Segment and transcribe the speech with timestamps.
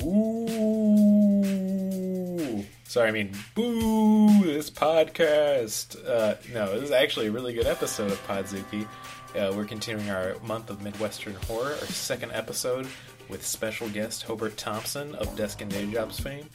[0.00, 0.64] Ooh.
[2.84, 5.96] Sorry, I mean, boo, this podcast.
[6.08, 8.86] Uh, no, this is actually a really good episode of Podzuki.
[9.36, 12.86] Uh, we're continuing our month of Midwestern horror, our second episode
[13.28, 16.48] with special guest Hobart Thompson of Desk and Day Jobs fame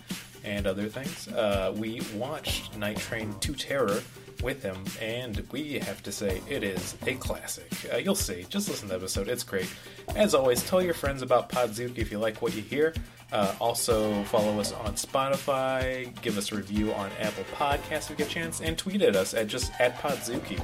[0.43, 1.27] and other things.
[1.27, 4.01] Uh, we watched Night Train to Terror
[4.41, 7.71] with him, and we have to say it is a classic.
[7.93, 8.45] Uh, you'll see.
[8.49, 9.69] Just listen to the episode; it's great.
[10.15, 12.93] As always, tell your friends about Podzuki if you like what you hear.
[13.31, 18.15] Uh, also, follow us on Spotify, give us a review on Apple Podcasts if you
[18.15, 20.61] get a chance, and tweet at us at just at Podzuki.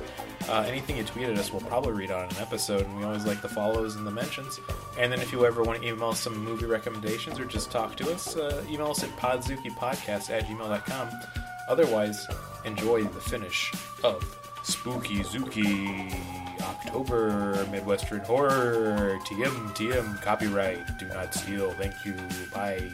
[0.48, 3.26] Uh, anything you tweet at us, we'll probably read on an episode, and we always
[3.26, 4.60] like the follows and the mentions.
[4.98, 7.98] And then if you ever want to email us some movie recommendations or just talk
[7.98, 11.10] to us, uh, email us at podzukipodcast at gmail.com.
[11.70, 12.26] Otherwise,
[12.66, 13.72] enjoy the finish
[14.04, 14.24] of
[14.64, 16.14] Spooky Zuki
[16.62, 19.20] October Midwestern Horror.
[19.26, 21.72] TM TM copyright do not steal.
[21.74, 22.16] Thank you.
[22.54, 22.92] Bye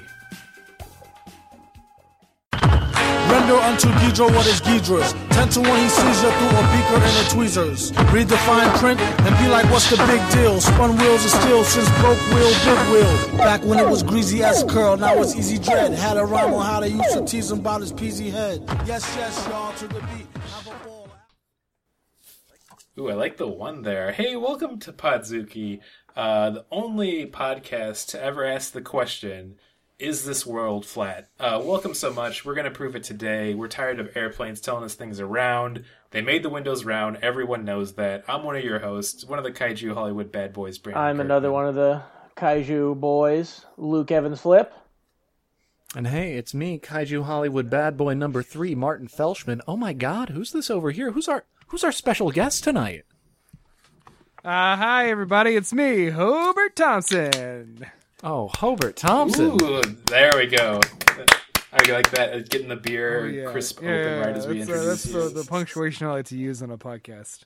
[3.29, 5.13] Render unto Ghidra what is Ghidra's.
[5.29, 7.93] Ten to one he sees you through a beaker and a tweezers.
[8.11, 10.59] Read the fine print and be like, what's the big deal?
[10.59, 13.37] Spun wheels of steel since broke wheel, big wheel.
[13.37, 15.93] Back when it was greasy as curl, now it's easy dread.
[15.93, 18.63] Had a rhyme on how they used to tease him about his peasy head.
[18.85, 20.27] Yes, yes, y'all, to the beat.
[22.97, 24.11] Ooh, I like the one there.
[24.11, 25.79] Hey, welcome to Podzuki,
[26.17, 29.55] uh, the only podcast to ever ask the question,
[29.99, 31.29] is this world flat?
[31.39, 32.45] Uh, welcome so much.
[32.45, 33.53] We're going to prove it today.
[33.53, 35.83] We're tired of airplanes telling us things are round.
[36.11, 37.17] They made the windows round.
[37.21, 38.23] Everyone knows that.
[38.27, 40.77] I'm one of your hosts, one of the Kaiju Hollywood bad boys.
[40.77, 41.27] Brandon I'm Kirkman.
[41.27, 42.01] another one of the
[42.37, 44.73] Kaiju boys, Luke Evans Flip.
[45.95, 49.59] And hey, it's me, Kaiju Hollywood bad boy number three, Martin Felshman.
[49.67, 51.11] Oh my God, who's this over here?
[51.11, 53.03] Who's our who's our special guest tonight?
[54.45, 55.55] Uh, hi, everybody.
[55.55, 57.87] It's me, Hobart Thompson.
[58.23, 59.57] Oh, Hobart Thompson.
[59.61, 60.79] Ooh, there we go.
[61.71, 62.33] I like that.
[62.33, 63.51] uh, Getting the beer Oh, yeah.
[63.51, 65.29] crisp Yeah, open yeah, right as we that's, uh, introduce that's you.
[65.29, 67.43] the, the punctuation I like to use on a podcast.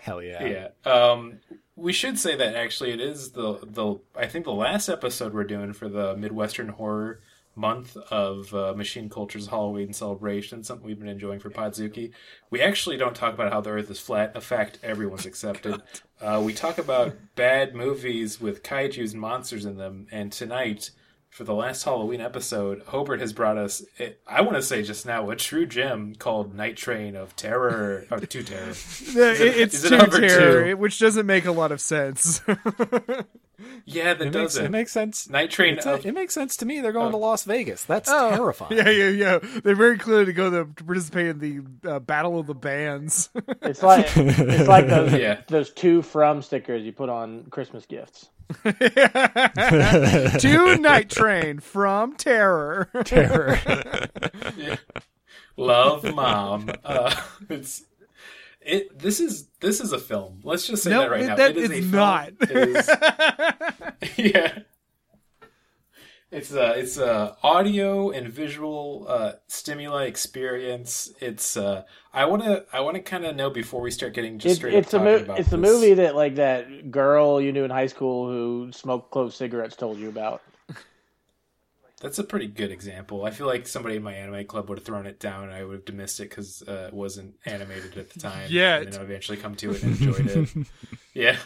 [0.00, 0.44] Hell yeah.
[0.86, 0.90] Yeah.
[0.92, 1.38] Um,
[1.76, 5.44] we should say that actually it is the the I think the last episode we're
[5.44, 7.20] doing for the Midwestern horror
[7.56, 10.62] month of uh, Machine Culture's Halloween celebration.
[10.64, 12.10] Something we've been enjoying for Podzuki.
[12.50, 14.32] We actually don't talk about how the Earth is flat.
[14.36, 15.80] A fact everyone's accepted.
[16.20, 20.06] Uh, we talk about bad movies with kaiju's and monsters in them.
[20.10, 20.90] And tonight.
[21.30, 23.82] For the last Halloween episode, Hobart has brought us,
[24.24, 28.20] I want to say just now, a true gem called Night Train of Terror, or
[28.20, 28.70] Two Terror.
[29.16, 30.76] It- it, it's too terror, two?
[30.76, 32.40] which doesn't make a lot of sense.
[33.86, 34.64] Yeah, that It makes, doesn't.
[34.66, 35.28] it makes sense.
[35.28, 36.80] Night Train of a- it makes sense to me.
[36.80, 37.84] They're going to Las Vegas.
[37.84, 38.76] That's Oh, terrifying.
[38.76, 39.38] Yeah, yeah, yeah.
[39.62, 43.30] They're very clear to go to, to participate in the uh, Battle of the Bands.
[43.62, 45.40] It's like it's like those Yeah.
[45.48, 48.28] those two from stickers you put on Christmas gifts.
[48.64, 52.90] to Night Train from Terror.
[53.04, 53.58] Terror.
[55.56, 56.68] Love Mom.
[56.84, 57.14] Uh,
[57.48, 57.84] it's
[58.64, 58.98] it.
[58.98, 60.40] This is this is a film.
[60.44, 61.36] Let's just say No, that right it- now.
[61.36, 61.90] that it is is a film.
[61.92, 62.28] not.
[62.40, 62.50] It
[64.10, 64.58] is, yeah.
[66.30, 71.12] It's a it's a audio and visual uh, stimuli experience.
[71.20, 74.40] It's uh, I want to I want to kind of know before we start getting
[74.40, 76.90] just It, straight it's a up talking mo- about it's a movie that like that
[76.90, 80.42] girl you knew in high school who smoked clove cigarettes told you about.
[82.04, 83.24] That's a pretty good example.
[83.24, 85.64] I feel like somebody in my anime club would have thrown it down, and I
[85.64, 88.48] would have dismissed it because uh, it wasn't animated at the time.
[88.50, 90.66] Yeah, and then I eventually come to it and enjoyed it.
[91.14, 91.36] yeah.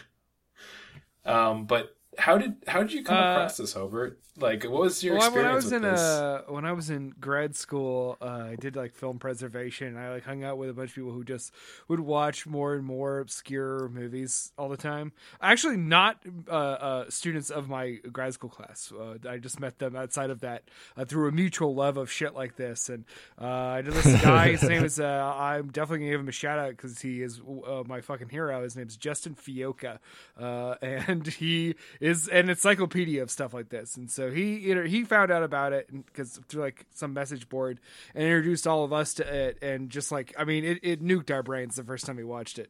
[1.25, 4.19] Um, but how did how did you come Uh, across this, Hobart?
[4.41, 5.99] Like, what was your Well, when I experience was with in this?
[6.01, 9.97] uh when I was in grad school, uh, I did like film preservation.
[9.97, 11.53] I like hung out with a bunch of people who just
[11.87, 15.11] would watch more and more obscure movies all the time.
[15.41, 16.17] Actually, not
[16.47, 18.91] uh, uh, students of my grad school class.
[18.97, 20.63] Uh, I just met them outside of that
[20.95, 22.89] uh, through a mutual love of shit like this.
[22.89, 23.05] And
[23.39, 24.51] uh, I know this guy.
[24.51, 24.99] his name is.
[25.09, 28.29] Uh, I'm definitely gonna give him a shout out because he is uh, my fucking
[28.29, 28.63] hero.
[28.63, 29.99] His name's Justin Fioca,
[30.39, 33.95] uh, and he is an encyclopedia of stuff like this.
[33.97, 37.79] And so he you he found out about it because through like some message board
[38.15, 39.57] and introduced all of us to it.
[39.61, 42.59] And just like I mean, it, it nuked our brains the first time we watched
[42.59, 42.69] it.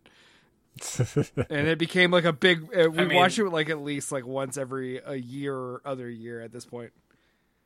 [1.49, 2.63] and it became like a big.
[2.63, 5.81] Uh, we I mean- watch it like at least like once every a year or
[5.85, 6.91] other year at this point.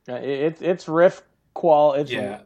[0.06, 1.22] It, it's it's riff
[1.54, 1.92] qual.
[1.94, 2.42] It's yeah,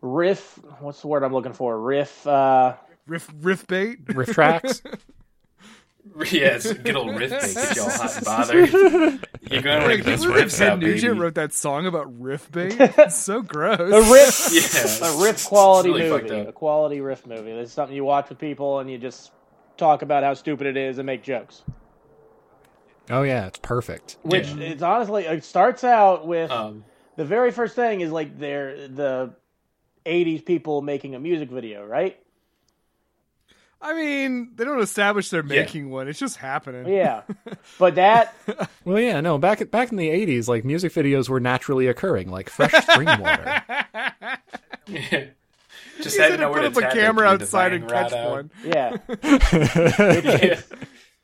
[0.00, 0.58] riff.
[0.80, 1.78] What's the word I'm looking for?
[1.78, 2.26] Riff.
[2.26, 2.74] Uh,
[3.06, 3.98] Riff riff bait.
[4.08, 4.82] Riff tracks.
[6.30, 8.68] yes, good old riff bait, get y'all hot and bothered.
[9.50, 10.92] You're going to Like, like this you believe riffs Ted out, baby.
[10.92, 12.76] Nugent wrote that song about riff bait?
[12.78, 13.78] It's so gross.
[13.80, 15.00] a riff.
[15.00, 16.40] Yeah, a riff quality really movie.
[16.48, 17.50] A quality riff movie.
[17.50, 19.30] It's something you watch with people and you just
[19.76, 21.62] talk about how stupid it is and make jokes.
[23.10, 24.16] Oh yeah, it's perfect.
[24.22, 24.64] which Yeah.
[24.64, 26.84] it's honestly it starts out with Um,
[27.16, 29.34] the very first thing is like they're the
[30.04, 32.18] 80s people making a music video, right?
[33.80, 36.86] I mean, they don't establish they're making one; it's just happening.
[36.92, 37.22] Yeah.
[37.78, 38.34] but that
[38.84, 42.48] Well, yeah, no, back back in the '80s, like music videos were naturally occurring, like
[42.48, 43.62] fresh spring water.
[44.86, 45.32] just He had
[46.00, 48.12] to said know to where put up a camera to get the outside and catch
[48.12, 48.30] right out.
[48.30, 48.50] one.
[48.64, 48.96] yeah.
[49.08, 50.72] It's,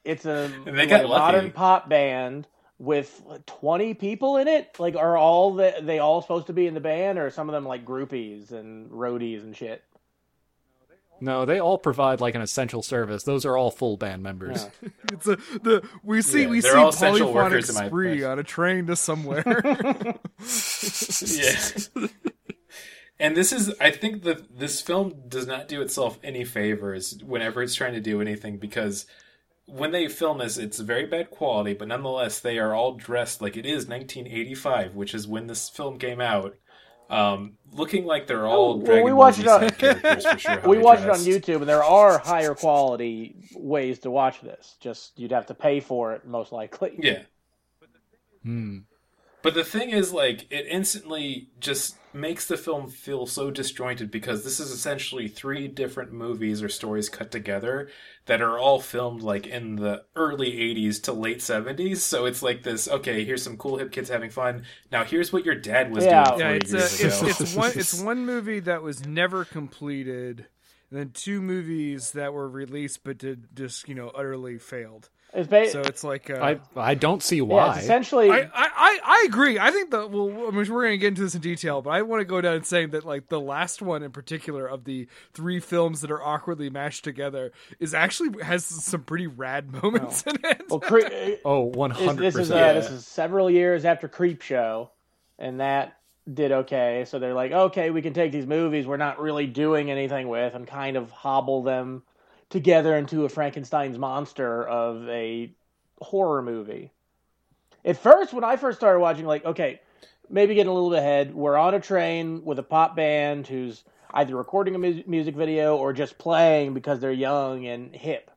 [0.04, 2.46] it's a, like modern pop band
[2.78, 4.76] with 20 people in it.
[4.78, 7.48] Like are all the, they all supposed to be in the band or are some
[7.48, 9.84] of them like groupies and roadies and shit?
[11.22, 13.22] No, they all provide like an essential service.
[13.22, 14.68] Those are all full band members.
[15.12, 18.42] It's a the we see Yeah, we see polyphonic workers in my spree on a
[18.42, 19.44] train to somewhere.
[21.26, 21.58] yeah.
[23.20, 27.62] And this is, I think that this film does not do itself any favors whenever
[27.62, 29.04] it's trying to do anything because
[29.66, 33.56] when they film this, it's very bad quality, but nonetheless, they are all dressed like
[33.56, 36.56] it is 1985, which is when this film came out,
[37.10, 40.26] um, looking like they're all Oh, well, Dragon we Ball watched Z it on- characters
[40.26, 40.60] for sure.
[40.66, 41.16] We they watched it on.
[41.18, 44.76] YouTube and there are higher quality ways to watch this.
[44.80, 46.94] Just you'd have to pay for it most likely.
[46.98, 47.22] Yeah.
[48.42, 48.78] Hmm.
[49.42, 54.44] But the thing is, like, it instantly just makes the film feel so disjointed because
[54.44, 57.88] this is essentially three different movies or stories cut together
[58.26, 62.02] that are all filmed, like, in the early 80s to late 70s.
[62.04, 64.64] So it's like this okay, here's some cool hip kids having fun.
[64.92, 66.06] Now here's what your dad was Yeah.
[66.06, 69.44] doing 40 yeah, it's a, years it's, it's one it's one movie that was never
[69.44, 70.46] completed,
[70.90, 75.10] and then two movies that were released but did just you know utterly failed.
[75.34, 77.70] It's, ba- So it's like uh, I I don't see why.
[77.74, 79.58] it's essentially I, I, I I agree.
[79.58, 81.90] I think that well, I mean, we're going to get into this in detail, but
[81.90, 84.84] I want to go down and saying that like the last one in particular of
[84.84, 87.50] the three films that are awkwardly mashed together
[87.80, 90.64] is actually has some pretty rad moments in it.
[90.68, 91.00] well, Cre-
[91.46, 92.82] oh, one is, hundred this is uh, percent.
[92.82, 94.90] this is several years after Creepshow,
[95.38, 95.96] and that
[96.32, 97.04] did okay.
[97.08, 100.54] So they're like, okay, we can take these movies we're not really doing anything with
[100.54, 102.02] and kind of hobble them
[102.52, 105.50] together into a Frankenstein's monster of a
[106.00, 106.92] horror movie.
[107.84, 109.80] At first, when I first started watching, like, okay,
[110.30, 111.34] maybe getting a little bit ahead.
[111.34, 113.82] We're on a train with a pop band who's
[114.14, 118.30] either recording a mu- music video or just playing because they're young and hip.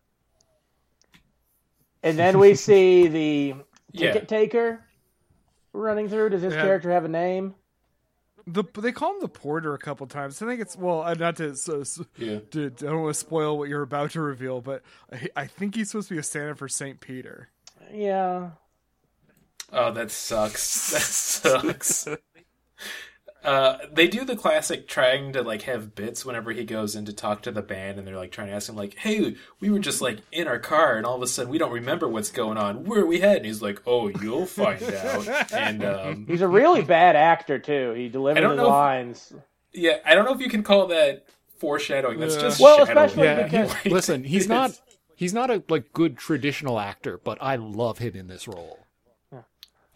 [2.01, 3.55] And then we see the
[3.91, 4.13] Yeah.
[4.13, 4.83] ticket taker
[5.73, 6.29] running through.
[6.29, 6.61] Does this Yeah.
[6.63, 7.55] character have a name?
[8.47, 10.39] The they call him the porter a couple times.
[10.41, 12.39] I think it's well, uh, not to so, so- Yeah.
[12.51, 15.75] to, I don't want to spoil what you're about to reveal, but I, I think
[15.75, 17.49] he's supposed to be a stand-in for Saint Peter.
[17.91, 18.51] Yeah.
[19.73, 20.91] Oh, that sucks.
[21.43, 22.07] That sucks.
[23.45, 27.13] Uh, they do the classic trying to like have bits whenever he goes in to
[27.13, 29.79] talk to the band, and they're like trying to ask him like, "Hey, we were
[29.79, 32.57] just like in our car, and all of a sudden we don't remember what's going
[32.57, 32.85] on.
[32.85, 36.81] Where are we heading?" He's like, "Oh, you'll find out." And um, He's a really
[36.81, 37.91] bad actor too.
[37.93, 39.33] He delivers I his know if- lines.
[39.73, 41.25] yeah, I don't know if you can call that
[41.59, 42.19] foreshadowing.
[42.19, 42.41] That's Yeah.
[42.41, 42.97] just Well, shadowing.
[43.05, 44.79] especially Yeah, because- he- listen, he's not
[45.15, 48.79] he's not a like good traditional actor, but I love him in this role.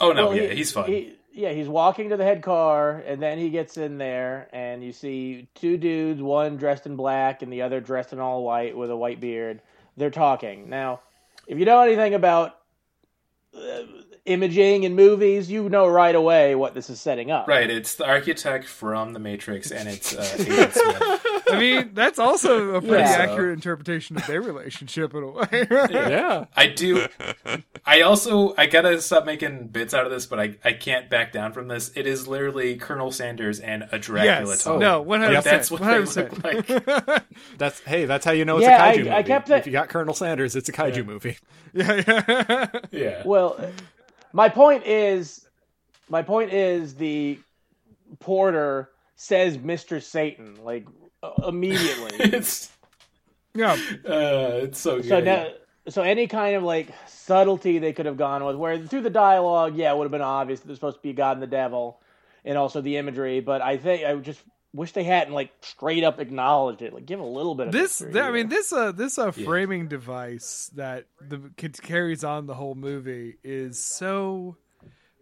[0.02, 0.86] Oh no, Well, yeah, he- he's fun.
[0.90, 4.84] he- yeah, he's walking to the head car, and then he gets in there, and
[4.84, 8.76] you see two dudes, one dressed in black and the other dressed in all white
[8.76, 9.62] with a white beard.
[9.96, 10.70] They're talking.
[10.70, 11.00] Now,
[11.48, 12.58] if you know anything about
[13.56, 13.84] uh,
[14.26, 17.48] imaging in movies, you know right away what this is setting up.
[17.48, 21.44] Right, it's the architect from The Matrix, and it's uh, Agent Smith.
[21.52, 23.18] I mean, that's also a pretty Yeah.
[23.20, 25.68] accurate interpretation of their relationship in a way.
[25.90, 26.46] Yeah.
[26.56, 27.08] I do.
[27.86, 31.32] I also I gotta stop making bits out of this, but I I can't back
[31.32, 31.92] down from this.
[31.96, 34.64] It is literally Colonel Sanders and a Dracula yes.
[34.64, 34.80] talk.
[34.80, 35.82] No, one hundred Like, that's percent.
[35.82, 37.24] what One they look like.
[37.58, 39.12] That's hey, that's how you know it's Yeah, a I- kaiju movie.
[39.12, 41.38] I kept that- If you got Colonel Sanders, it's a kaiju movie.
[41.74, 42.68] Yeah, yeah.
[42.92, 43.22] Yeah.
[43.26, 43.60] Well,
[44.34, 45.48] my point is,
[46.10, 47.40] my point is the
[48.20, 50.02] porter says Mr.
[50.02, 50.88] Satan like
[51.22, 52.12] uh, immediately.
[52.20, 52.72] it's
[53.54, 53.74] yeah.
[53.74, 55.10] uh, it's so good.
[55.10, 55.48] So now,
[55.88, 59.76] so any kind of like subtlety they could have gone with, where through the dialogue,
[59.76, 62.00] yeah, it would have been obvious that there's supposed to be God and the devil,
[62.46, 63.40] and also the imagery.
[63.40, 64.42] But I think I just
[64.74, 66.94] wish they hadn't like straight up acknowledged it.
[66.94, 69.32] Like give a little bit of This, mystery th- I mean, this, uh, this, uh,
[69.32, 74.58] framing device that the c- carries on the whole movie is so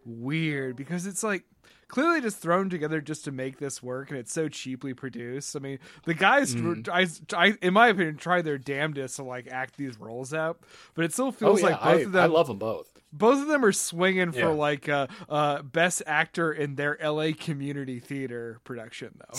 [0.04, 1.44] weird because it's like
[1.88, 5.56] clearly just thrown together just to make this work, and it's so cheaply produced.
[5.56, 6.54] I mean, the guys,
[6.92, 10.60] I, I, in my opinion, try their damnedest to like act these roles out,
[10.94, 12.22] but it still Oh feels yeah, like both I, of them.
[12.22, 12.97] I love them both.
[13.12, 14.40] Both of them are swinging Yeah.
[14.42, 19.38] for like uh, uh, best actor in their LA community theater production, though.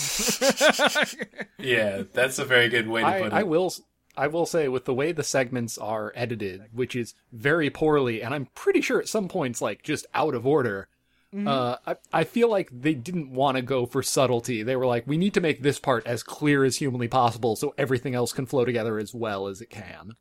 [1.60, 3.34] yeah, that's a very good way to I, put it.
[3.34, 3.74] I will.
[4.18, 8.34] I will say with the way the segments are edited, which is very poorly, and
[8.34, 10.90] I'm pretty sure at some points like just out of order.
[11.32, 14.64] Uh, I, I feel like they didn't want to go for subtlety.
[14.64, 17.76] They were like, we need to make this part as clear as humanly possible, so
[17.78, 20.14] everything else can flow together as well as it can.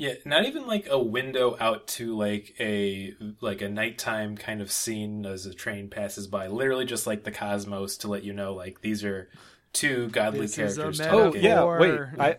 [0.00, 4.72] Yeah, not even like a window out to like a like a nighttime kind of
[4.72, 6.46] scene as a train passes by.
[6.46, 9.28] Literally just like the cosmos to let you know like these are
[9.74, 11.20] two godly This characters metaphor.
[11.20, 11.44] Oh talking.
[11.44, 12.00] yeah, wait.
[12.18, 12.36] I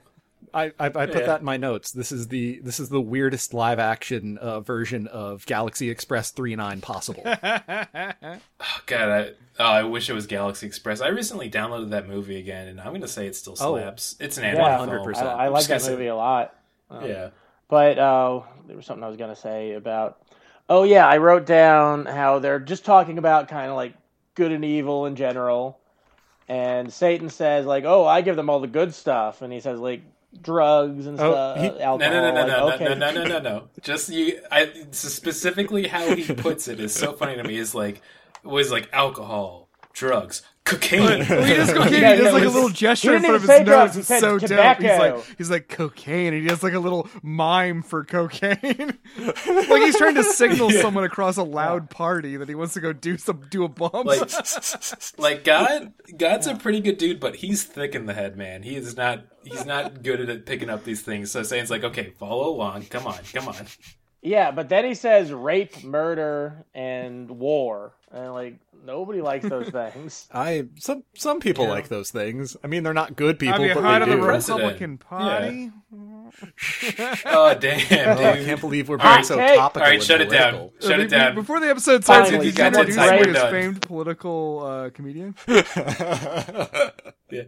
[0.54, 1.26] I I, I put Yeah.
[1.28, 1.92] that in my notes.
[1.92, 6.82] This is the this is the weirdest live action uh, version of Galaxy Express 39
[6.82, 7.22] possible.
[8.64, 11.00] Oh, God, I, oh, I wish it was Galaxy Express.
[11.02, 13.76] I recently downloaded that movie again, and I'm gonna say it still Oh.
[13.78, 14.16] slaps.
[14.20, 15.06] It's an Yeah, anime film.
[15.14, 15.18] 100%.
[15.18, 16.56] I, I I'm like just that gonna say- movie a lot.
[16.90, 17.30] Um, Yeah.
[17.72, 20.22] But uh, there was something I was going to say about.
[20.70, 23.94] Oh yeah, I wrote down how they're just talking about kind of like
[24.36, 25.80] good and evil in general,
[26.50, 29.80] and Satan says like, "Oh, I give them all the good stuff," and he says
[29.80, 30.02] like
[30.42, 31.98] drugs and Oh, stuff, he- uh, No, alcohol.
[32.00, 32.84] no, no, no, like, no, okay.
[32.84, 33.64] no, no, no, no, no.
[33.82, 34.42] Just you.
[34.52, 37.58] I specifically how he puts it is so funny to me.
[37.58, 38.02] Is like
[38.44, 41.02] was like alcohol, drugs, cocaine.
[41.02, 42.02] Well, he does cocaine.
[42.02, 43.98] Yeah, he does no, like a little gesture in front of his say drugs, nose.
[43.98, 44.78] It's said so dope.
[44.78, 48.58] He's like he's like cocaine, and he does like a little mime for cocaine.
[49.18, 52.94] like he's trying to signal someone across a loud party that he wants to go
[52.94, 54.06] do some do a bump.
[54.06, 54.32] like,
[55.18, 58.64] like God, God's a pretty good dude, but he's thick in the head, man.
[58.64, 59.26] He is not.
[59.44, 61.32] He's not good at picking up these things.
[61.32, 62.84] So Satan's like, okay, follow along.
[62.86, 63.66] Come on, come on.
[64.22, 70.28] Yeah, but then he says rape, murder, and war, and like nobody likes those things.
[70.34, 71.72] I some some people Yeah.
[71.72, 72.56] like those things.
[72.64, 74.22] I mean, they're not good people, Have you but heard they of the do.
[74.24, 74.60] President.
[74.60, 75.72] Republican Party?
[77.26, 79.58] Oh damn, Oh, I can't believe we're Hot being so take.
[79.58, 79.82] topical.
[79.84, 80.54] All right, and shut it down.
[80.54, 80.88] political.
[80.90, 81.36] Shut Uh, it down.
[81.36, 83.12] Before the episode starts, Finally, did you that's introduce it.
[83.12, 83.52] me We're as done.
[83.52, 85.36] famed political uh, comedian?
[85.48, 87.44] yeah.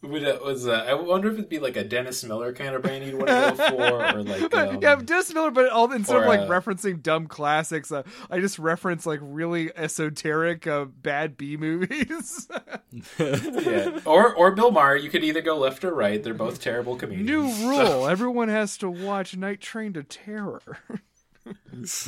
[0.00, 2.82] Would it, was uh, I wonder if it'd be like a Dennis Miller kind of
[2.82, 6.18] brand you'd want to go for, or like um, yeah, Dennis Miller, but all instead
[6.18, 11.36] of like uh, referencing dumb classics, uh, I just reference like really esoteric uh, bad
[11.36, 12.48] B movies.
[13.18, 14.94] yeah, or or Bill Maher.
[14.96, 16.22] You could either go left or right.
[16.22, 17.28] They're both terrible comedians.
[17.28, 20.62] New So- rule: everyone has to watch Night Train to Terror.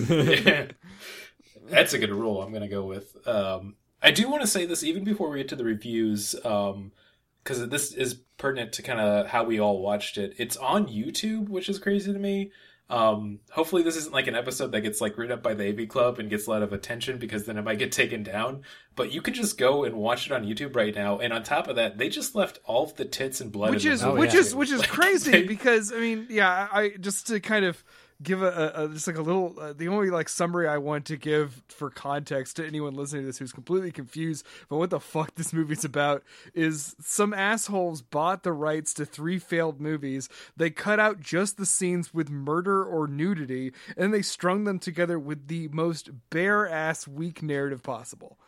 [0.09, 0.67] Yeah.
[1.69, 2.43] That's a good rule.
[2.43, 3.17] I'm going to go with.
[3.27, 6.35] Um, I do want to say this even before we get to the reviews,
[7.43, 10.35] because this is pertinent to kind of how we all watched it.
[10.39, 12.53] It's on YouTube, which is crazy to me.
[12.89, 15.89] Um, hopefully, this isn't like an episode that gets like written up by the AV
[15.89, 18.63] Club and gets a lot of attention because then it might get taken down.
[18.97, 21.19] But you can just go and watch it on YouTube right now.
[21.21, 23.85] And on top of that, they just left all of the tits and blood, which
[23.85, 24.39] in the is movie, which too.
[24.39, 27.85] is which is Like, crazy they- because I mean, yeah, I just to kind of
[28.23, 31.17] give a, a, just like a little uh, the only like summary I want to
[31.17, 35.35] give for context to anyone listening to this who's completely confused about what the fuck
[35.35, 36.23] this movie's about
[36.55, 40.29] is some assholes bought the rights to three failed movies.
[40.57, 45.19] They cut out just the scenes with murder or nudity and they strung them together
[45.19, 48.39] with the most bare ass weak narrative possible.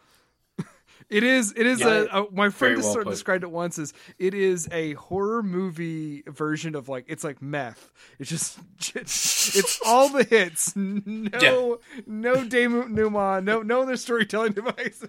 [1.11, 1.53] It is.
[1.57, 2.07] It is Yeah.
[2.13, 2.31] a, a.
[2.33, 6.23] My friend just well sort of described it once as it is a horror movie
[6.27, 7.91] version of like it's like meth.
[8.19, 8.59] It's just
[8.95, 10.75] it's all the hits.
[10.77, 13.45] No, no denouement.
[13.45, 15.09] No, no other storytelling devices.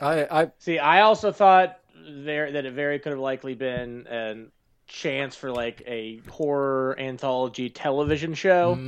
[0.00, 1.78] I, I See, I also thought
[2.08, 4.46] there that it very could have likely been a
[4.86, 8.78] chance for like a horror anthology television show,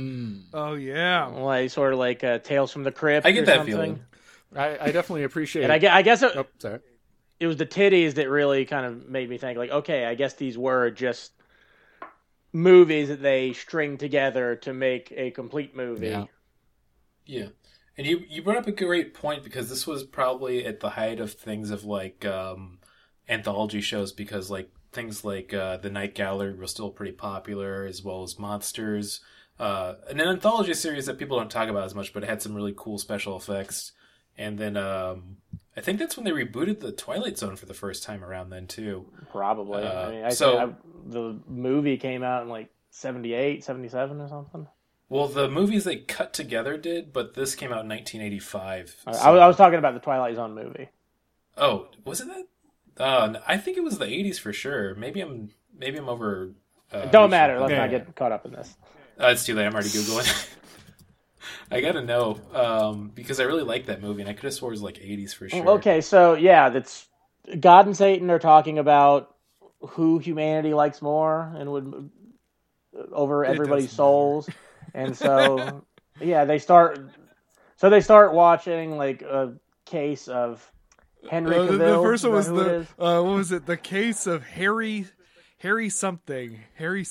[0.53, 1.25] Oh yeah.
[1.27, 3.25] like sort of like uh, Tales from the Crypt.
[3.25, 3.73] I get or that something.
[3.73, 3.99] feeling.
[4.55, 5.63] I, I definitely appreciate.
[5.63, 6.79] And I guess, I guess it, oh, sorry.
[7.39, 10.33] it was the titties that really kind of made me think like, okay, I guess
[10.33, 11.31] these were just
[12.53, 16.07] movies that they string together to make a complete movie.
[16.07, 16.25] Yeah.
[17.25, 17.47] Yeah.
[17.97, 21.19] And you you brought up a great point because this was probably at the height
[21.19, 22.79] of things of like um
[23.27, 28.03] anthology shows because like things like uh The Night Gallery were still pretty popular as
[28.03, 29.19] well as Monsters.
[29.59, 32.55] Uh an anthology series that people don't talk about as much but it had some
[32.55, 33.91] really cool special effects.
[34.37, 35.37] And then um
[35.77, 38.67] I think that's when they rebooted the Twilight Zone for the first time around then
[38.67, 39.05] too.
[39.31, 39.83] Probably.
[39.83, 40.75] Uh, I mean, I so- think I,
[41.07, 44.67] the movie came out in like 78, 77 or something.
[45.09, 48.95] Well, the movies they cut together did, but this came out in 1985.
[49.05, 50.89] I, so- I was- I was talking about the Twilight Zone movie.
[51.57, 52.45] Oh, was it that?
[52.97, 54.95] Uh, n- I think it was the '80s for sure.
[54.95, 56.51] Maybe I'm maybe I'm over.
[56.91, 57.59] Uh, Don't matter.
[57.59, 57.77] Let's Okay.
[57.81, 58.75] not get caught up in this.
[59.21, 59.65] Uh, it's too late.
[59.65, 60.49] I'm already googling.
[61.71, 64.71] I gotta know um, because I really like that movie, and I could have swore
[64.71, 65.67] it was like '80s for sure.
[65.69, 67.07] Okay, so yeah, that's
[67.59, 69.35] God and Satan are talking about
[69.79, 72.09] who humanity likes more and would
[73.11, 74.49] over everybody's doesn't souls,
[74.93, 75.85] and so
[76.19, 76.99] yeah, they start.
[77.77, 79.55] So they start watching like a
[79.85, 80.71] case of
[81.29, 81.77] Henry Uh, Cavill.
[81.77, 83.65] the, the first one was that who it the uh, what was it?
[83.65, 85.07] The case of Harry
[85.59, 86.59] Harry something.
[86.75, 87.05] Harry.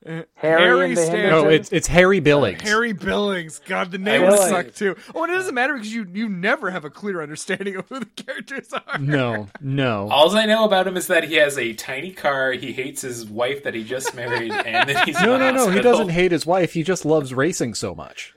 [0.06, 2.60] S- uh, Harry and the Stanton- No, it's it's Harry Billings.
[2.62, 3.60] Harry Billings.
[3.66, 4.40] God, the name Billings.
[4.40, 4.96] would suck too.
[5.14, 7.98] Oh, and it doesn't matter because you you never have a clear understanding of who
[8.00, 8.98] the characters are.
[8.98, 10.08] No, no.
[10.10, 12.52] All I know about him is that he has a tiny car.
[12.52, 15.52] He hates his wife that he just married, and then he's No, in no, the
[15.52, 15.70] no.
[15.70, 16.72] He doesn't hate his wife.
[16.74, 18.34] He just loves racing so much.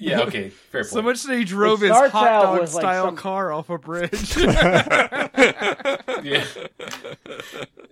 [0.00, 0.90] Yeah, okay, fair point.
[0.92, 3.16] So much that he drove It his starts hot out dog with, like, style some-
[3.16, 4.34] car off a bridge.
[6.22, 6.44] Yeah.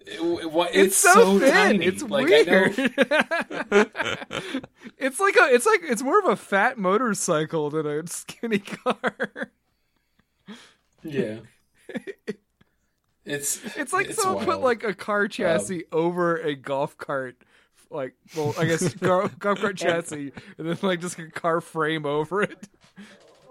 [0.07, 1.51] It- what- it's, so, thin.
[1.53, 1.87] tiny.
[1.87, 3.91] It's like, I know- weird.
[4.99, 5.55] it's like a.
[5.55, 9.51] It's like it's more of a fat motorcycle than a skinny car.
[11.03, 11.39] Yeah.
[13.25, 14.59] It's It's like it's someone put wild.
[14.61, 17.37] Um, like a car chassis over a golf cart.
[17.91, 22.05] Like, well, I guess gar- golf cart chassis, and then like just a car frame
[22.07, 22.69] over it.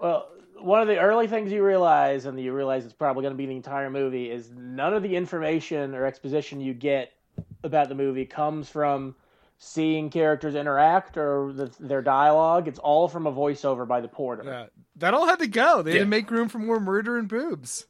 [0.00, 0.28] Well,
[0.60, 3.46] one of the early things you realize, and you realize it's probably going to be
[3.46, 7.12] the entire movie, is none of the information or exposition you get
[7.64, 9.16] about the movie comes from
[9.58, 12.68] seeing characters interact or the, their dialogue.
[12.68, 14.44] It's all from a voiceover by the porter.
[14.44, 14.66] Yeah,
[14.96, 15.82] that all had to go.
[15.82, 16.04] They had Yeah.
[16.04, 17.86] to make room for more murder and boobs.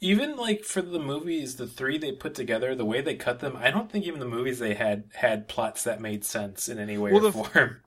[0.00, 3.56] Even like for the movies, the three they put together, the way they cut them,
[3.58, 6.96] I don't think even the movies they had had plots that made sense in any
[6.98, 7.80] way Well, or the- form.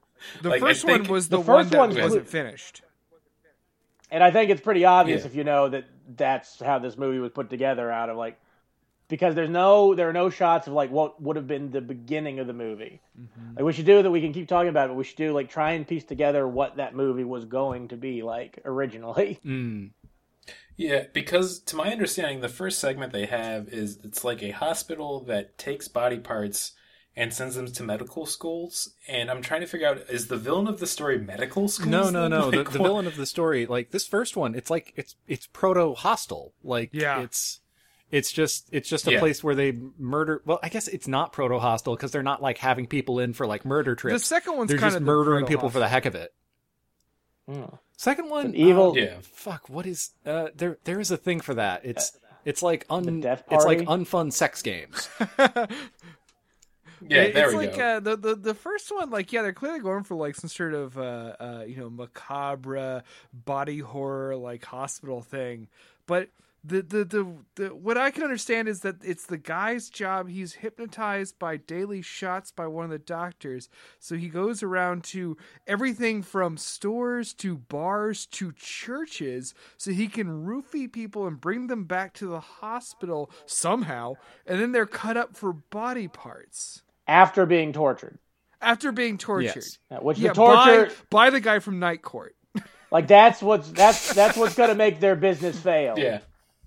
[0.44, 2.84] The Like, first one was The the, first one that one's wasn't finished.
[4.12, 5.28] And I think it's pretty obvious Yeah.
[5.28, 8.38] if you know that that's how this movie was put together out of like
[9.08, 12.40] because there's no there are no shots of like what would have been the beginning
[12.40, 13.02] of the movie.
[13.56, 15.32] Like we should do that we can keep talking about it, but we should do
[15.34, 19.40] like try and piece together what that movie was going to be like originally.
[19.46, 19.92] Mm.
[20.82, 25.20] Yeah, because to my understanding, the first segment they have is it's like a hospital
[25.26, 26.72] that takes body parts
[27.16, 28.96] and sends them to medical schools.
[29.08, 31.88] And I'm trying to figure out is the villain of the story medical schools?
[31.90, 32.32] No, no, then?
[32.40, 32.50] no.
[32.52, 35.16] The, Like, the what- villain of the story, like this first one, it's like it's
[35.28, 36.54] it's proto hostile.
[36.64, 37.22] Like Yeah.
[37.22, 37.60] it's
[38.10, 39.20] it's just it's just a Yeah.
[39.20, 40.42] place where they murder.
[40.46, 43.46] Well, I guess it's not proto hostile because they're not like having people in for
[43.46, 44.22] like murder trips.
[44.22, 46.34] The second one's they're kind just of murdering people for the heck of it.
[47.50, 47.78] Mm.
[48.02, 49.18] Second one, An evil- uh, Yeah.
[49.22, 49.70] fuck.
[49.70, 50.48] What is uh?
[50.56, 51.82] There there is a thing for that.
[51.86, 53.22] It's it's like un.
[53.22, 55.08] death It's like unfun sex games.
[57.08, 57.84] Yeah, It- there it's we like go.
[57.98, 60.74] Uh, the, the the first one, like yeah, they're clearly going for like some sort
[60.76, 65.68] of uh, uh, you know macabre body horror like hospital thing,
[66.06, 66.30] but
[66.64, 70.30] the, the the the what I can understand is that it's the guy's job.
[70.30, 73.68] He's hypnotized by daily shots by one of the doctors,
[74.00, 80.46] so he goes around to everything from stores to bars to churches, so he can
[80.46, 84.14] roofie people and bring them back to the hospital somehow,
[84.46, 88.20] and then they're cut up for body parts After being tortured.
[88.62, 89.56] after being tortured.
[89.56, 89.80] Yes.
[89.90, 92.36] Yeah, Which Yeah, the torture by, by the guy from Night Court.
[92.92, 95.96] like that's what's that's that's what's gonna make their business fail.
[95.98, 96.20] yeah.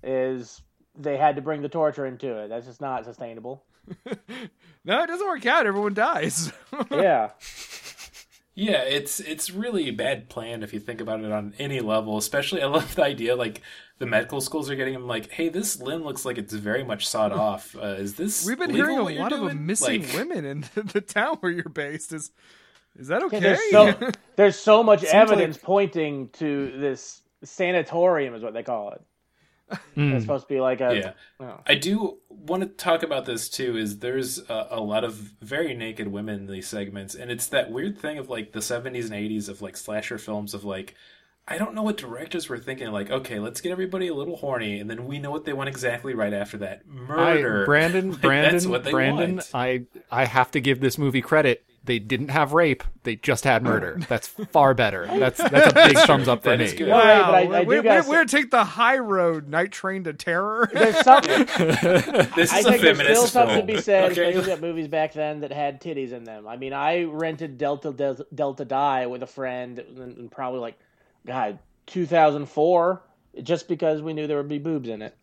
[0.05, 0.61] Is
[0.97, 2.47] they had to bring the torture into it.
[2.49, 3.65] That's just not sustainable.
[4.87, 5.65] No, it doesn't work out.
[5.65, 6.51] Everyone dies.
[6.91, 7.31] Yeah.
[8.53, 12.17] Yeah, it's it's really a bad plan if you think about it on any level.
[12.17, 13.61] Especially, I love the idea like
[13.97, 17.05] the medical schools are getting them like, "Hey, this limb looks like it's very much
[17.05, 17.75] sawed off.
[17.75, 20.13] Uh, is this?" We've been legal hearing a what you're lot of doing?" missing Like,
[20.13, 22.13] women in the, the town where you're based.
[22.13, 22.31] Is
[22.97, 23.39] is that okay?
[23.41, 29.01] There's so there's so much evidence pointing to this sanatorium is what they call it.
[29.97, 30.13] Mm.
[30.13, 31.11] It's supposed to be like a Yeah.
[31.39, 31.61] oh.
[31.65, 33.77] I do want to talk about this too.
[33.77, 37.71] Is there's a, a lot of very naked women in these segments, and it's that
[37.71, 40.95] weird thing of like the '70s and '80s of like slasher films of like.
[41.47, 42.91] I don't know what directors were thinking.
[42.91, 45.69] Like, okay, let's get everybody a little horny, and then we know what they want
[45.69, 46.87] exactly right after that.
[46.87, 47.61] Murder.
[47.61, 49.35] I, Brandon, Like, Brandon, that's what they Brandon.
[49.35, 49.51] want.
[49.53, 51.63] I I have to give this movie credit.
[51.85, 52.83] They didn't have rape.
[53.03, 53.99] They just had murder.
[54.09, 55.05] That's far better.
[55.05, 56.63] That's that's a big thumbs up for me.
[56.65, 56.87] is good.
[56.87, 59.71] Well, Wow, but I- I we're, we're, say- we're gonna take the high road, Night
[59.71, 60.67] Train to Terror.
[60.73, 61.45] There's something
[62.35, 64.29] This I is a think there's feminist still something to be said, okay?
[64.29, 66.47] especially at movies back then that had titties in them.
[66.47, 70.79] I mean, I rented Delta Delta, Delta Die with a friend, in, in probably like,
[71.25, 73.01] God, 2004,
[73.43, 75.15] just because we knew there would be boobs in it.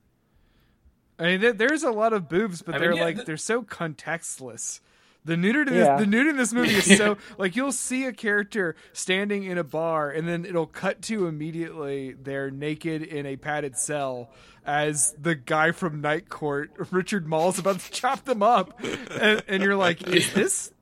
[1.19, 3.63] I mean, there's a lot of boobs, but I they're yeah, like the- they're so
[3.63, 4.81] contextless.
[5.25, 5.97] The nudity, in Yeah.
[5.97, 9.57] this, the nudity in this movie is so like you'll see a character standing in
[9.57, 14.31] a bar, and then it'll cut to immediately they're naked in a padded cell
[14.65, 18.81] as the guy from Night Court, Richard Moll's about to chop them up,
[19.11, 20.73] and, and you're like, is this?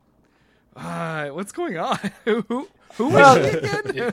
[0.77, 1.99] Uh, what's going on?
[2.25, 4.11] who who was she again?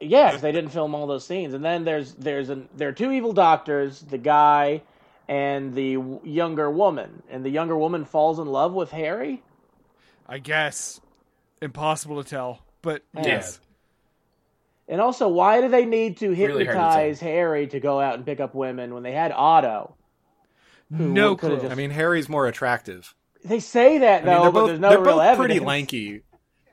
[0.00, 1.54] Yeah, because they didn't film all those scenes.
[1.54, 4.82] And then there's there's an there are two evil doctors, the guy
[5.28, 9.42] and the younger woman, and the younger woman falls in love with Harry.
[10.26, 11.00] I guess
[11.62, 13.22] impossible to tell, but Yeah.
[13.26, 13.60] yes.
[14.88, 18.24] And also, why do they need to Really to hypnotize Harry to go out and
[18.24, 19.94] pick up women when they had Otto?
[20.90, 21.68] No could have clue.
[21.68, 21.72] just.
[21.72, 23.14] I mean, Harry's more attractive.
[23.44, 25.38] they say that I though, mean, they're but both there's no they're real both evidence.
[25.38, 26.22] pretty lanky.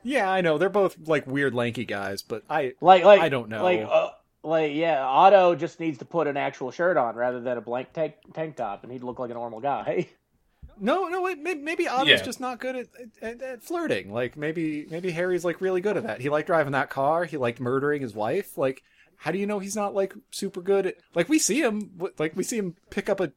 [0.04, 3.50] Yeah, I know they're both like weird lanky guys, but I Like, like I don't
[3.50, 3.64] know.
[3.64, 4.12] Like, uh,
[4.46, 7.92] like, yeah, Otto just needs to put an actual shirt on rather than a blank
[7.94, 10.08] tank tank top, and he'd look like a normal guy.
[10.80, 12.22] no no wait, maybe, maybe Otto's Yeah.
[12.24, 12.88] just not good at,
[13.22, 14.12] at, at flirting.
[14.12, 16.22] Like maybe maybe Harry's like really good at that.
[16.22, 17.26] He liked driving that car.
[17.26, 18.58] He liked murdering his wife.
[18.58, 18.82] Like
[19.18, 22.36] how do you know he's not like super good at like we see him like
[22.36, 23.32] we see him pick up a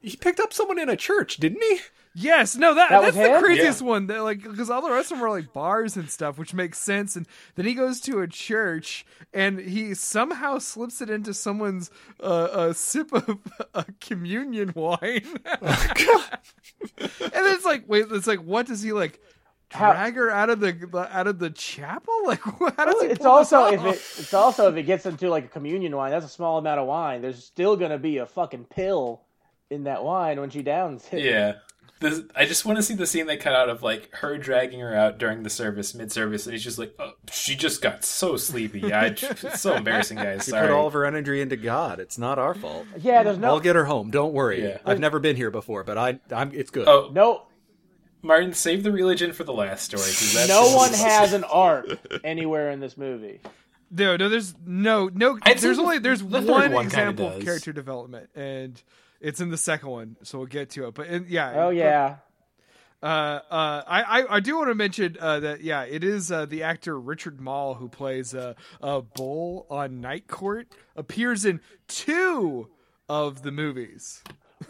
[0.00, 1.78] he picked up someone in a church, didn't he?
[2.18, 3.42] Yes, no, that, That that's the him?
[3.42, 4.06] craziest one.
[4.06, 6.78] That, like, because all the rest of them are like bars and stuff, which makes
[6.78, 7.14] sense.
[7.14, 7.26] And
[7.56, 11.90] then he goes to a church and he somehow slips it into someone's
[12.22, 13.38] uh, a sip of
[13.74, 15.26] a communion wine.
[15.60, 19.20] and it's like, wait, it's like, what does he like?
[19.70, 22.14] How- Drag her out of the out of the chapel?
[22.24, 22.40] Like,
[22.76, 25.28] how does he it's pull this also if it it's also if it gets into
[25.28, 27.20] like a communion wine, that's a small amount of wine.
[27.20, 29.22] There's still gonna be a fucking pill
[29.68, 31.24] in that wine when she downs it.
[31.24, 31.54] Yeah.
[32.00, 34.80] This, I just want to see the scene they cut out of like her dragging
[34.80, 38.04] her out during the service, mid service, and he's just like, oh, she just got
[38.04, 38.92] so sleepy.
[38.92, 40.44] I, it's so embarrassing, guys.
[40.44, 40.68] She Sorry.
[40.68, 41.98] put all of her energy into God.
[42.00, 42.86] It's not our fault.
[42.98, 44.10] Yeah, there's no I'll get her home.
[44.10, 44.62] Don't worry.
[44.62, 44.78] Yeah.
[44.84, 46.52] I've never been here before, but I, I'm.
[46.52, 46.86] It's good.
[46.86, 47.46] oh, no
[48.26, 50.02] Martin, save the religion for the last story.
[50.02, 51.86] that's no one has an arc
[52.24, 53.40] anywhere in this movie.
[53.90, 55.38] No, no, there's no, no.
[55.42, 58.82] I'd There's only there's the one, one example of character development, and
[59.20, 60.94] it's in the second one, so we'll get to it.
[60.94, 62.16] But in, yeah, Oh but, yeah.
[63.02, 66.46] uh, uh, I, I I do want to mention uh, that yeah, it is uh,
[66.46, 72.68] the actor Richard Moll who plays uh, a bull on Night Court appears in two
[73.08, 74.22] of the movies.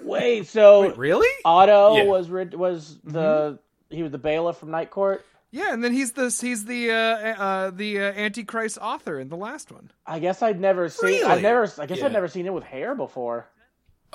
[0.02, 1.28] Wait, so Wait, really?
[1.44, 2.04] Otto Yeah.
[2.04, 3.58] was was the
[3.90, 5.24] he was the bailiff from Night Court.
[5.52, 9.36] Yeah, and then he's the he's the uh, uh, the uh, Antichrist author in the
[9.36, 9.90] last one.
[10.04, 11.08] I guess I'd never seen.
[11.20, 11.24] Really?
[11.24, 11.70] I've never.
[11.78, 12.06] I guess Yeah.
[12.06, 13.48] I've never seen it with hair before.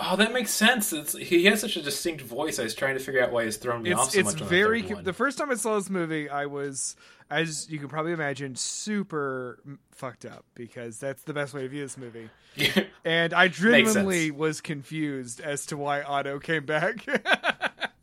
[0.03, 0.91] Oh, that makes sense.
[0.93, 2.57] It's, he has such a distinct voice.
[2.57, 4.41] I was trying to figure out why he's thrown me off It's so it's much.
[4.41, 5.03] on very the, third one.
[5.03, 6.95] the first time I saw this movie, I was
[7.29, 9.59] as you can probably imagine super
[9.91, 12.29] fucked up because that's the best way to view this movie.
[12.55, 12.83] Yeah.
[13.05, 17.05] And I genuinely was confused as to why Otto came back.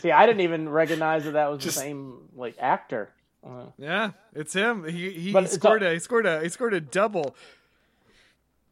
[0.00, 3.10] See, I didn't even recognize that that was Just- the same like actor.
[3.46, 4.84] Uh, yeah, it's him.
[4.84, 7.36] He he But scored al- a he scored a he scored a double.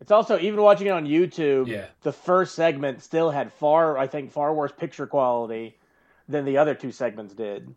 [0.03, 1.69] It's also even watching it on YouTube.
[1.69, 1.87] Yeah.
[2.03, 5.77] The first segment still had far, I think, far worse picture quality
[6.29, 7.75] than the other two segments did.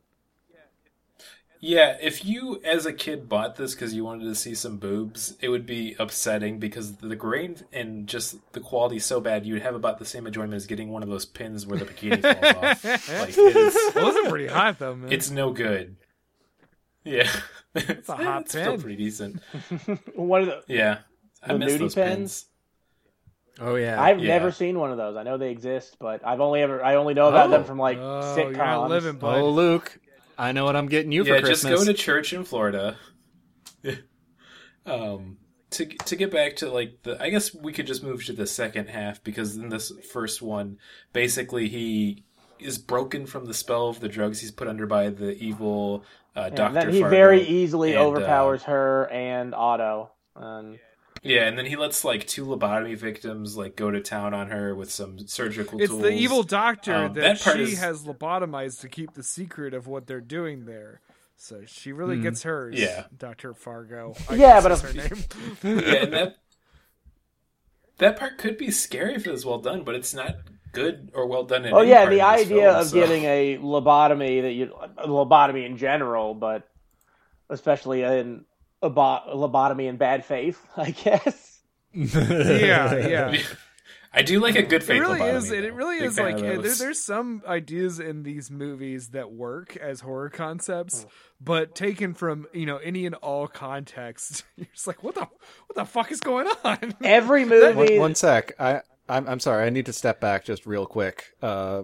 [1.62, 5.36] Yeah, if you as a kid bought this because you wanted to see some boobs,
[5.42, 9.46] it would be upsetting because the grain and just the quality is so bad.
[9.48, 12.22] You'd have about the same enjoyment as getting one of those pins where the bikini
[12.22, 13.10] falls off.
[13.20, 15.12] Like it is, It wasn't pretty hot though, man.
[15.12, 15.96] it's no good.
[17.04, 17.32] Yeah,
[17.74, 18.82] it's a hot still pin.
[18.82, 19.42] pretty decent.
[20.16, 21.00] One of the Yeah,
[21.46, 22.18] I The miss nudie those pins?
[22.18, 22.46] pins.
[23.62, 24.02] Oh yeah.
[24.02, 24.28] I've yeah.
[24.38, 25.16] never seen one of those.
[25.16, 27.52] I know they exist, but I've only ever I only know about Oh.
[27.52, 28.56] them from like oh, sitcoms.
[28.56, 29.98] you're not living, oh Luke,
[30.38, 31.86] I know what I'm getting you Yeah, for just Christmas.
[31.86, 32.98] go to church in Florida.
[34.86, 35.38] um,
[35.72, 38.46] to to get back to like the, I guess we could just move to the
[38.48, 40.78] second half because in this first one,
[41.14, 42.24] basically he
[42.60, 46.04] is broken from the spell of the drugs he's put under by the evil
[46.36, 46.74] uh, And Doctor.
[46.86, 47.16] then he Fargo.
[47.16, 50.12] very easily and, uh, overpowers her and Otto.
[50.36, 50.80] And
[51.26, 54.76] Yeah, and then he lets like two lobotomy victims like go to town on her
[54.76, 56.02] with some surgical It's tools.
[56.04, 59.88] the evil doctor Um, that, that she is- has lobotomized to keep the secret of
[59.88, 61.02] what they're doing there.
[61.38, 62.76] So she really gets hers.
[62.76, 62.82] Hmm.
[62.82, 63.04] Yeah.
[63.18, 64.16] Doctor Fargo.
[64.30, 65.24] I Yeah, guess but is her name.
[65.84, 66.38] yeah, and that
[67.98, 70.36] that part could be scary if it was well done, but it's not
[70.72, 71.66] good or well done.
[71.66, 74.52] In oh any yeah, part the of idea film, of so- getting a lobotomy that
[74.54, 76.68] you a lobotomy in general, but
[77.50, 78.46] especially in
[78.86, 81.62] a lobotomy in bad faith, I guess.
[81.94, 83.38] yeah, yeah.
[84.14, 84.98] I do like a good faith.
[84.98, 85.52] It really lobotomy, is.
[85.52, 85.68] It, though.
[85.68, 89.76] it really Big is like of there, there's some ideas in these movies that work
[89.76, 91.06] as horror concepts,
[91.42, 95.76] but taken from you know any and all context, you're just like, what the what
[95.76, 96.96] the fuck is going on?
[97.04, 98.54] Every one, movie, one sec.
[98.58, 99.66] I I'm I'm sorry.
[99.66, 101.26] I need to step back just real quick.
[101.42, 101.84] Uh,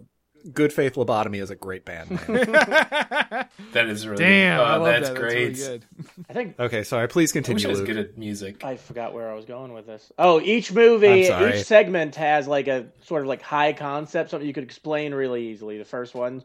[0.53, 2.09] Good Faith Lobotomy is a great band.
[2.11, 2.19] name.
[2.51, 3.49] that
[3.87, 5.17] is really Damn, Oh, I love that's that.
[5.17, 5.47] great.
[5.55, 5.85] That's really good.
[6.29, 7.07] I think okay, sorry.
[7.07, 7.67] Please I wish continue.
[7.67, 8.63] I was good at music.
[8.63, 10.11] I forgot where I was going with this.
[10.17, 14.53] Oh, each movie, each segment has like a sort of like high concept, something you
[14.53, 15.77] could explain really easily.
[15.77, 16.43] The first one,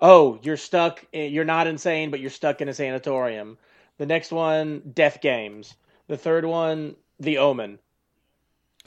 [0.00, 1.04] oh, you're stuck.
[1.12, 3.58] in- You're not insane, but you're stuck in a sanatorium.
[3.98, 5.74] The next one, death games.
[6.06, 7.78] The third one, The Omen.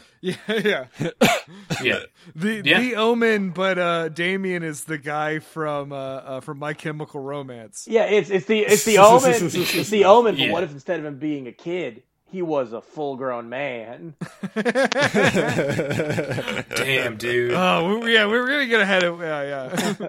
[0.22, 0.86] Yeah, yeah.
[1.82, 2.00] Yeah,
[2.36, 2.80] The Yeah.
[2.80, 7.88] the Omen, but uh, Damien is the guy from uh, uh, from My Chemical Romance.
[7.90, 9.32] Yeah, it's it's the it's the Omen.
[9.34, 10.36] it's the Omen.
[10.36, 10.52] But Yeah.
[10.52, 14.14] what if instead of him being a kid, he was a full grown man.
[16.76, 17.54] Damn, dude.
[17.54, 20.08] Oh we- yeah, we were gonna get ahead of yeah yeah.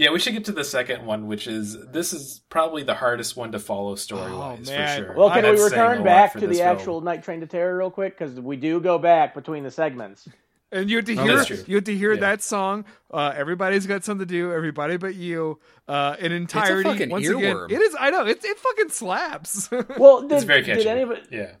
[0.00, 3.36] Yeah, we should get to the second one, which is this is probably the hardest
[3.36, 5.14] one to follow story wise Oh, for sure.
[5.14, 6.76] Well, can That's we return back to this the film.
[6.76, 8.16] actual Night Train to Terror real quick?
[8.18, 10.26] Because we do go back between the segments.
[10.72, 11.64] And you had to Oh, hear that's true.
[11.66, 12.20] you have to hear Yeah.
[12.20, 12.86] that song.
[13.10, 14.52] Uh, everybody's got something to do.
[14.54, 15.58] Everybody but you.
[15.86, 16.88] Uh, in entirety.
[16.88, 17.64] fucking Once earworm.
[17.66, 17.94] again, it is.
[18.00, 18.42] I know it.
[18.42, 19.68] It fucking slaps.
[19.98, 20.78] Well, did, It's very catchy.
[20.84, 21.20] did anybody?
[21.30, 21.52] Yeah.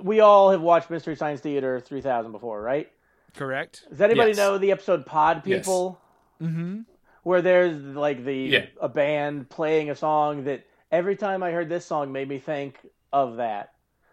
[0.00, 2.88] We all have watched Mystery Science Theater 3000 before, right?
[3.34, 3.82] Correct.
[3.90, 4.36] Does anybody Yes.
[4.36, 5.60] know the episode Pod Yes.
[5.60, 5.98] People?
[6.40, 6.80] Mm-hmm.
[7.22, 8.66] Where there's like the Yeah.
[8.80, 12.78] a band playing a song that every time I heard this song made me think
[13.12, 13.72] of that.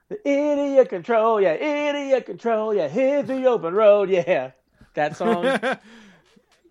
[0.10, 4.52] The idiot control, yeah, idiot control, yeah, hit the open road, yeah.
[4.94, 5.60] That song.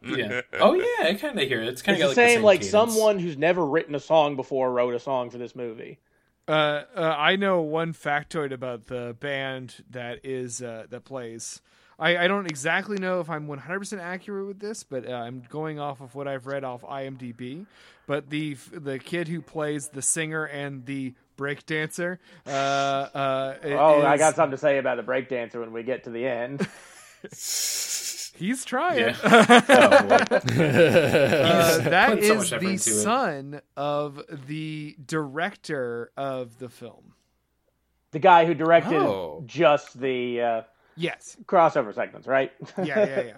[0.05, 0.43] Yeah.
[0.61, 1.69] Oh yeah, I kind of hear it.
[1.69, 2.71] It's kind it's of the same, like cadence.
[2.71, 5.99] someone who's never written a song before wrote a song for this movie.
[6.47, 11.61] Uh, uh, I know one factoid about the band that is uh, that plays.
[11.99, 15.79] I, I don't exactly know if I'm 100% accurate with this, but uh, I'm going
[15.81, 17.65] off of what I've read off IMDb.
[18.07, 22.21] But the the kid who plays the singer and the break dancer.
[22.47, 26.11] Uh, uh, Oh, I got something to say about the breakdancer when we get to
[26.11, 26.69] the end.
[28.39, 28.99] He's trying.
[28.99, 29.17] Yeah.
[29.69, 30.15] Oh, boy.
[30.15, 32.79] Uh, that so is the into it.
[32.79, 37.15] son of the director of the film.
[38.13, 39.43] the guy who directed Oh.
[39.47, 40.63] just the uh,
[40.97, 41.37] Yes.
[41.47, 42.53] crossover segments, right?
[42.79, 43.33] Yeah, yeah, yeah.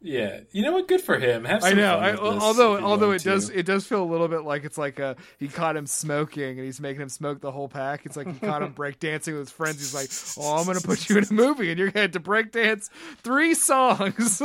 [0.00, 0.40] yeah.
[0.52, 0.86] You know what?
[0.88, 1.44] Good for him.
[1.44, 1.94] Have some I know.
[1.94, 4.40] fun I, with this although although going it does it does feel a little bit
[4.44, 7.68] like it's like uh he caught him smoking and he's making him smoke the whole
[7.68, 8.04] pack.
[8.04, 9.78] It's like he caught him break dancing with his friends.
[9.78, 10.10] He's like,
[10.44, 12.90] "Oh, I'm gonna put you in a movie and you're gonna have to break dance
[13.22, 14.42] three songs,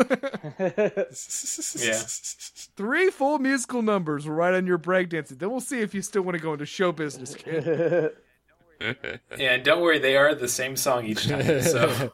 [0.58, 1.94] Yeah.
[2.78, 5.38] three full musical numbers right on your break dancing.
[5.38, 8.12] Then we'll see if you still want to go into show business, kid."
[8.82, 11.62] Yeah, and don't worry, they are the same song each time.
[11.62, 12.14] So,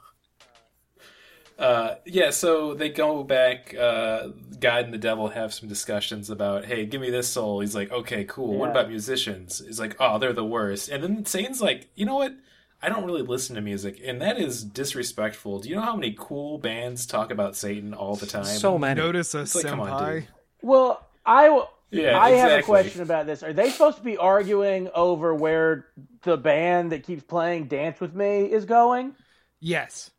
[1.58, 3.74] uh, yeah, so they go back.
[3.76, 7.60] Uh, God and the devil have some discussions about, hey, give me this soul.
[7.60, 8.58] He's like, okay, cool.
[8.58, 9.62] What about musicians?
[9.65, 10.89] He's like, oh, they're the worst.
[10.89, 12.34] And then Satan's like, you know what?
[12.82, 15.60] I don't really listen to music, and that is disrespectful.
[15.60, 18.44] Do you know how many cool bands talk about Satan all the time?
[18.46, 19.00] So many.
[19.00, 20.13] Notice a like, come on, senpai.
[20.15, 20.28] dude.
[20.62, 23.41] well, I w- Yeah, I have a question about this.
[23.44, 25.88] Are they supposed to be arguing over where
[26.24, 29.15] the band that keeps playing "Dance with Me" is going?
[29.60, 30.12] Yes.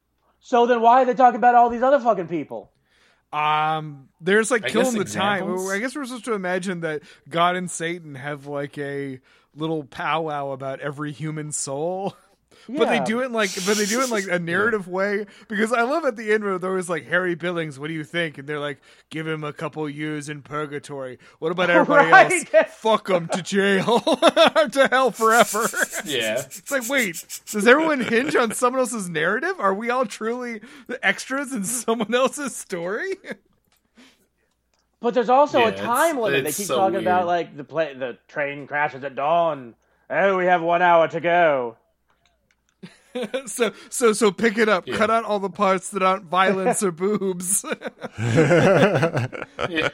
[0.46, 2.70] So then, why are they talking about all these other fucking people?
[3.32, 5.59] Um, there's like I killing the guess time.
[5.68, 9.18] I guess we're supposed to imagine that God and Satan have like a
[9.56, 12.16] little powwow about every human soul.
[12.68, 15.26] But they do it in like, but they do it in like a narrative way
[15.48, 18.02] because I love at the end where they're always like Harry Billings, what do you
[18.05, 18.38] think?
[18.38, 18.79] And they're like,
[19.11, 21.18] give him a couple years in purgatory.
[21.38, 22.55] What about everybody Right.
[22.55, 22.70] else?
[22.74, 25.68] Fuck them to jail, to hell forever.
[26.05, 26.40] Yeah.
[26.40, 29.55] It's like, wait, does everyone hinge on someone else's narrative?
[29.59, 33.14] Are we all truly the extras in someone else's story?
[35.00, 36.44] But there's also Yeah, a it's- time limit.
[36.44, 39.74] They keep so talking about like the play, the train crashes at dawn.
[40.09, 41.76] Oh, we have one hour to go.
[43.46, 44.87] so, so, so pick it up.
[44.87, 44.96] Yeah.
[44.96, 47.64] Cut out all the parts that aren't violence or boobs.
[49.68, 49.88] Yeah.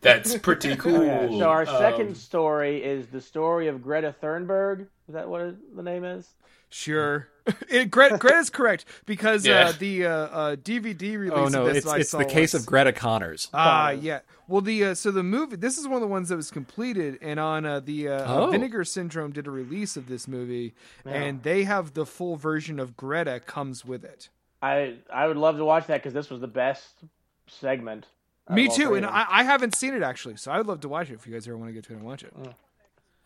[0.00, 0.96] That's pretty cool.
[1.00, 1.28] Oh, Yeah.
[1.38, 4.82] So our Um, second story is the story of Greta Thunberg.
[5.08, 6.28] Is that what the name is?
[6.70, 7.28] sure,
[7.68, 9.66] it, Gret, Greta's correct because Yeah.
[9.68, 11.32] uh, the uh, uh, DVD release.
[11.34, 13.48] Oh no, of this it's it's the case was- of Greta Connors.
[13.52, 14.04] Ah, Connors.
[14.04, 14.20] yeah.
[14.48, 15.56] Well, the uh, so the movie.
[15.56, 18.50] This is one of the ones that was completed, and on uh, the uh, Oh.
[18.50, 22.96] Vinegar Syndrome did a release of this movie, and they have the full version of
[22.96, 24.28] Greta comes with it.
[24.62, 27.04] I I would love to watch that because this was the best
[27.46, 28.06] segment.
[28.50, 29.06] Me too, and.
[29.06, 31.46] I, I haven't seen it actually, so I'd love to watch it if you guys
[31.48, 32.32] ever want to get to it and watch it.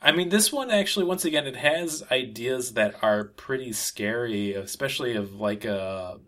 [0.00, 5.14] I mean, this one actually, once again, it has ideas that are pretty scary, especially
[5.16, 6.18] of like a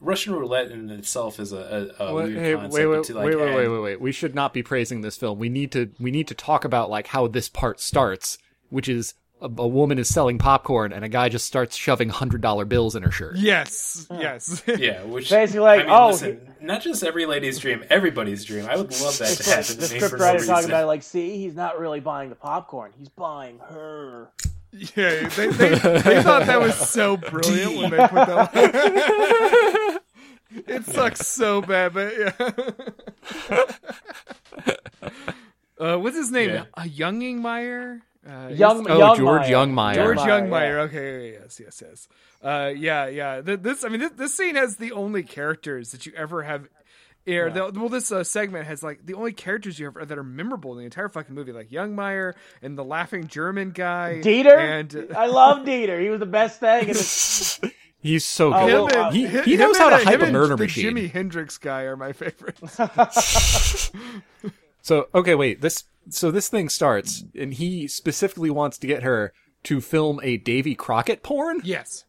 [0.00, 2.72] Russian roulette in itself is a, a, a Wait, weird hey, concept.
[2.74, 4.00] wait, wait, to, like, wait, wait, add- wait, wait, wait.
[4.00, 5.38] We should not be praising this film.
[5.38, 9.14] We need to we need to talk about like how this part starts, which is
[9.40, 12.96] a, a woman is selling popcorn and a guy just starts shoving hundred dollar bills
[12.96, 13.36] in her shirt.
[13.36, 14.62] Yes, yes.
[14.78, 18.66] Yeah, which Basically, like, I mean, oh, listen, not just every lady's dream, everybody's dream.
[18.68, 21.38] I would love that to happen to me for no scriptwriter talking about like, see,
[21.38, 24.30] he's not really buying the popcorn; he's buying her.
[24.72, 30.00] yeah, they, they, they thought that was so brilliant when they put that.
[30.66, 32.32] it sucks so bad, but yeah.
[35.78, 36.50] uh, what's his name?
[36.50, 36.64] Yeah.
[36.74, 38.02] Uh, Youngingmeyer.
[38.28, 39.50] Uh, Young, Oh, Young George Meyer.
[39.50, 39.94] Youngmeyer.
[39.94, 40.76] George Youngmeyer, Youngmeyer.
[40.76, 40.82] yeah.
[40.82, 42.08] Okay, yes, yes, yes.
[42.42, 43.40] Uh, yeah, yeah.
[43.40, 46.68] This, I mean, this, this scene has the only characters that you ever have
[47.24, 50.22] Yeah, the- well, this uh, segment has like the only characters you have that are
[50.22, 54.94] memorable in the entire fucking movie, like Youngmeyer and the laughing German guy, Dieter, and
[55.10, 56.00] uh, I love Dieter.
[56.00, 56.88] He was the best thing.
[56.90, 58.72] And He's so Oh, good.
[58.72, 60.32] well, him uh, and, he, he him knows and, how uh, to hype a and
[60.32, 60.94] murder the machine.
[60.94, 62.78] Jimi Hendrix guy are my favorites.
[64.82, 65.60] So okay, wait.
[65.60, 69.32] This so this thing starts, and he specifically wants to get her
[69.64, 72.04] to film a Davy Crockett porn, yes,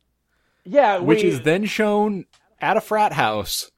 [0.63, 2.25] yeah, which is then shown
[2.61, 3.71] at a frat house,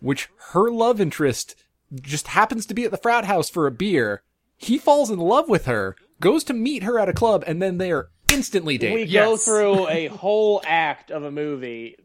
[0.00, 1.56] which her love interest
[2.00, 4.22] just happens to be at the frat house for a beer.
[4.56, 7.78] He falls in love with her, goes to meet her at a club, and then
[7.78, 8.94] they are instantly dating.
[8.94, 11.96] we go through a whole act of a movie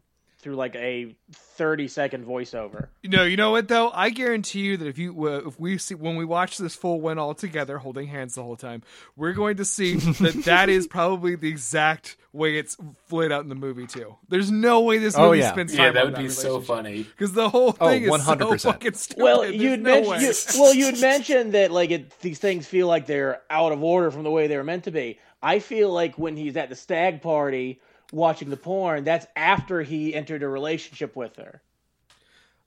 [0.42, 2.88] through like a thirty second voiceover.
[3.04, 3.90] No, you know what though?
[3.94, 7.00] I guarantee you that if you uh, if we see when we watch this full
[7.00, 8.82] one all together, holding hands the whole time,
[9.16, 12.76] we're going to see that that is probably the exact way it's
[13.10, 14.16] laid out in the movie too.
[14.28, 15.52] There's no way this Oh, movie yeah.
[15.52, 17.02] spends Yeah, time that on would be so funny.
[17.04, 18.60] because the whole Oh, thing is 100%.
[18.60, 19.22] so fucking stupid.
[19.22, 23.06] Well, you'd no mention, you, well, you'd mentioned that like it, these things feel like
[23.06, 25.18] they're out of order from the way they were meant to be.
[25.42, 27.80] I feel like when he's at the stag party
[28.12, 31.60] watching the porn, that's after he entered a relationship with her.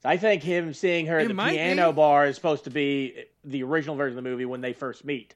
[0.03, 1.95] I think him seeing her at It the piano be.
[1.95, 5.33] bar is supposed to be the original version of the movie when they first meet.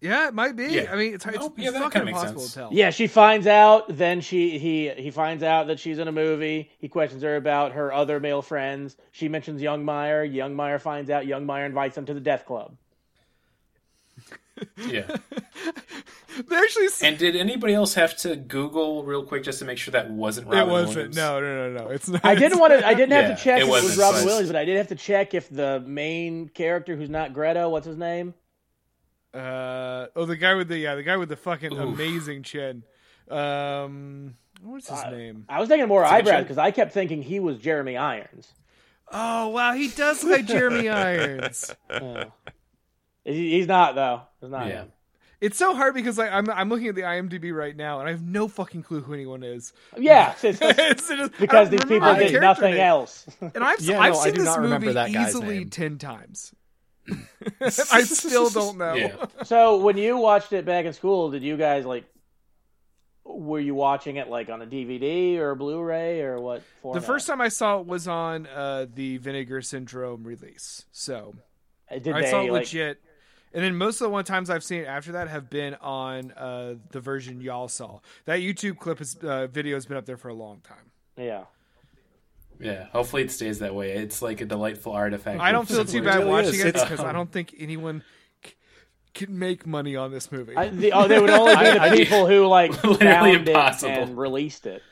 [0.00, 0.64] yeah, it might be.
[0.66, 0.92] Yeah.
[0.92, 2.52] I mean, it's, it's, Oh, it's yeah, that fucking kinda makes impossible sense.
[2.52, 2.68] to tell.
[2.72, 3.84] Yeah, she finds out.
[3.88, 6.70] Then she he he finds out that she's in a movie.
[6.78, 8.96] He questions her about her other male friends.
[9.10, 10.32] She mentions Youngmeyer.
[10.32, 11.24] Young Meyer finds out.
[11.24, 12.76] Youngmeyer invites him to the death club.
[14.88, 15.06] Yeah.
[16.48, 16.86] They actually.
[17.02, 20.46] And did anybody else have to Google real quick just to make sure that wasn't
[20.46, 20.94] Robin it wasn't.
[20.96, 21.16] Williams?
[21.16, 21.88] No, no, no, no.
[21.90, 22.24] It's not.
[22.24, 22.86] I didn't want to.
[22.86, 24.64] I didn't Yeah, have to check it if it was Robin but- Williams, but I
[24.64, 28.34] did have to check if the main character, who's not Greta, what's his name?
[29.34, 31.78] Uh, oh, the guy with the yeah, the guy with the fucking Oof.
[31.80, 32.84] amazing chin.
[33.28, 35.44] Um, what's his name?
[35.48, 38.52] I was thinking more Is it eyebrows because I kept thinking he was Jeremy Irons.
[39.10, 41.74] Oh wow, he does look like Jeremy Irons.
[41.90, 42.22] He-
[43.24, 44.22] He's not though.
[44.40, 44.82] He's not Yeah.
[44.82, 44.92] him.
[45.40, 48.10] It's so hard because like I'm I'm looking at the IMDb right now and I
[48.12, 49.72] have no fucking clue who anyone is.
[49.96, 52.80] Yeah, it's just It's just- because these people the did nothing name.
[52.80, 53.24] else.
[53.40, 55.70] And I've Yeah, I've no, I seen do this not remember movie that easily name.
[55.70, 56.52] ten times.
[57.60, 57.70] I
[58.04, 58.94] still don't know.
[58.94, 59.26] Yeah.
[59.44, 62.04] so when you watched it back in school, did you guys like?
[63.24, 66.62] Were you watching it like on a DVD or a Blu-ray or what?
[66.94, 71.34] The first time I saw it was on uh, the Vinegar Syndrome release, so
[71.92, 72.62] did I they saw it like?
[72.62, 73.00] legit.
[73.58, 76.30] And then most of the one times I've seen it after that have been on
[76.30, 77.98] uh, the version y'all saw.
[78.24, 80.92] That YouTube clip is uh, video has been up there for a long time.
[81.16, 81.42] Yeah.
[82.60, 82.84] Yeah.
[82.92, 83.92] Hopefully it stays that way.
[83.96, 85.40] It's like a delightful artifact.
[85.40, 86.60] I don't feel too bad really watching is.
[86.60, 88.04] it It's- because I don't think anyone
[88.44, 88.52] c-
[89.12, 90.54] can make money on this movie.
[90.56, 93.48] I, the, oh, they would only be the I- I- people who like Literally found
[93.48, 93.92] impossible.
[93.92, 94.84] it and released it.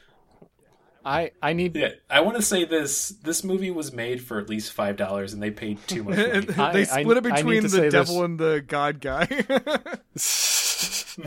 [1.06, 3.10] I I need Yeah, I want to say this.
[3.10, 6.30] This movie was made for at least five dollars, and they paid too much money.
[6.32, 8.24] And they I- split it I need between the devil this.
[8.24, 9.28] and the god guy.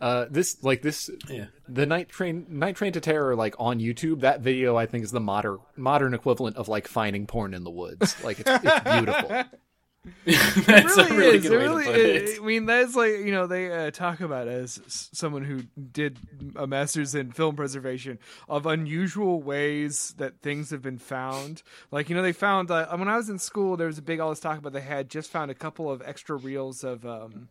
[0.00, 4.20] uh this like this yeah, the night train night train to terror like on youtube
[4.20, 7.70] that video i think is the modern modern equivalent of like finding porn in the
[7.70, 9.42] woods like it's, it's beautiful
[10.26, 11.42] that's really a really is.
[11.42, 12.30] good It way really to put is.
[12.38, 12.42] it.
[12.42, 14.80] I mean, that's like you know they uh, talk about as
[15.12, 16.18] someone who did
[16.56, 18.18] a master's in film preservation
[18.48, 21.62] of unusual ways that things have been found.
[21.90, 24.20] Like you know they found uh, when I was in school there was a big
[24.20, 27.04] all this talk about they had just found a couple of extra reels of.
[27.06, 27.48] Um,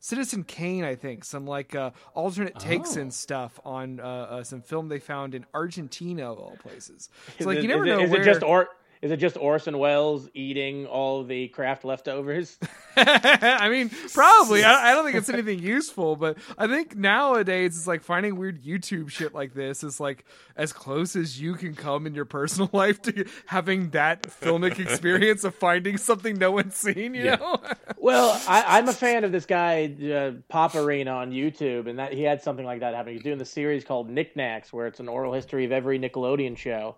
[0.00, 3.00] Citizen Kane, I think, some like uh, alternate takes Oh.
[3.00, 7.10] and stuff on uh, uh, some film they found in Argentina, of all places.
[7.32, 8.20] It's Is like it- you never know is where.
[8.22, 8.68] it just or
[9.02, 12.58] is it just Orson Welles eating all the craft leftovers?
[12.96, 14.64] I mean, probably.
[14.64, 18.62] I, I don't think it's anything useful, but I think nowadays it's like finding weird
[18.62, 20.24] YouTube shit like this is like
[20.56, 25.44] as close as you can come in your personal life to having that filmic experience
[25.44, 27.14] of finding something no one's seen.
[27.14, 27.36] You Yeah.
[27.36, 27.60] know?
[27.98, 32.12] Well, I, I'm a fan of this guy uh, Pop Arena on YouTube, and that
[32.12, 33.14] he had something like that happening.
[33.14, 36.96] He's doing the series called Knickknacks, where it's an oral history of every Nickelodeon show.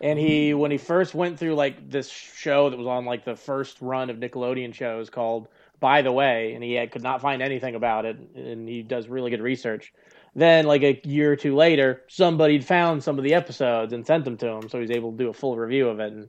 [0.00, 3.36] And he, when he first went through like this show that was on like the
[3.36, 5.48] first run of Nickelodeon shows called
[5.80, 9.08] By the Way, and he had, could not find anything about it, and he does
[9.08, 9.92] really good research.
[10.36, 14.24] Then, like a year or two later, somebody found some of the episodes and sent
[14.24, 16.12] them to him, so he's able to do a full review of it.
[16.12, 16.28] And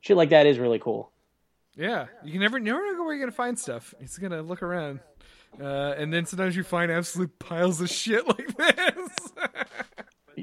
[0.00, 1.10] shit like that is really cool.
[1.74, 3.94] Yeah, you can never never know where you're gonna find stuff.
[3.98, 5.00] He's gonna look around,
[5.60, 9.10] uh, and then sometimes you find absolute piles of shit like this.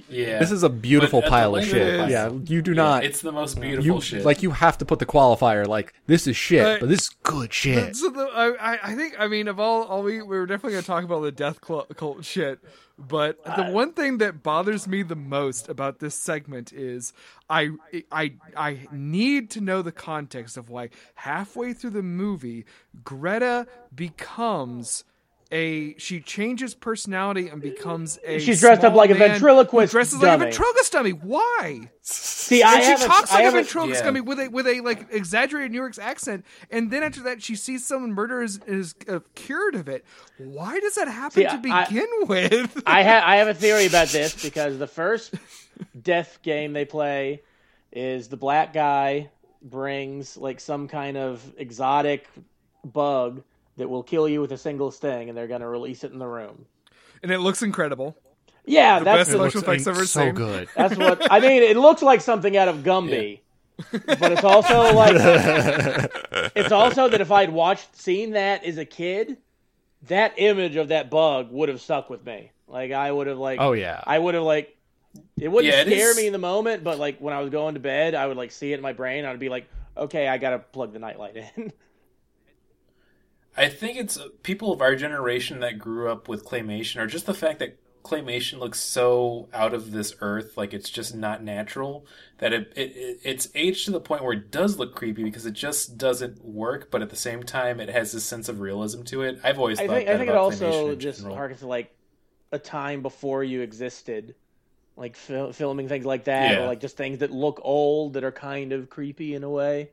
[0.09, 0.39] Yeah.
[0.39, 2.09] This is a beautiful But pile of shit.
[2.09, 3.03] Yeah, you do not.
[3.03, 4.25] It's the most beautiful you shit.
[4.25, 7.09] like you have to put the qualifier like this is shit, Uh, but this is
[7.21, 7.95] good shit.
[7.95, 10.73] So the, I, I- I think I mean of all all we we were definitely
[10.73, 12.59] gonna talk about the death cl- cult shit,
[12.97, 17.13] but the one thing that bothers me the most about this segment is
[17.49, 17.69] I
[18.11, 22.65] I I need to know the context of why halfway through the movie
[23.03, 25.03] Greta becomes.
[25.53, 28.39] A she changes personality and becomes a.
[28.39, 31.11] She's dressed up like a man who ventriloquist Dresses like a ventriloquist dummy.
[31.11, 31.91] Why?
[32.01, 34.05] See, I and she talks I like a ventriloquist Yeah.
[34.05, 37.55] dummy with a with a like exaggerated New York's accent, and then after that, she
[37.55, 40.03] sees someone murder is, is uh, cured of it.
[40.39, 42.81] Why does that happen See, to I- begin with?
[42.87, 45.35] I have I have a theory about this because the first
[46.01, 47.43] death game they play
[47.91, 49.29] is the black guy
[49.61, 52.27] brings like some kind of exotic
[52.83, 53.43] bug
[53.77, 56.19] that will kill you with a single sting, and they're going to release it in
[56.19, 56.65] the room.
[57.21, 58.15] and it looks incredible.
[58.65, 60.35] Yeah, The that's best the, special effects I've ever so seen.
[60.35, 60.67] good.
[60.75, 61.63] that's what I mean.
[61.63, 63.39] It looks like something out of Gumby,
[63.91, 65.15] but it's also like
[66.55, 69.37] it's also that if I'd watched seen that as a kid,
[70.07, 72.51] that image of that bug would have stuck with me.
[72.67, 74.01] Like I would have like Oh yeah.
[74.05, 74.77] I would have like
[75.37, 77.49] it wouldn't Yeah, it scare is- me in the moment, but like when I was
[77.49, 79.25] going to bed, I would like see it in my brain.
[79.25, 79.67] I'd be like,
[79.97, 81.73] okay, I gotta plug the nightlight in.
[83.55, 87.33] I think it's people of our generation that grew up with claymation, or just the
[87.33, 92.05] fact that claymation looks so out of this earth, like it's just not natural,
[92.39, 95.45] that it, it, it it's aged to the point where it does look creepy because
[95.45, 96.89] it just doesn't work.
[96.91, 99.39] But at the same time, it has this sense of realism to it.
[99.43, 101.37] I've always I thought think that I think it also just general.
[101.37, 101.95] harkens to like
[102.51, 104.35] a time before you existed,
[104.97, 106.63] like fil- filming things like that, Yeah.
[106.63, 109.91] or like just things that look old that are kind of creepy in a way.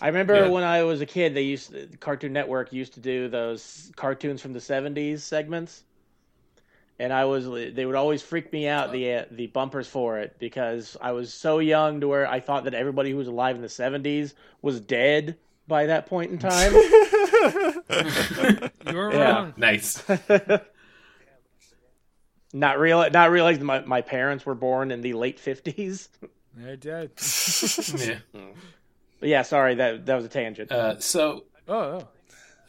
[0.00, 0.48] I remember Yeah.
[0.48, 4.40] when I was a kid, they used to, Cartoon Network used to do those cartoons
[4.42, 5.84] from the '70s segments,
[6.98, 10.36] and I was they would always freak me out the uh, the bumpers for it
[10.38, 13.62] because I was so young to where I thought that everybody who was alive in
[13.62, 15.36] the '70s was dead
[15.66, 16.72] by that point in time.
[18.90, 19.32] You're Yeah.
[19.34, 19.54] wrong.
[19.56, 20.02] Nice.
[22.52, 26.08] not real, not realizing my, my parents were born in the late '50s.
[26.54, 27.10] They're dead.
[28.34, 28.42] yeah.
[29.20, 30.70] But yeah, sorry that that was a tangent.
[30.72, 32.08] Uh, so Oh, oh.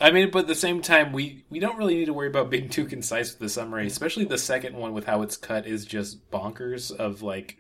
[0.02, 2.50] I mean, but at the same time, we we don't really need to worry about
[2.50, 5.86] being too concise with the summary, especially the second one with how it's cut is
[5.86, 6.91] just bonkers.
[6.95, 7.58] Of like,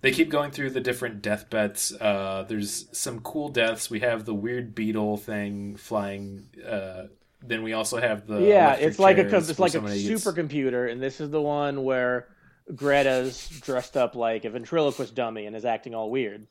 [0.00, 1.92] they keep going through the different death bets.
[1.92, 3.90] Uh, there's some cool deaths.
[3.90, 6.48] We have the weird beetle thing flying.
[6.66, 7.04] Uh,
[7.42, 10.90] then we also have the yeah, it's like a it's like a somebody gets- supercomputer,
[10.90, 12.26] and this is the one where
[12.74, 16.46] Greta's dressed up like a ventriloquist dummy and is acting all weird.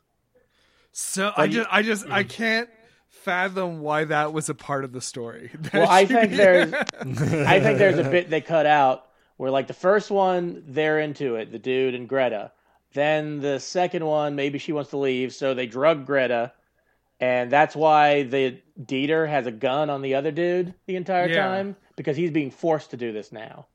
[0.93, 2.29] So I just I just I mm-hmm.
[2.29, 2.69] can't
[3.09, 5.49] fathom why that was a part of the story.
[5.59, 9.51] That Well, I think be- there's I think there's a bit they cut out where
[9.51, 12.51] like the first one they're into it, the dude and Greta.
[12.93, 16.53] Then the second one, maybe she wants to leave, so they drug Greta,
[17.19, 21.47] and that's why the Dieter has a gun on the other dude the entire Yeah.
[21.47, 23.65] time because he's being forced to do this now.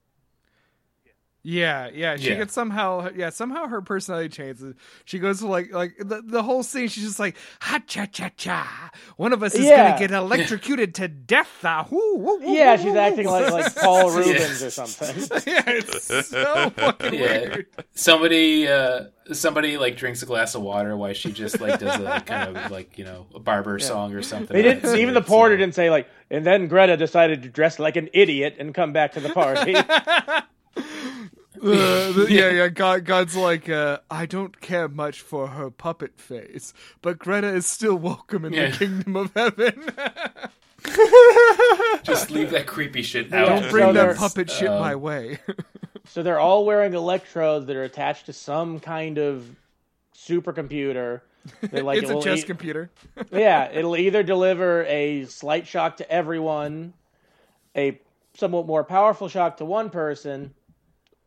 [1.50, 2.16] Yeah, yeah.
[2.16, 2.34] She Yeah.
[2.34, 4.74] gets somehow, yeah, somehow her personality changes.
[5.06, 6.88] She goes to like, like the, the whole scene.
[6.88, 8.90] She's just like, ha cha cha cha.
[9.16, 9.88] One of us is Yeah.
[9.88, 11.48] gonna get electrocuted to death.
[11.64, 13.32] Ah, whoo, woo, woo, Yeah, woo, she's woo, acting woo.
[13.32, 15.16] like like Paul Reubens or something.
[15.46, 17.66] yeah, it's so fucking Yeah, weird.
[17.94, 22.20] somebody uh, somebody like drinks a glass of water while she just like does a
[22.26, 24.54] kind of like you know a barber song or something.
[24.54, 27.48] They didn't It's- even the porter uh, didn't say like, and then Greta decided to
[27.48, 29.74] dress like an idiot and come back to the party.
[31.62, 32.68] Uh, yeah, yeah.
[32.68, 37.66] God, God's like, uh, I don't care much for her puppet face, but Greta is
[37.66, 38.70] still welcome in Yeah.
[38.70, 39.90] the kingdom of heaven.
[42.04, 43.48] Just leave that creepy shit Yeah, out.
[43.48, 45.38] don't so bring that puppet shit um, my way.
[46.06, 49.44] So they're all wearing electrodes that are attached to some kind of
[50.16, 51.20] supercomputer.
[51.70, 52.90] That, like, it's it a will chess e- computer.
[53.32, 56.92] yeah, it'll either deliver a slight shock to everyone,
[57.76, 57.98] a
[58.34, 60.54] somewhat more powerful shock to one person,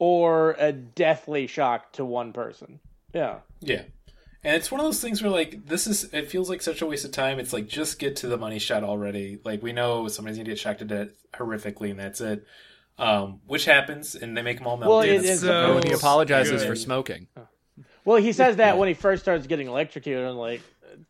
[0.04, 2.80] or a deathly shock to one person.
[3.14, 3.42] Yeah.
[3.60, 3.84] Yeah.
[4.44, 6.88] And it's one of those things where like this is it feels like such a
[6.88, 7.38] waste of time.
[7.38, 9.38] It's like just get to the money shot already.
[9.46, 12.44] Like we know somebody's gonna get shocked to death horrifically and that's it.
[12.98, 14.90] Um, which happens and they make them all melt.
[14.90, 16.68] Well, it It's So so- and he apologizes good.
[16.68, 17.28] for smoking.
[18.04, 20.26] Well, he says that when he first starts getting electrocuted.
[20.26, 20.62] I'm like,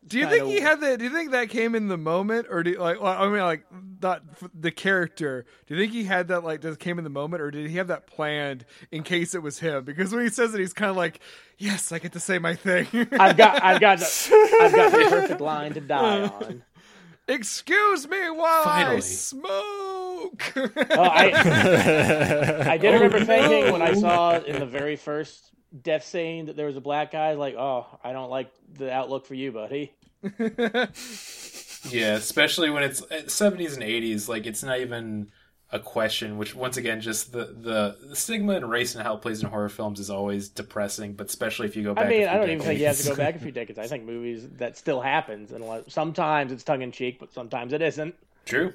[0.06, 0.98] Do you think he had that?
[0.98, 3.00] Do you think that came in the moment, or do you, like?
[3.00, 3.64] well, I mean, like
[4.00, 4.22] not
[4.58, 5.44] the character.
[5.66, 7.76] Do you think he had that like that came in the moment, or did he
[7.76, 9.84] have that planned in case it was him?
[9.84, 11.20] Because when he says it, he's kind of like,
[11.58, 12.86] "Yes, I get to say my thing."
[13.18, 16.62] I've got, I've got, the, I've got the perfect line to die on.
[17.28, 19.00] Excuse me while I Finally.
[19.02, 20.02] smoke.
[20.32, 20.52] smoke.
[20.90, 21.32] Oh, I
[22.72, 26.56] I did remember oh, thinking when I saw in the very first death saying that
[26.56, 27.32] there was a black guy.
[27.34, 29.92] Like, oh, I don't like the outlook for you, buddy.
[31.90, 34.28] Yeah, especially when it's uh, seventies and eighties.
[34.28, 35.30] Like it's not even
[35.72, 36.38] a question.
[36.38, 39.48] Which once again, just the, the the stigma and race and how it plays in
[39.48, 41.14] horror films is always depressing.
[41.14, 42.06] But especially if you go back.
[42.06, 43.50] I mean, a few I don't even think you have to go back a few
[43.52, 43.78] decades.
[43.78, 47.32] I think movies that still happens, and a lot- sometimes it's tongue in cheek, but
[47.32, 48.14] sometimes it isn't.
[48.44, 48.74] True.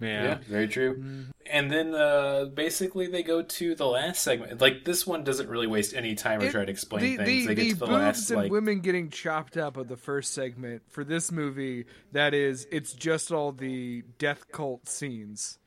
[0.00, 0.22] Yeah.
[0.24, 1.02] Yeah, very true.
[1.50, 4.60] And then uh, basically they go to the last segment.
[4.60, 7.46] Like this one doesn't really waste any time or It- try to explain the, things.
[7.46, 9.88] the, they get the to the boobs last and like women getting chopped up of
[9.88, 11.86] the first segment for this movie.
[12.12, 15.58] That is, it's just all the death cult scenes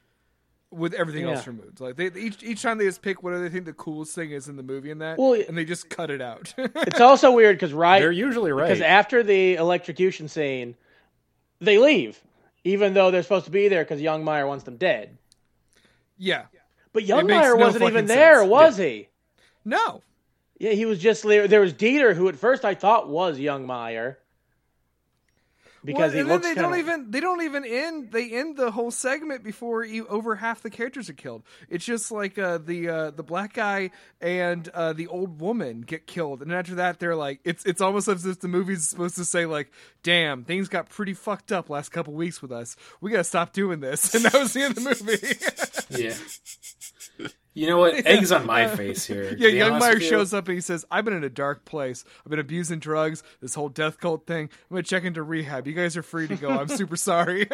[0.71, 1.53] with everything else Yeah.
[1.53, 1.79] removed.
[1.81, 4.47] Like they each each time they just pick what they think the coolest thing is
[4.47, 6.53] in the movie and that, Well, and they just cut it out.
[6.57, 8.67] It's also weird because right They're usually right.
[8.67, 10.75] because after the electrocution scene,
[11.59, 12.19] they leave,
[12.69, 15.17] even though they're supposed to be there because Youngmeyer wants them dead.
[16.17, 16.45] yeah,
[16.93, 18.49] But Youngmeyer no wasn't even there, sense.
[18.49, 19.07] was he?
[19.65, 20.01] no,
[20.59, 21.47] Yeah, he was just there.
[21.47, 24.15] There was Dieter, who at first I thought was Youngmeyer,
[25.83, 26.79] because Well, he and looks then they kind don't of.
[26.79, 30.69] even they don't even end they end the whole segment before you, over half the
[30.69, 31.43] characters are killed.
[31.69, 36.07] It's just like uh, the uh, the black guy and uh, the old woman get
[36.07, 39.25] killed, and after that they're like it's it's almost as if the movie's supposed to
[39.25, 39.71] say like,
[40.03, 42.75] "Damn, things got pretty fucked up last couple weeks with us.
[43.01, 44.89] We gotta stop doing this," and that was the end of the
[45.91, 46.03] movie.
[46.03, 46.13] yeah.
[47.59, 47.93] You know what?
[48.05, 49.35] Eggs on my face here.
[49.37, 50.09] Yeah, Young be honest Youngmeyer with you.
[50.09, 52.05] shows up and he says, "I've been in a dark place.
[52.25, 53.21] I've been abusing drugs.
[53.41, 54.49] This whole death cult thing.
[54.69, 55.67] I'm gonna check into rehab.
[55.67, 56.49] You guys are free to go.
[56.49, 57.47] I'm super sorry."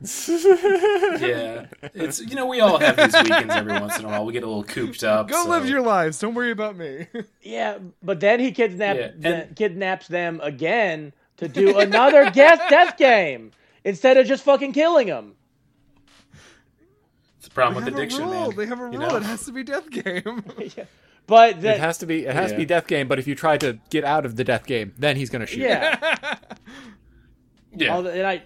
[0.00, 4.26] Yeah, it's you know we all have these weekends every once in a while.
[4.26, 5.28] We get a little cooped up.
[5.28, 6.18] go so- live your lives.
[6.18, 7.06] Don't worry about me.
[7.42, 12.60] Yeah, but then he kidnap, Yeah, th- and- kidnaps them again to do another death
[12.68, 13.52] death game
[13.84, 15.34] instead of just fucking killing them.
[17.54, 18.30] It's the problem They with addiction, rule.
[18.48, 18.56] man.
[18.56, 19.08] They have a You rule.
[19.10, 19.16] know?
[19.16, 20.44] It has to be death game.
[21.26, 23.56] But it has to be it has to be death game, but if you try
[23.56, 25.60] to get out of the death game, then he's gonna shoot.
[25.60, 26.36] yeah,
[27.76, 28.42] Yeah, all the, and I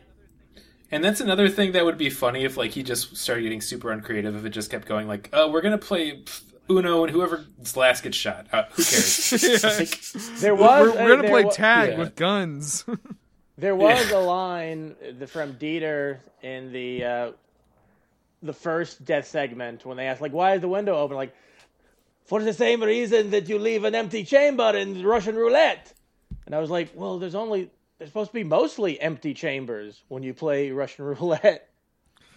[0.92, 3.90] and that's another thing that would be funny if like he just started getting super
[3.90, 4.36] uncreative.
[4.36, 6.22] If it just kept going like, "Uh, we're gonna play
[6.70, 8.46] Uno, and whoever's last gets shot.
[8.52, 9.32] Uh, who cares?
[9.64, 10.00] Like,
[10.40, 11.98] there was we're, we're gonna play wa- tag yeah.
[11.98, 12.84] with guns.
[13.56, 17.30] There was a line uh, from Dieter in the uh,
[18.42, 21.34] the first death segment when they ask like, "Why is the window open?" Like,
[22.24, 25.92] for the same reason that you leave an empty chamber in Russian roulette.
[26.46, 30.22] And I was like, "Well, there's only there's supposed to be mostly empty chambers when
[30.22, 31.68] you play Russian roulette."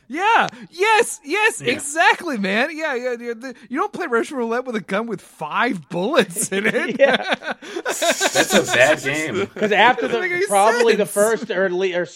[0.08, 0.48] yeah.
[0.70, 1.22] Yes.
[1.24, 1.62] Yes.
[1.62, 2.76] Exactly, man.
[2.76, 2.96] Yeah.
[2.96, 3.16] Yeah.
[3.20, 7.00] yeah the, you don't play Russian roulette with a gun with five bullets in it.
[7.00, 7.36] yeah,
[7.86, 9.40] that's a bad game.
[9.40, 12.08] because after the any probably the first or, le- or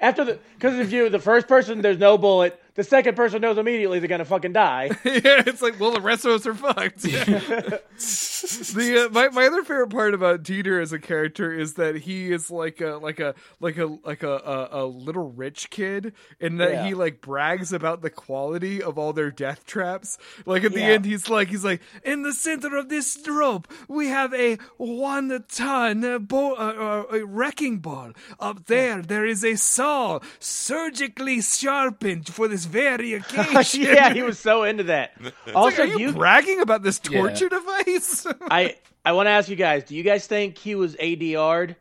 [0.00, 3.58] after the because if you the first person there's no bullet, the second person knows
[3.58, 4.84] immediately they're gonna fucking die.
[5.04, 7.02] yeah, it's like, well, the rest of us are fucked.
[7.98, 12.30] the uh, my my other favorite part about Dieter as a character is that he
[12.32, 16.60] is like a like a like a like a a, a little rich kid, and
[16.60, 16.86] that Yeah.
[16.86, 20.16] he like brags about the quality of all their death traps.
[20.46, 20.86] Like at the Yeah.
[20.90, 25.44] end, he's like he's like in the center of this rope we have a one
[25.50, 28.12] ton uh, bo- uh, uh, a wrecking ball.
[28.38, 33.82] Up there, there is a saw surgically sharpened for this very occasion.
[33.82, 35.12] yeah, he was so into that.
[35.54, 38.26] Also, Like, are do you, you, bragging about this torture device?
[38.50, 41.76] I I want to ask you guys: Do you guys think he was ADR'd?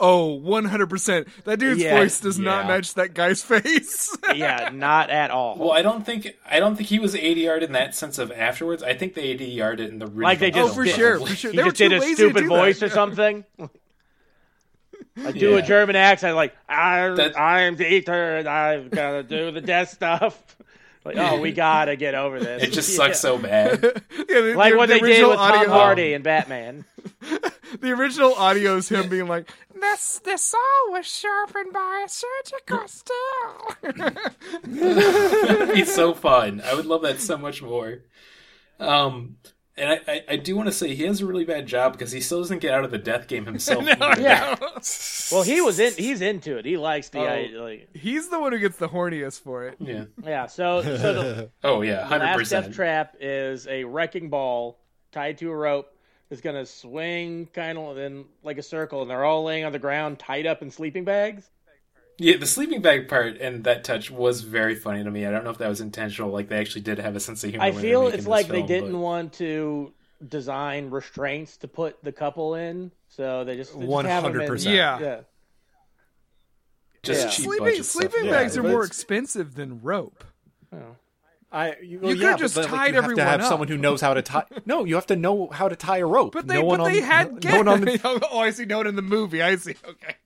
[0.00, 1.28] oh, 100%.
[1.44, 4.16] That dude's Yeah, voice does not match that guy's face.
[4.34, 5.56] Yeah, not at all.
[5.58, 8.82] Well, I don't think I don't think he was ADR'd in that sense of afterwards.
[8.82, 10.22] I think they ADR'd it in the original.
[10.22, 11.50] Like they oh, just for sure, for sure.
[11.50, 12.86] he They just did a stupid voice that.
[12.86, 13.44] or something.
[15.16, 15.58] I do Yeah.
[15.58, 19.90] a German accent, like I'm That- I'm Dieter, and I've got to do the death
[19.90, 20.40] stuff.
[21.04, 22.62] Like, oh, we gotta get over this.
[22.62, 22.96] It just Yeah.
[22.96, 23.82] sucks so bad.
[24.28, 26.84] Yeah, the, Like the, what the they did original with Tom audio, Hardy and Batman.
[27.80, 30.58] The original audio is him being like, "This the saw
[30.90, 34.54] was sharpened by a surgical steel."
[35.74, 36.60] He's so fun.
[36.64, 38.00] I would love that so much more.
[38.78, 39.36] Um,
[39.76, 42.12] and I, I, I do want to say he has a really bad job because
[42.12, 43.84] he still doesn't get out of the death game himself.
[43.88, 44.20] either.
[44.20, 44.56] Yeah.
[45.30, 45.92] Well, he was in.
[45.94, 46.64] He's into it.
[46.64, 47.24] He likes the Oh.
[47.26, 47.88] I- like.
[47.94, 49.76] He's the one who gets the horniest for it.
[49.80, 50.04] Yeah.
[50.22, 50.46] Yeah.
[50.46, 52.66] So so the, Oh yeah, The hundred last percent.
[52.66, 54.78] death trap is a wrecking ball
[55.12, 55.88] tied to a rope
[56.28, 59.72] that's going to swing kind of in like a circle, and they're all laying on
[59.72, 61.50] the ground, tied up in sleeping bags.
[62.22, 65.26] Yeah, the sleeping bag part and that touch was very funny to me.
[65.26, 66.30] I don't know if that was intentional.
[66.30, 67.64] Like they actually did have a sense of humor.
[67.64, 69.92] I when feel it's this like they didn't but- want to
[70.28, 74.64] design restraints to put the couple in, so they just, they just have 100%.
[74.72, 75.00] Yeah.
[75.00, 75.20] yeah.
[77.02, 77.30] just Yeah.
[77.30, 78.02] cheap Sleeping budget stuff.
[78.12, 80.22] sleeping Yeah, bags are more expensive than rope.
[80.72, 80.96] Oh.
[81.52, 83.46] I you, You could've yeah, but just then, like, tied you have to have up.
[83.46, 84.44] someone who knows how to tie.
[84.64, 86.32] No, you have to know how to tie a rope.
[86.32, 88.00] But they, no one but they on, had no one on the,
[88.32, 88.64] oh, I see.
[88.64, 89.42] No one in the movie.
[89.42, 89.74] I see.
[89.86, 90.16] Okay.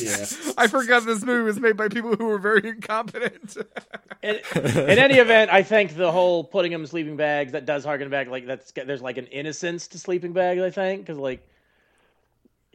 [0.00, 0.26] Yeah.
[0.58, 3.56] I forgot this movie was made by people who were very incompetent.
[4.22, 7.84] In, in any event, I think the whole putting them in sleeping bags that does
[7.84, 10.60] harken back like that's there's like an innocence to sleeping bags.
[10.60, 11.46] I think because like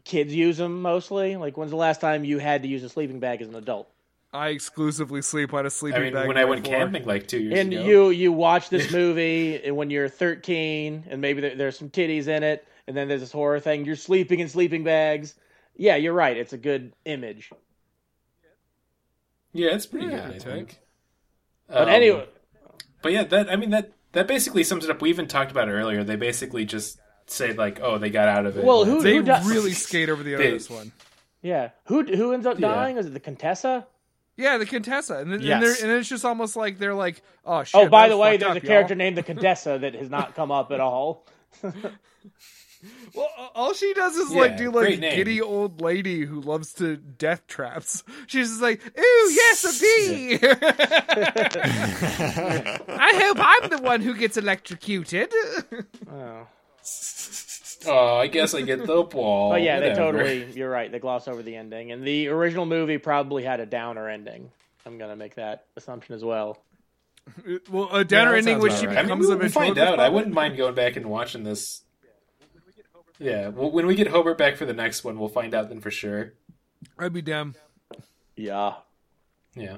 [0.05, 1.35] kids use them mostly.
[1.35, 3.89] Like when's the last time you had to use a sleeping bag as an adult?
[4.33, 6.27] I exclusively sleep on a sleeping I mean, bag.
[6.27, 6.77] when I went floor.
[6.79, 10.09] camping like two years and ago, and you you watch this movie and when you're
[10.09, 13.85] 13 and maybe there, there's some titties in it and then there's this horror thing
[13.85, 15.35] you're sleeping in sleeping bags
[15.75, 17.51] yeah you're right it's a good image
[19.53, 20.35] yeah, it's pretty Yeah, good.
[20.35, 20.79] I think.
[21.67, 22.27] but Um, anyway
[23.03, 25.01] but yeah, that I mean that that basically sums it up.
[25.01, 26.03] We even talked about it earlier.
[26.05, 29.17] They basically just say like, "Oh, they got out of it." Well, and who- They
[29.17, 29.25] it.
[29.25, 30.91] does- really skate over the They- other one.
[31.41, 32.69] yeah who who ends up Yeah.
[32.69, 33.85] dying is it the contessa
[34.35, 35.61] Yeah, the Contessa, and then and, Yes.
[35.79, 37.81] they're, and it's just almost like they're like, oh, oh shit.
[37.81, 38.67] oh by the way there's up, a y'all.
[38.67, 41.27] character named the contessa that has not come up at all
[43.15, 46.73] Well, all she does is Yeah, like do like great giddy old lady who loves
[46.75, 48.03] to death traps.
[48.27, 50.39] She's just like, ooh, yes, a bee.
[52.91, 55.31] I hope I'm the one who gets electrocuted.
[56.11, 56.47] oh.
[57.87, 59.51] Oh, I guess I get the ball.
[59.51, 62.97] but yeah they totally you're right they gloss over the ending and the original movie
[62.97, 64.51] probably had a downer ending
[64.85, 66.59] i'm gonna make that assumption as well
[67.69, 68.97] well, a downer that ending sounds when about she right.
[68.97, 69.99] I mean, we'll, a find out.
[69.99, 71.83] I wouldn't mind going back and watching this.
[73.19, 75.79] Yeah, well, when we get Hobart back for the next one, we'll find out then
[75.79, 76.33] for sure.
[76.99, 77.55] I'd be damn.
[78.35, 78.73] yeah
[79.55, 79.77] Yeah.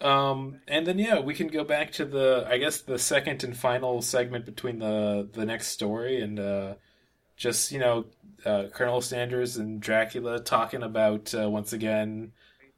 [0.00, 3.56] Um, and then yeah, we can go back to the I guess the second and
[3.56, 6.74] final segment between the the next story and uh,
[7.36, 8.06] just you know
[8.44, 12.32] uh, Colonel Sanders and Dracula talking about uh, once again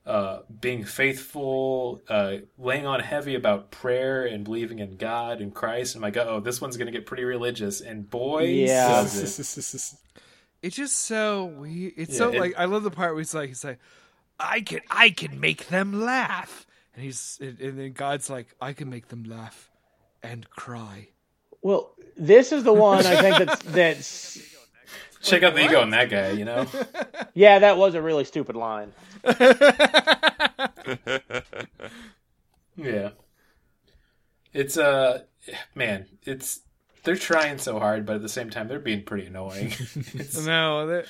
[0.07, 5.95] uh, being faithful, uh, laying on heavy about prayer and believing in God and Christ.
[5.95, 8.89] And I'm like, oh, this one's gonna get pretty religious, and boy, Yeah.
[8.89, 9.99] does it.
[10.63, 11.87] It's just so we.
[11.97, 13.79] It's Yeah, so it- like I love the part where he's like he's like,
[14.39, 18.73] I can I can make them laugh, and he's and, and then God's like, I
[18.75, 19.71] can make them laugh
[20.23, 21.09] and cry.
[21.65, 24.39] Well, this is the one I think that's that's
[25.23, 26.67] Check out the ego in that guy, you know.
[27.35, 28.93] yeah, that was a really stupid line.
[32.77, 33.11] Yeah.
[34.53, 35.23] It's uh
[35.75, 36.61] man, it's
[37.05, 39.73] they're trying so hard, but at the same time they're being pretty annoying.
[40.45, 41.05] No, they're,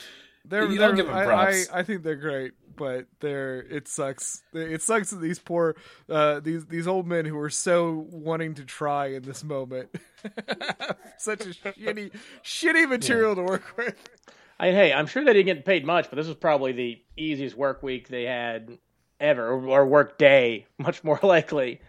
[0.45, 1.69] they're, You they're don't give 'em I, props.
[1.73, 4.43] I, I think they're great, but they're it sucks.
[4.53, 5.77] It sucks that these poor
[6.09, 9.91] uh, these these old men who are so wanting to try in this moment,
[11.19, 12.13] such a shitty
[12.45, 13.97] shitty material to work with.
[14.59, 17.57] I hey, I'm sure they didn't get paid much, but this was probably the easiest
[17.57, 18.79] work week they had
[19.21, 21.81] ever, or, or work day, much more likely.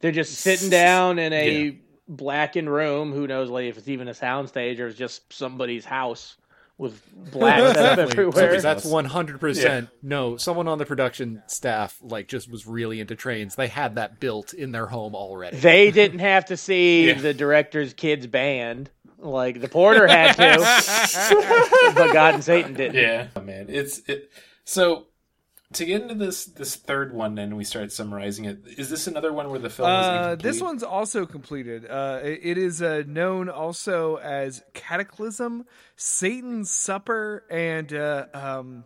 [0.00, 1.72] They're just sitting down in a Yeah.
[2.08, 3.12] blackened room.
[3.12, 6.36] Who knows, like, if it's even a soundstage or it's just somebody's house
[6.76, 7.00] with
[7.30, 8.60] black set up everywhere.
[8.60, 9.88] That's one hundred percent.
[10.02, 13.54] No, someone on the production staff like just was really into trains.
[13.54, 15.56] They had that built in their home already.
[15.58, 17.14] They didn't have to see Yeah.
[17.20, 18.90] the director's kids band.
[19.18, 22.96] Like the porter had to, but God and Satan didn't.
[22.96, 23.28] yeah.
[23.34, 24.30] Oh, man, it's it
[24.64, 25.06] so
[25.72, 29.32] to get into this this third one and we start summarizing it, is this another
[29.32, 30.42] one where the film is Uh, incomplete?
[30.52, 31.86] this one's also completed.
[31.88, 35.64] Uh, it, it is uh, known also as Cataclysm,
[35.96, 38.84] Satan's Supper, and uh, um,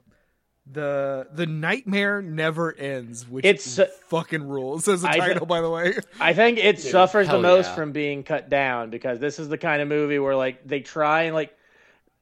[0.70, 5.60] the the Nightmare Never Ends, which It's, uh, fucking rules as a I- title, by
[5.60, 5.94] the way.
[6.20, 7.74] I think it suffers the most yeah.
[7.74, 11.22] from being cut down because this is the kind of movie where like they try
[11.24, 11.54] and like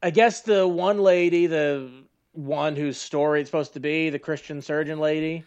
[0.03, 1.91] I guess the one lady, the
[2.37, 5.45] one whose story it's supposed to be, the Christian surgeon lady,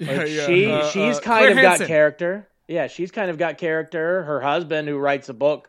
[0.00, 1.78] like she Uh, she's uh, kind Claire of Hansen.
[1.80, 2.48] got character.
[2.68, 4.22] Yeah, she's kind of got character.
[4.24, 5.68] Her husband, who writes a book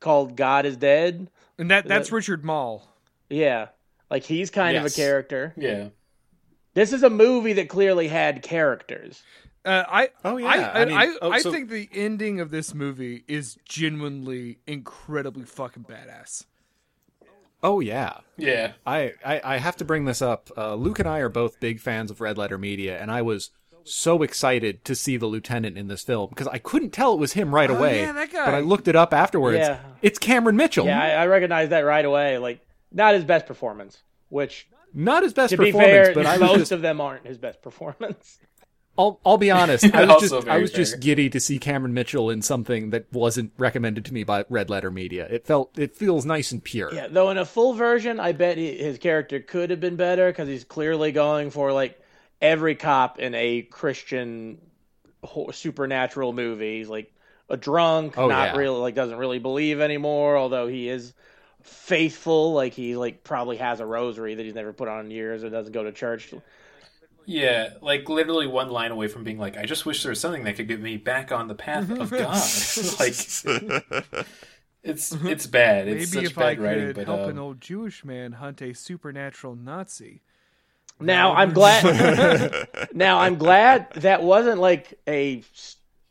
[0.00, 2.88] called God is Dead, and that that's Richard Moll.
[3.30, 3.68] yeah,
[4.10, 5.52] like he's kind of a character.
[5.56, 5.88] Yeah.
[6.74, 9.22] This is a movie that clearly had characters.
[9.64, 10.46] Uh, I Oh, yeah.
[10.46, 13.58] I I I, mean, I, oh, I so- think the ending of this movie is
[13.66, 16.44] genuinely incredibly fucking badass.
[17.62, 18.18] Oh yeah.
[18.36, 18.72] Yeah.
[18.86, 20.50] I, I, I have to bring this up.
[20.56, 23.50] Uh, Luke and I are both big fans of Red Letter Media, and I was
[23.84, 27.32] so excited to see the lieutenant in this film because I couldn't tell it was
[27.34, 28.00] him right away.
[28.00, 28.44] yeah, that guy.
[28.44, 29.58] But I looked it up afterwards.
[29.58, 29.80] Yeah.
[30.02, 30.86] It's Cameron Mitchell.
[30.86, 32.38] Yeah, I, I recognize that right away.
[32.38, 32.60] Like
[32.92, 36.58] not his best performance, which Not his best to be performance, fair, but I most
[36.58, 38.38] just of them aren't his best performance.
[38.98, 39.84] I'll I'll be honest.
[39.94, 43.06] I was just I very was just giddy to see Cameron Mitchell in something that
[43.12, 45.26] wasn't recommended to me by Red Letter Media.
[45.30, 46.92] It felt it feels nice and pure.
[46.94, 50.28] Yeah, though in a full version, I bet he, his character could have been better
[50.30, 52.00] because he's clearly going for like
[52.40, 54.58] every cop in a Christian
[55.24, 56.78] ho- supernatural movie.
[56.78, 57.12] He's like
[57.48, 58.56] a drunk, Oh, not yeah.
[58.56, 60.36] really like doesn't really believe anymore.
[60.36, 61.12] Although he is
[61.62, 65.44] faithful, like he like probably has a rosary that he's never put on in years
[65.44, 66.32] or doesn't go to church.
[67.26, 70.44] Yeah, like literally one line away from being like, I just wish there was something
[70.44, 72.20] that could get me back on the path of God.
[73.00, 73.16] like,
[74.86, 75.88] it's it's bad.
[75.88, 78.32] It's Maybe such if bad I could writing, but help um, an old Jewish man
[78.32, 80.22] hunt a supernatural Nazi.
[81.00, 82.68] Now I'm glad.
[82.94, 85.42] now I'm glad that wasn't like a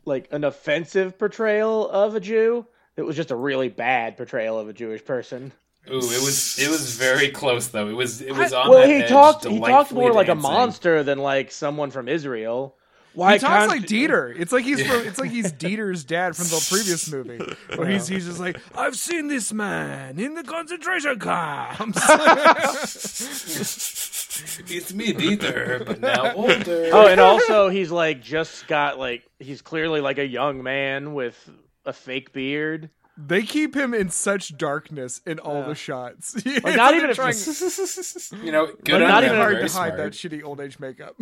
[0.04, 2.68] like an offensive portrayal of a Jew.
[2.98, 5.54] It was just a really bad portrayal of a Jewish person.
[5.90, 7.88] Ooh, it was it was very close though.
[7.88, 9.44] It was it was on well, that he edge, talked.
[9.46, 12.76] He talked delightfully more like a monster than like someone from Israel.
[13.14, 14.38] Why He talks can't- like Dieter.
[14.38, 17.40] It's like he's from, it's like he's Dieter's dad from the previous movie,
[17.76, 22.02] where he's he's just like, I've seen this man in the concentration camps.
[24.68, 26.90] It's me, Dieter, but now older.
[26.92, 31.50] Oh, and also he's like just got like he's clearly like a young man with
[31.86, 32.90] a fake beard.
[33.18, 36.36] They keep him in such darkness in all the shots.
[36.46, 37.36] It's not even they're if- trying
[38.46, 39.98] you know, good But on not even hard very to hide smart.
[39.98, 41.16] that shitty old age makeup.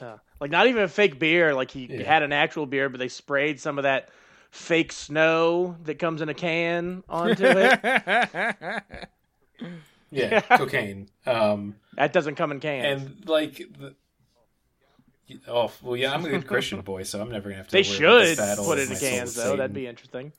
[0.40, 1.56] Like not even a fake beard.
[1.56, 2.04] Like he Yeah.
[2.04, 4.10] had an actual beard, but they sprayed some of that
[4.52, 7.80] fake snow that comes in a can onto it.
[10.10, 11.08] Yeah, cocaine.
[11.26, 13.02] Um, that doesn't come in cans.
[13.02, 13.94] and like the.
[15.46, 16.14] Oh well, yeah.
[16.14, 17.72] I'm a good Christian boy, so I'm never gonna have to.
[17.72, 19.56] they worry about the should saddle put it in my cans though.
[19.56, 20.32] That'd be interesting.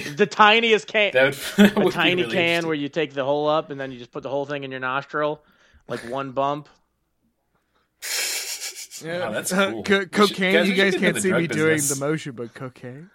[0.16, 1.12] the tiniest can.
[1.12, 1.34] That would,
[1.74, 4.10] that a tiny really can where you take the hole up and then you just
[4.12, 5.42] put the whole thing in your nostril,
[5.88, 6.68] like one bump.
[9.04, 9.18] Yeah.
[9.18, 9.80] Wow, that's cool.
[9.80, 10.52] Uh, Co- We should- cocaine.
[10.54, 13.10] guys, you guys can't see me drug doing the motion, but cocaine.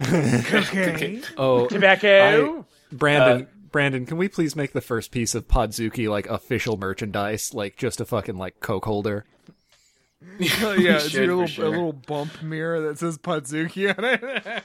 [0.00, 1.22] cocaine.
[1.36, 2.64] Oh, Tobacco.
[2.92, 7.52] Brandon, Uh, Brandon, can we please make the first piece of Podzuki like official merchandise,
[7.52, 9.24] like just a fucking like Coke holder?
[10.38, 11.64] Yeah, it's should, your little, sure.
[11.66, 14.62] a little bump mirror that says Podzuki on it.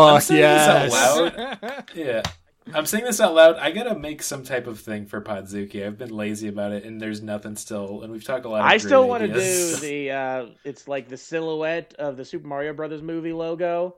[0.00, 0.84] I'm Fuck saying yes.
[0.92, 1.84] this out loud.
[1.94, 2.22] Yeah.
[2.72, 3.56] I'm saying this out loud.
[3.56, 5.84] I gotta make some type of thing for Podzuki.
[5.84, 8.02] I've been lazy about it, and there's nothing still.
[8.02, 8.60] And we've talked a lot.
[8.60, 10.10] Of I still want to do the.
[10.12, 13.96] Uh, it's like the silhouette of the Super Mario Brothers movie logo,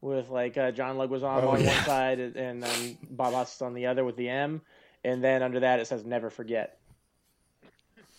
[0.00, 3.74] with like uh, John Leguizamo Oh, on one side and, and um, Bob Hoskins on
[3.74, 4.62] the other with the M,
[5.04, 6.78] and then under that it says "Never Forget."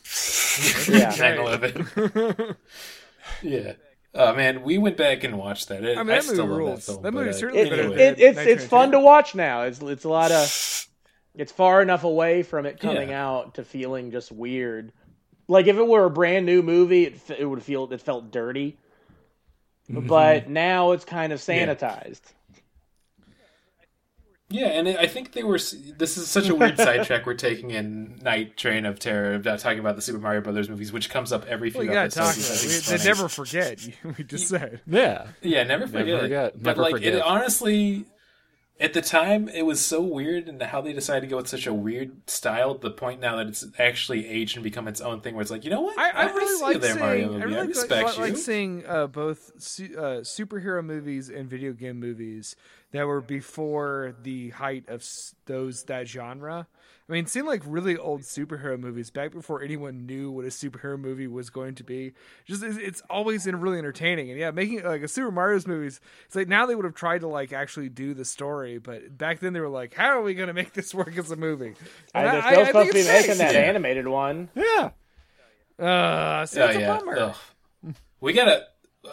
[0.89, 1.11] Yeah.
[1.11, 2.55] 9/11.
[3.43, 3.73] yeah.
[4.18, 5.84] Oh man, we went back and watched that.
[5.84, 6.86] It, I mean, that still movie love rules.
[6.86, 7.97] That, film, That movie but, certainly It, better anyway.
[7.97, 9.63] than- it, it's Night it's fun to watch now.
[9.63, 10.74] It's it's a lot of.
[11.39, 13.28] It's far enough away from it coming Yeah.
[13.28, 14.91] out to feeling just weird.
[15.47, 18.80] Like if it were a brand new movie, it, it would feel it felt dirty.
[19.88, 20.07] Mm-hmm.
[20.07, 22.22] But now it's kind of sanitized.
[22.24, 22.36] Yeah,
[24.52, 25.58] and I think they were.
[25.58, 29.58] This is such a weird sidetrack we're taking in Night Train of Terror, about uh,
[29.58, 32.16] talking about the Super Mario Brothers movies, which comes up every few Well, you episodes.
[32.16, 32.93] talk which I about think it.
[32.95, 33.89] is They never forget.
[34.18, 34.82] We just said.
[34.88, 35.28] Yeah.
[35.41, 36.06] Yeah, never forget.
[36.08, 37.16] Never forget, But like forgive.
[37.16, 38.06] it honestly
[38.80, 41.65] at the time it was so weird and how they decided to go with such
[41.65, 45.21] a weird style to the point now that it's actually aged and become its own
[45.21, 45.97] thing where it's like, you know what?
[45.97, 47.05] I, I really see like there, seeing.
[47.05, 48.23] Mario I really I respect like, you.
[48.23, 52.55] like seeing uh, both su- uh, superhero movies and video game movies
[52.91, 55.03] that were before the height of
[55.45, 56.67] those that genre.
[57.10, 60.49] I mean, it seemed like really old superhero movies back before anyone knew what a
[60.49, 62.12] superhero movie was going to be.
[62.45, 66.01] Just it's, it's always been really entertaining, and yeah, making like a Super Mario's movies.
[66.26, 69.39] It's like now they would have tried to like actually do the story, but back
[69.39, 71.76] then they were like, "How are we going to make this work as a movie?"
[72.14, 73.38] And And they're I- still I supposed think to be it's making nice.
[73.38, 73.60] that Yeah.
[73.70, 74.49] animated one.
[74.53, 74.89] Yeah.
[75.80, 76.97] Uh, see, Oh it's a yeah.
[76.97, 77.20] bummer.
[77.20, 77.36] Ugh.
[78.20, 78.64] We gotta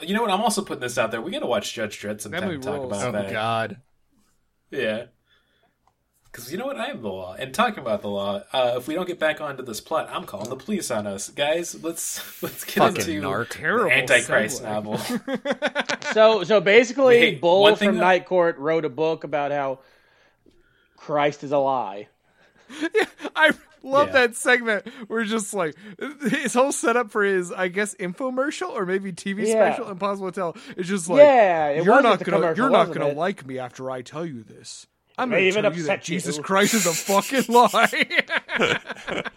[0.03, 1.20] you know what, I'm also putting this out there.
[1.22, 2.86] We gotta watch Judge Dredd sometime movie and talk rules.
[2.92, 3.30] about Oh that.
[3.30, 3.80] God.
[4.70, 5.05] Yeah.
[6.35, 6.76] Because you know what?
[6.76, 7.37] I am the law.
[7.39, 10.24] And talking about the law, uh, if we don't get back onto this plot, I'm
[10.24, 11.28] calling the police on us.
[11.30, 13.51] Guys, let's let's get Fucking into narc.
[13.51, 14.99] Terrible the Antichrist novel.
[16.12, 19.78] So so basically, Wait, Bull from that- Night Court wrote a book about how
[20.97, 22.09] Christ is a lie.
[22.95, 23.05] Yeah,
[23.37, 23.53] I
[23.85, 24.12] love Yeah.
[24.26, 25.74] that segment where just like
[26.22, 29.53] his whole setup for his, I guess, infomercial or maybe TV Yeah.
[29.74, 30.57] special, Impossible to Tell.
[30.76, 33.16] It's just like, Yeah, it you're wasn't gonna, you're not wasn't gonna it?
[33.16, 34.87] like me after I tell you this.
[35.18, 38.78] I'm gonna even tell you that upset you." Jesus Christ is a fucking lie.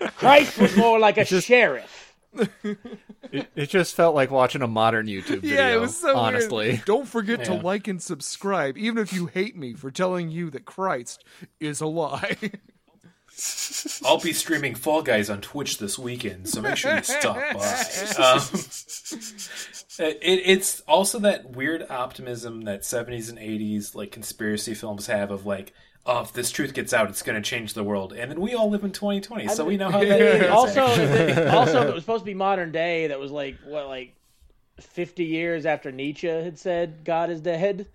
[0.17, 2.15] Christ was more like a sheriff.
[3.31, 5.55] It, it just felt like watching a modern YouTube video.
[5.55, 6.69] yeah, it was so honestly.
[6.69, 6.85] weird.
[6.85, 10.65] Don't forget to like and subscribe, even if you hate me for telling you that
[10.65, 11.23] Christ
[11.59, 12.37] is a lie.
[14.05, 17.83] I'll be streaming Fall Guys on Twitch this weekend, so make sure you stop by.
[19.99, 25.31] Um, it, it's also that weird optimism that 70s and 80s like conspiracy films have
[25.31, 25.73] of like,
[26.05, 28.53] oh, if this truth gets out, it's going to change the world, and then we
[28.53, 30.49] all live in 2020, so we know how that is.
[30.49, 30.81] also,
[31.49, 33.07] also, it was supposed to be modern day.
[33.07, 34.15] That was like what, like
[34.79, 37.87] fifty years after Nietzsche had said God is dead.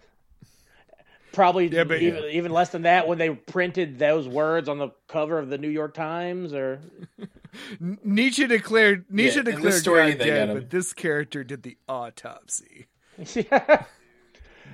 [1.32, 4.90] Probably Yeah, but- even, even less than that when they printed those words on the
[5.08, 6.52] cover of the New York Times.
[6.52, 6.80] Or
[7.80, 11.76] Nietzsche declared Nietzsche Yeah, in this declared story, God dead, but this character did the
[11.88, 12.86] autopsy.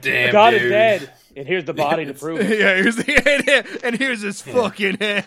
[0.01, 0.63] Damn, God dude.
[0.63, 2.59] is dead, and here's the body to prove it.
[2.61, 5.27] yeah, here's the head, and here's his fucking head.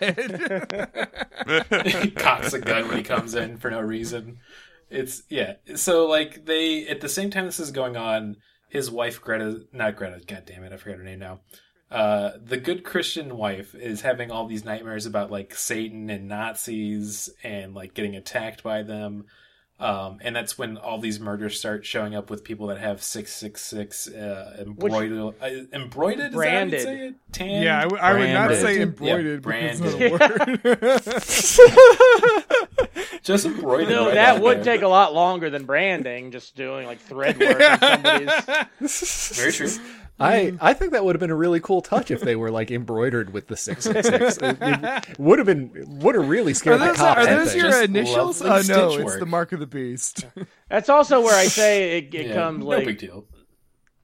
[1.85, 4.39] he cocks a gun when he comes in for no reason.
[4.89, 5.55] It's yeah.
[5.75, 8.37] So like they at the same time this is going on,
[8.71, 11.41] his wife Greta, not Greta, god damn it, I forgot her name now.
[11.91, 17.29] Uh, the good Christian wife is having all these nightmares about like Satan and Nazis
[17.43, 19.25] and like getting attacked by them.
[19.77, 23.33] Um, and that's when all these murders start showing up with people that have six
[23.33, 26.79] six six uh, embroidered, uh, embroidered, Branded.
[26.79, 27.15] Is that how you'd say it?
[27.33, 28.61] Tan, yeah, I, w- I would not branded.
[28.61, 30.21] say Yeah, embroidered because branded.
[33.23, 33.89] Just embroidered.
[33.89, 34.63] No, right that would there.
[34.75, 36.31] take a lot longer than branding.
[36.31, 39.35] Just doing like thread work on somebody's.
[39.37, 39.69] Very true.
[40.19, 42.69] I, I think that would have been a really cool touch if they were like
[42.69, 44.37] embroidered with the six six six.
[44.37, 47.25] It, it would have been would have really Are scared the cops.
[47.27, 48.41] are those your Just initials?
[48.41, 49.19] Oh no, stitch it's work.
[49.19, 50.25] the mark of the beast.
[50.69, 53.25] That's also where I say it, it Yeah, comes no like big deal.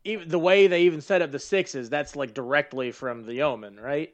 [0.06, 1.90] even the way they even set up the sixes.
[1.90, 4.12] That's like directly from the Omen, right?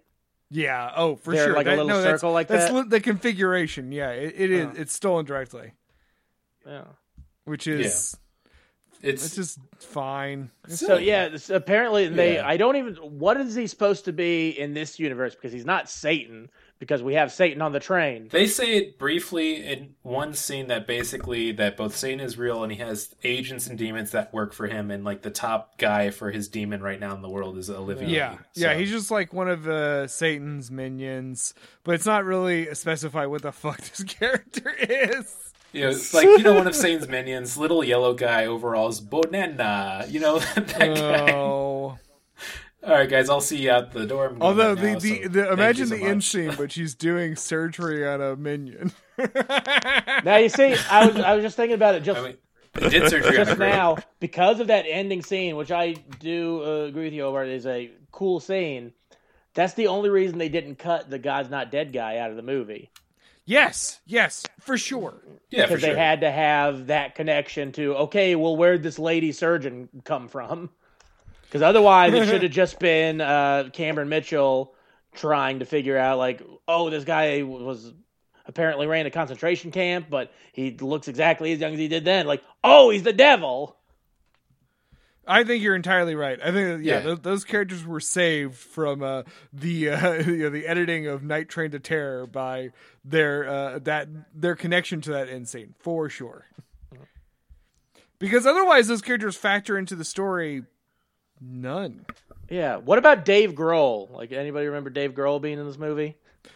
[0.56, 1.56] Yeah, oh for They're sure.
[1.56, 2.74] like a That- little no, that's- circle like that's that?
[2.74, 3.92] li- the configuration.
[3.92, 4.68] Yeah, it, it is.
[4.68, 4.74] Oh.
[4.82, 5.74] It's stolen directly,
[6.66, 6.84] Yeah.
[7.46, 8.16] which is
[9.02, 10.50] It's, it's just fine.
[10.70, 12.36] So yeah, this, apparently they.
[12.36, 12.48] Yeah.
[12.48, 12.96] I don't even.
[12.96, 15.36] What is he supposed to be in this universe?
[15.36, 16.50] Because he's not Satan.
[16.84, 18.28] Because we have Satan on the train.
[18.30, 22.74] they say it briefly in one scene that basically that both Satan is real and
[22.74, 26.30] he has agents and demons that work for him, and like the top guy for
[26.32, 28.10] his demon right now in the world is Olivier.
[28.10, 31.54] Yeah, So- yeah, he's just like one of uh, Satan's minions,
[31.86, 35.34] but it's not really specified what the fuck this character is.
[35.72, 40.06] you know, it's like you know one of Satan's minions, little yellow guy overalls, Bonanna.
[40.10, 41.32] You know that guy.
[41.34, 41.98] Oh,
[42.86, 44.36] All right, guys, I'll see you out the door.
[44.42, 46.96] Although right the now, the, so the thank imagine so the end scene, but she's
[46.96, 48.92] doing surgery on a minion.
[50.24, 53.10] Now you see, I was I was just thinking about it just I mean, did
[53.10, 57.24] surgery just now because of that ending scene, which I do uh, agree with you
[57.24, 57.44] over.
[57.44, 58.94] Is a cool scene.
[59.54, 62.42] That's the only reason they didn't cut the God's Not Dead guy out of the
[62.42, 62.90] movie
[63.46, 65.16] yes, yes, for sure.
[65.50, 65.94] Yeah, for because sure.
[65.94, 70.70] they had to have that connection to okay, well, where'd this lady surgeon come from?
[71.54, 74.74] Because otherwise, it should have just been uh, Cameron Mitchell
[75.14, 77.94] trying to figure out like, oh, this guy was
[78.48, 82.26] apparently ran a concentration camp, but he looks exactly as young as he did then.
[82.26, 83.78] Like, oh, he's the devil.
[85.28, 86.40] I think you're entirely right.
[86.44, 87.00] I think yeah, Yeah.
[87.02, 89.22] Those, those characters were saved from uh,
[89.54, 92.72] the uh, you know, the editing of Night Train to Terror by
[93.06, 96.48] their uh, that their connection to that end scene for sure.
[98.18, 100.64] Because otherwise, those characters factor into the story
[101.44, 102.06] none.
[102.50, 102.78] Yeah.
[102.78, 104.12] What about Dave Grohl?
[104.12, 106.16] Like, anybody remember Dave Grohl being in this movie?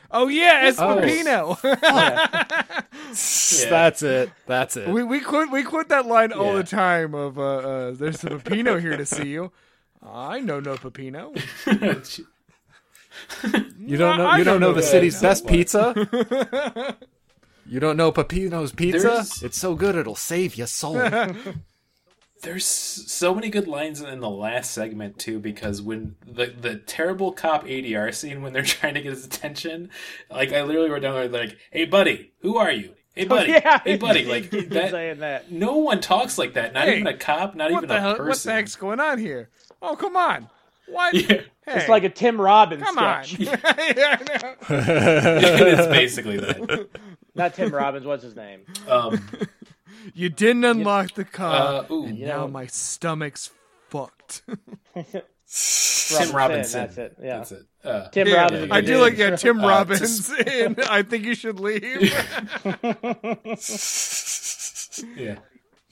[0.09, 0.97] Oh yeah, as Oh.
[0.97, 1.57] Pepino.
[3.69, 4.29] That's it.
[4.45, 4.87] That's it.
[4.87, 8.29] we we quote we quote that line all the time of uh, uh, "There's a
[8.29, 9.51] Pepino here to see you."
[10.05, 11.35] I know no Pepino.
[13.79, 14.35] You don't know.
[14.35, 15.53] You don't don't know know the city's best what?
[15.53, 16.95] pizza.
[17.65, 18.99] You don't know Pepino's pizza.
[19.07, 20.95] There's- It's so good it'll save your soul.
[22.43, 27.31] There's so many good lines in the last segment too, because when the the terrible
[27.31, 29.89] cop ADR scene when they're trying to get his attention,
[30.29, 32.93] like I literally wrote down there like, "Hey buddy, who are you?
[33.15, 33.79] Hey buddy, yeah.
[33.83, 34.91] hey buddy." Like He's that.
[34.91, 35.51] saying that.
[35.51, 36.73] No one talks like that.
[36.73, 37.55] Not Hey, even a cop.
[37.55, 38.15] Not even the a hell?
[38.15, 38.27] person.
[38.27, 39.49] What the heck's going on here?
[39.81, 40.47] Oh come on!
[40.87, 41.13] What?
[41.15, 43.25] Yeah, Hey, It's like a Tim Robbins come on!
[43.39, 44.55] yeah, I know.
[44.69, 46.87] it's basically that.
[47.35, 48.05] Not Tim Robbins.
[48.05, 48.61] What's his name?
[48.87, 49.21] Um,
[50.15, 51.83] You didn't unlock the car.
[51.89, 53.51] uh, ooh, and now know- my stomach's
[53.89, 54.41] fucked.
[54.95, 56.81] Tim Robinson.
[56.81, 57.17] That's it.
[57.21, 57.37] Yeah.
[57.37, 57.63] That's it.
[57.83, 58.71] Uh, Tim Yeah, Robbins.
[58.71, 59.01] I do good.
[59.01, 61.83] like yeah, Tim Uh, Robbins, and I think you should leave.
[65.15, 65.37] Yeah.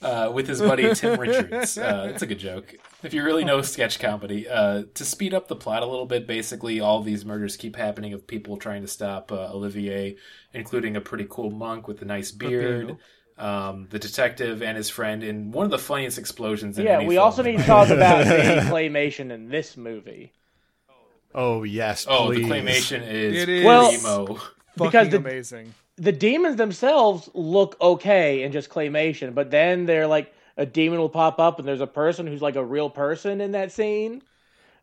[0.02, 1.78] Uh, with his buddy Tim Richards.
[1.78, 2.76] Uh, it's a good joke.
[3.02, 6.28] If you really know sketch comedy, uh, to speed up the plot a little bit,
[6.28, 10.18] basically all these murders keep happening of people trying to stop uh, Olivier,
[10.54, 12.98] including a pretty cool monk with a nice beard,
[13.38, 17.08] um, the detective and his friend, in one of the funniest explosions in Yeah, any
[17.08, 17.26] we film.
[17.26, 18.34] also need to talk about the
[18.72, 20.32] claymation in this movie.
[21.34, 22.48] oh yes, Oh, please.
[22.48, 24.40] the claymation is It is- Well- primo.
[24.78, 25.74] Because the- amazing.
[25.98, 31.10] the demons themselves look okay in just claymation, but then they're like a demon will
[31.10, 34.22] pop up and there's a person who's like a real person in that scene.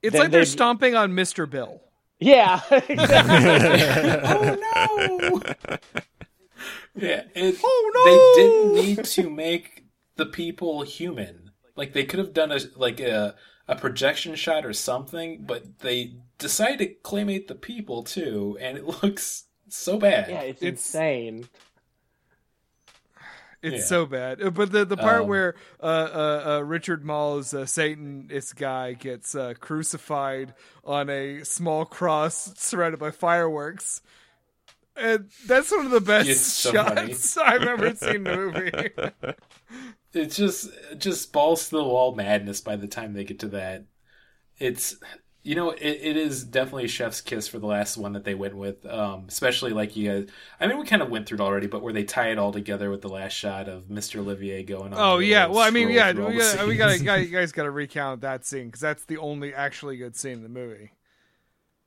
[0.03, 1.49] It's then like they're they- stomping on Mr.
[1.49, 1.81] Bill.
[2.21, 3.83] Yeah, exactly.
[4.25, 5.41] oh no!
[6.95, 9.85] Yeah, it, Oh, They didn't need to make
[10.17, 11.51] the people human.
[11.77, 13.35] Like they could have done a like a
[13.69, 18.85] a projection shot or something, but they decided to claymate the people too, and it
[19.03, 20.29] looks so bad.
[20.29, 21.49] yeah, it's, It's- insane.
[23.63, 23.85] It's Yeah.
[23.85, 24.43] so bad.
[24.43, 28.95] Uh, But the the part Um, where uh, uh, uh, Richard Moll's uh, Satanist guy
[28.95, 30.53] gets uh, crucified
[30.85, 34.03] on a small cross surrounded by fireworks.
[34.97, 38.71] And that's one of the best so shots I've ever seen in a movie.
[40.13, 40.69] It's just
[40.99, 43.87] just balls to the wall madness by the time they get to that.
[44.59, 44.97] It's
[45.43, 48.55] you know it, it is definitely chef's kiss for the last one that they went
[48.55, 50.29] with, um, especially like you guys.
[50.61, 52.53] I mean, we kind of went through it already, but where they tie it all
[52.53, 54.21] together with the last shot of Mr.
[54.21, 54.93] Olivier going.
[54.93, 57.03] on oh yeah, well I mean yeah, we gotta, we gotta, scenes.
[57.07, 60.33] guys- you guys got to recount that scene because that's the only actually good scene
[60.35, 60.93] in the movie.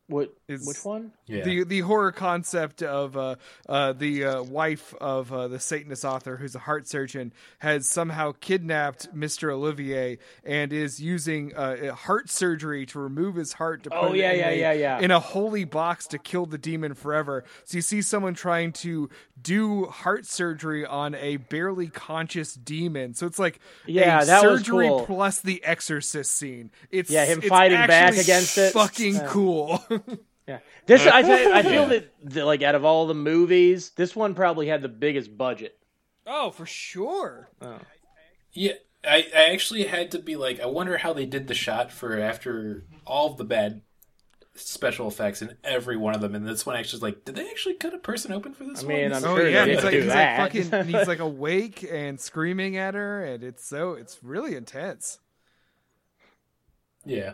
[0.08, 0.34] What?
[0.48, 1.14] Is- Which one?
[1.28, 1.44] Yeah.
[1.44, 3.36] The the horror concept of uh,
[3.68, 8.34] uh, the uh, wife of uh, the Satanist author, who's a heart surgeon, has somehow
[8.40, 9.52] kidnapped Mr.
[9.52, 14.18] Olivier and is using uh, heart surgery to remove his heart to put Oh, it
[14.20, 15.00] yeah, in, yeah, a, yeah, yeah.
[15.00, 17.44] in a holy box to kill the demon forever.
[17.64, 19.10] So you see someone trying to
[19.42, 23.16] do heart surgery on a barely conscious demon.
[23.16, 25.06] So it's like Yeah, a that was surgery cool.
[25.06, 26.70] plus the Exorcist scene.
[26.92, 28.74] It's Yeah, him it's fighting back against it.
[28.74, 29.28] Fucking Yeah.
[29.28, 29.84] cool.
[30.48, 34.16] Yeah, this I th- I feel that, that like out of all the movies, this
[34.16, 35.78] one probably had the biggest budget.
[36.28, 37.50] oh, for sure.
[37.62, 37.80] Oh.
[38.54, 38.74] Yeah,
[39.04, 42.20] I, I actually had to be like, I wonder how they did the shot for
[42.20, 43.82] after all of the bad
[44.54, 47.50] special effects in every one of them, and this one actually was like, did they
[47.50, 48.96] actually cut a person open for this I one?
[48.96, 51.86] mean, I'm Oh sure yeah, they he's like do he's like fucking he's like awake
[51.92, 55.20] and screaming at her, and it's so it's really intense.
[57.04, 57.34] Yeah.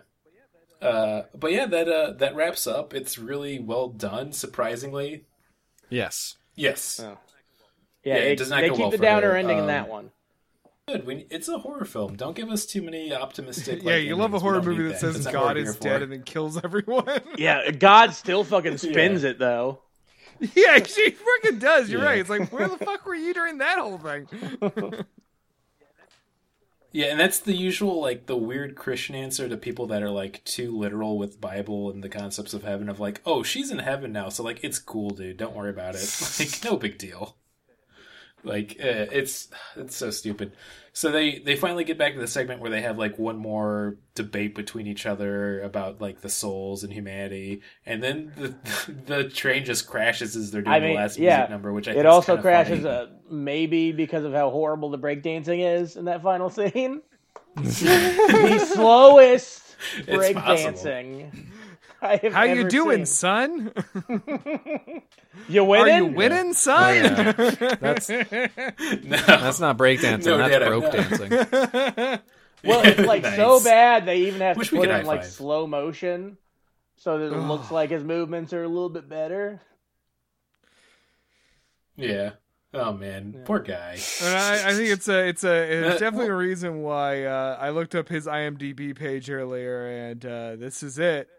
[0.81, 2.93] Uh, but yeah, that uh, that wraps up.
[2.93, 5.25] It's really well done, surprisingly.
[5.89, 6.37] Yes.
[6.55, 7.17] Yes, Oh.
[8.03, 9.37] Yeah, Yeah, it it- does not they go keep well the downer her.
[9.37, 10.11] ending in Um, that one.
[10.87, 11.05] good.
[11.05, 12.15] We, it's a horror film.
[12.15, 13.83] Don't give us too many optimistic.
[13.83, 16.03] yeah, like, you love a horror movie need that says That's God is dead for.
[16.03, 17.05] and then kills everyone.
[17.37, 19.29] Yeah, God still fucking spins Yeah.
[19.31, 19.81] it though.
[20.55, 21.89] yeah, she fucking does.
[21.89, 22.07] You're Yeah.
[22.07, 22.19] right.
[22.19, 24.27] It's like where the fuck were you during that whole thing?
[26.93, 30.43] Yeah, and that's the usual like the weird Christian answer to people that are like
[30.43, 34.11] too literal with Bible and the concepts of heaven of like, oh, she's in heaven
[34.11, 35.37] now, so like it's cool, dude.
[35.37, 36.01] Don't worry about it.
[36.39, 37.37] Like no big deal.
[38.43, 40.53] Like uh, it's it's so stupid.
[40.93, 43.97] So they they finally get back to the segment where they have like one more
[44.15, 48.55] debate between each other about like the souls and humanity, and then the
[49.05, 51.87] the train just crashes as they're doing I mean, the last yeah, music number, which
[51.87, 52.85] I think it is also kinda crashes funny.
[52.85, 57.01] uh, maybe because of how horrible the breakdancing is in that final scene.
[57.55, 59.75] the slowest
[60.07, 60.79] It's possible.
[60.81, 61.31] breakdancing.
[62.03, 63.05] I have How you doing, seen.
[63.05, 63.73] son?
[65.47, 65.85] You winning?
[65.85, 66.11] Are winning?
[66.11, 66.95] you winning, son?
[66.95, 67.31] Yeah.
[67.79, 69.17] That's No.
[69.27, 70.25] that's not breakdancing.
[70.25, 72.21] No, that's Dad, I'm broke not.
[72.63, 75.65] Well, it's like so bad they even have Wish to put it in like slow
[75.67, 76.37] motion,
[76.97, 79.61] so that it looks like his movements are a little bit better.
[81.95, 82.31] Yeah.
[82.73, 83.97] Oh man, poor guy.
[84.23, 87.57] And I, I think it's a it's a it's Uh, definitely a reason why uh,
[87.59, 91.29] I looked up his IMDb page earlier, and uh, this is it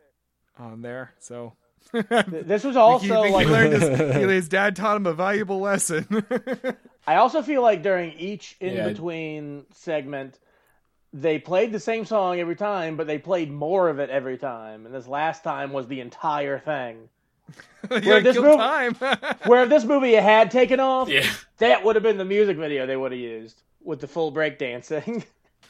[0.62, 1.12] on there.
[1.18, 1.54] So
[1.92, 6.06] This was also think he like learned his, his dad taught him a valuable lesson.
[7.06, 8.88] I also feel like during each in Yeah.
[8.88, 10.38] between segment,
[11.12, 14.86] they played the same song every time, but they played more of it every time.
[14.86, 17.08] And this last time was the entire thing.
[17.88, 18.94] Where gotta this kill movie- time.
[19.46, 21.26] Where if this movie had taken off, Yeah.
[21.58, 25.24] that would have been the music video they would have used with the full breakdancing.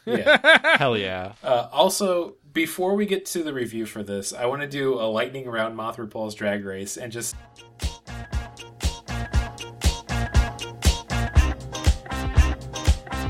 [0.05, 0.77] Yeah.
[0.79, 1.33] Hell yeah.
[1.45, 5.07] Uh, also, before we get to the review for this, I want to do a
[5.07, 7.35] lightning round Moth RuPaul's Drag Race and just.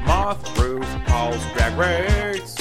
[0.05, 2.59] Moth RuPaul's Drag Race.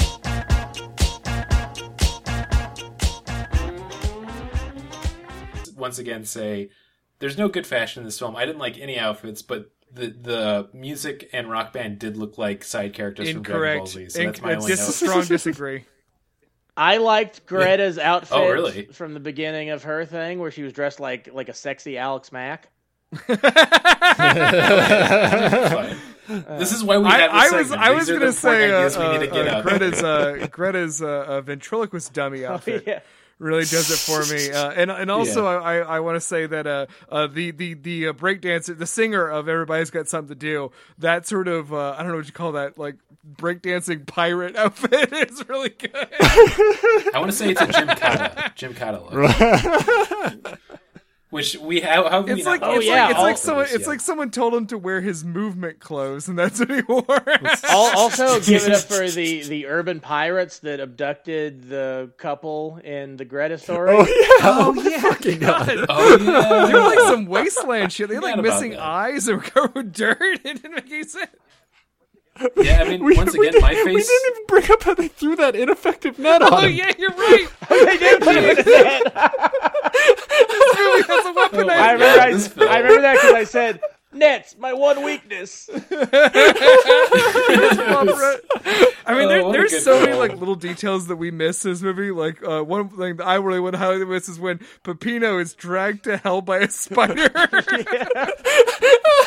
[5.74, 6.70] once again say
[7.18, 8.36] there's no good fashion in this film.
[8.36, 12.62] I didn't like any outfits, but the the music and rock band did look like
[12.62, 14.08] side characters from Dragon Ball Z.
[14.10, 15.08] So that's my only dis- note.
[15.08, 15.84] strong disagree.
[16.76, 18.86] I liked Greta's outfit Oh, really?
[18.86, 22.32] from the beginning of her thing, where she was dressed like like a sexy Alex
[22.32, 22.68] Mack.
[26.28, 27.82] This is why we I, I was segment.
[27.82, 29.64] I These was gonna say uh, ideas we uh, get uh, out.
[29.64, 33.00] Greta's uh, Greta's uh, uh, ventriloquist dummy outfit yeah.
[33.42, 34.50] Really does it for me.
[34.52, 38.08] Uh, and and also I, I want to say that uh, uh, the the the
[38.08, 42.02] uh, breakdancer, the singer of Everybody's Got Something to Do, that sort of uh, I
[42.02, 42.96] don't know what you call that, like
[43.36, 45.90] breakdancing pirate outfit is really good.
[45.94, 48.52] I want to say it's a Jim Cotta.
[48.54, 50.58] Jim Cotta look.
[51.32, 52.04] Which we have.
[52.04, 53.72] How have we It's like thought it's of yeah, like it's all like someone it's
[53.78, 53.86] yet?
[53.86, 57.04] like someone told him to wear his movement clothes, and that's what he wore.
[57.70, 63.24] Also, give it up for the the urban pirates that abducted the couple in the
[63.24, 63.92] Greta story.
[63.96, 64.26] Oh yeah.
[64.42, 65.00] Oh, oh yeah.
[65.00, 65.86] Fucking God.
[65.88, 66.66] Oh yeah.
[66.66, 68.10] They were like some wasteland shit.
[68.10, 68.80] They had like Forgot about missing that.
[68.80, 70.18] eyes that were covered with dirt.
[70.20, 71.30] It didn't make any sense.
[72.56, 74.94] Yeah, I mean, We, once we again, my didn't- we didn't even bring up how
[74.94, 76.72] they threw that ineffective net on Oh him.
[76.72, 77.46] yeah, you're right.
[77.68, 79.42] they did put it in that.
[79.92, 81.70] This movie has a Oh weaponized.
[81.70, 82.74] I remember, God, I.
[82.74, 83.80] I remember that because I said
[84.12, 85.68] nets, my one weakness.
[89.04, 91.64] I mean, Oh, there, what there's good so many like little details that we miss
[91.64, 92.10] in this movie.
[92.10, 95.54] Like uh, one thing that I really want to highlight miss is when Peppino is
[95.54, 97.28] dragged to hell by a spider.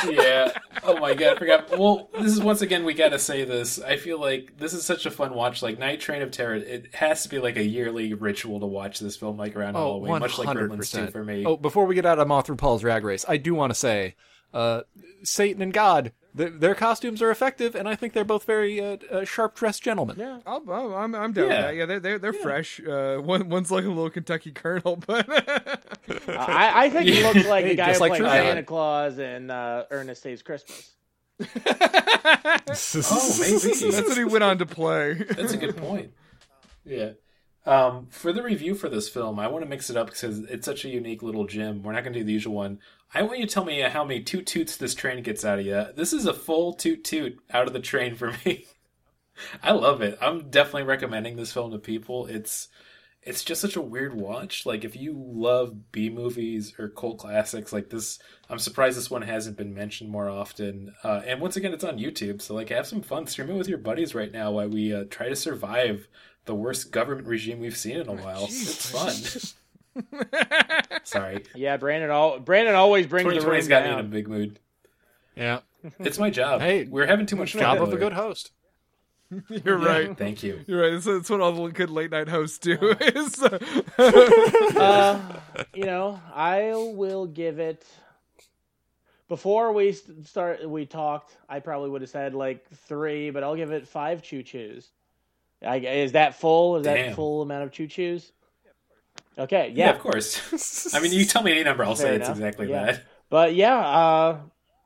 [0.10, 0.52] yeah.
[0.84, 1.78] Oh my god, I forgot.
[1.78, 3.82] Well, this is once again we gotta say this.
[3.82, 5.62] I feel like this is such a fun watch.
[5.62, 9.00] Like Night Train of Terror, it has to be like a yearly ritual to watch
[9.00, 11.06] this film, like around Oh, Halloween, much like Gremlins 100%.
[11.06, 11.46] two for me.
[11.46, 14.16] Oh, before we get out of Moth Paul's Rag Race, I do want to say,
[14.56, 14.82] uh,
[15.24, 18.98] Satan and God, th- their costumes are effective, and I think they're both very uh,
[19.12, 20.16] uh, sharp dressed gentlemen.
[20.18, 20.40] Yeah.
[20.46, 21.58] I'll, I'll- I'm I'm down Yeah.
[21.58, 21.76] with that.
[21.76, 22.80] Yeah, they're they're, they're fresh.
[22.80, 27.66] Uh, one one's like a little Kentucky Colonel, but I, I think he looks like
[27.66, 30.92] Hey, the guy just who like played True Santa Claus and uh, Ernest Saves Christmas.
[32.18, 33.92] Oh, maybe.
[33.92, 35.14] that's what he went on to play.
[35.14, 36.12] That's a good point.
[36.86, 37.12] Yeah.
[37.66, 40.66] Um, for the review for this film, I want to mix it up because it's
[40.66, 41.82] such a unique little gem.
[41.84, 42.80] We're not going to do the usual one.
[43.14, 45.66] I want you to tell me how many toot toots this train gets out of
[45.66, 45.86] you.
[45.96, 48.66] This is a full toot toot out of the train for me.
[49.64, 50.18] I love it.
[50.22, 52.26] I'm definitely recommending this film to people.
[52.26, 52.68] It's
[53.22, 54.66] it's just such a weird watch.
[54.66, 59.24] Like if you love B movies or cult classics like this, I'm surprised this one
[59.24, 60.94] hasn't been mentioned more often.
[61.04, 63.26] Uh, and once again, it's on YouTube, so like have some fun.
[63.28, 66.08] Stream it with your buddies right now while we uh, try to survive
[66.46, 68.44] the worst government regime we've seen in a while.
[68.44, 69.52] It's fun.
[71.04, 72.10] Sorry, Yeah, Brandon.
[72.12, 74.10] All Brandon always brings the 2020's room got me in a down.
[74.10, 74.60] big mood.
[75.36, 75.60] Yeah.
[76.00, 76.62] It's my job.
[76.62, 77.62] Hey, we're having too much fun.
[77.62, 78.00] Job of a together.
[78.10, 78.52] good host.
[79.66, 80.18] You're right.
[80.18, 80.62] Thank you.
[80.68, 80.92] You're right.
[80.94, 82.78] That's, that's what all the good late night hosts do.
[83.00, 83.60] Is uh,
[84.78, 85.22] Uh,
[85.74, 87.86] you know, I will give it.
[89.28, 91.36] Before we st- start, we talked.
[91.50, 94.88] I probably would have said like three, but I'll give it five choo choos.
[95.62, 96.78] Is that full?
[96.78, 97.16] Is that Damn.
[97.16, 98.32] full amount of choo choos?
[99.38, 100.94] Okay, Yeah, yeah, of course.
[100.96, 102.86] I mean, you tell me any number, I'll Fair say it's exactly Yeah.
[102.86, 103.04] that.
[103.30, 104.38] But yeah, uh,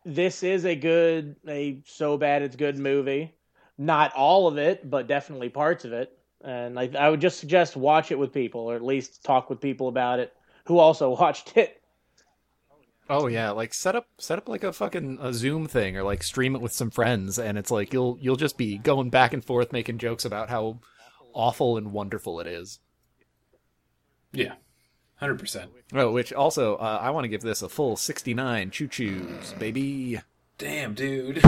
[0.06, 3.36] this is a good, a so bad it's good movie.
[3.78, 6.18] Not all of it, but definitely parts of it.
[6.44, 9.60] And I, I would just suggest watch it with people, or at least talk with
[9.62, 10.34] people about it
[10.66, 11.82] who also watched it.
[13.10, 16.22] Oh yeah, like set up set up like a fucking a Zoom thing or like
[16.22, 19.44] stream it with some friends and it's like you'll you'll just be going back and
[19.44, 20.80] forth making jokes about how
[21.34, 22.80] awful and wonderful it is.
[24.32, 24.54] Yeah,
[25.16, 25.72] hundred percent.
[25.94, 30.22] Oh, which also uh, I want to give this a full 69 choo-choos, baby.
[30.58, 31.42] Damn, dude.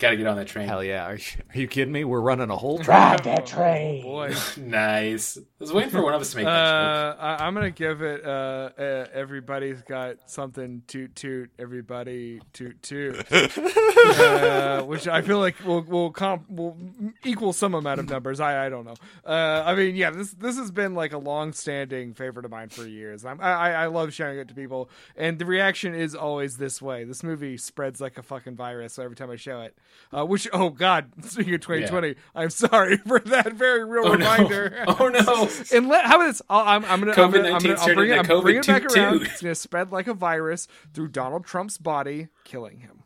[0.00, 0.66] Got to get on that train.
[0.66, 1.04] Hell yeah.
[1.04, 1.24] Are you,
[1.54, 2.04] are you kidding me?
[2.04, 2.86] We're running a whole train.
[2.86, 4.02] Drive that train.
[4.02, 4.34] boy.
[4.56, 5.36] nice.
[5.36, 7.20] I was waiting for one of us to make that joke.
[7.20, 8.24] Uh, I, I'm gonna give it.
[8.24, 10.82] Uh, uh, everybody's got something.
[10.86, 11.50] Toot toot.
[11.58, 13.30] Everybody toot toot.
[13.30, 16.78] uh, which I feel like will will comp will
[17.22, 18.40] equal some amount of numbers.
[18.40, 18.94] I I don't know.
[19.22, 22.70] Uh, I mean, yeah, this this has been like a long standing favorite of mine
[22.70, 23.26] for years.
[23.26, 26.80] I'm, I I I love showing it to people, and the reaction is always this
[26.80, 27.04] way.
[27.04, 29.76] This movie spreads like a fucking virus every time I show it.
[30.12, 34.84] Uh, which oh god, speaking of 2020, I'm sorry for that very real Oh reminder.
[34.86, 34.96] no!
[35.00, 35.48] Oh no!
[35.76, 36.42] And let, how about this?
[36.50, 38.66] I'll, I'm, I'm gonna, I'm gonna, I'm COVID-19 gonna I'll bring it, I'm bringing it
[38.66, 38.96] back COVID-22.
[38.96, 39.22] around.
[39.22, 43.02] It's gonna spread like a virus through Donald Trump's body, killing him.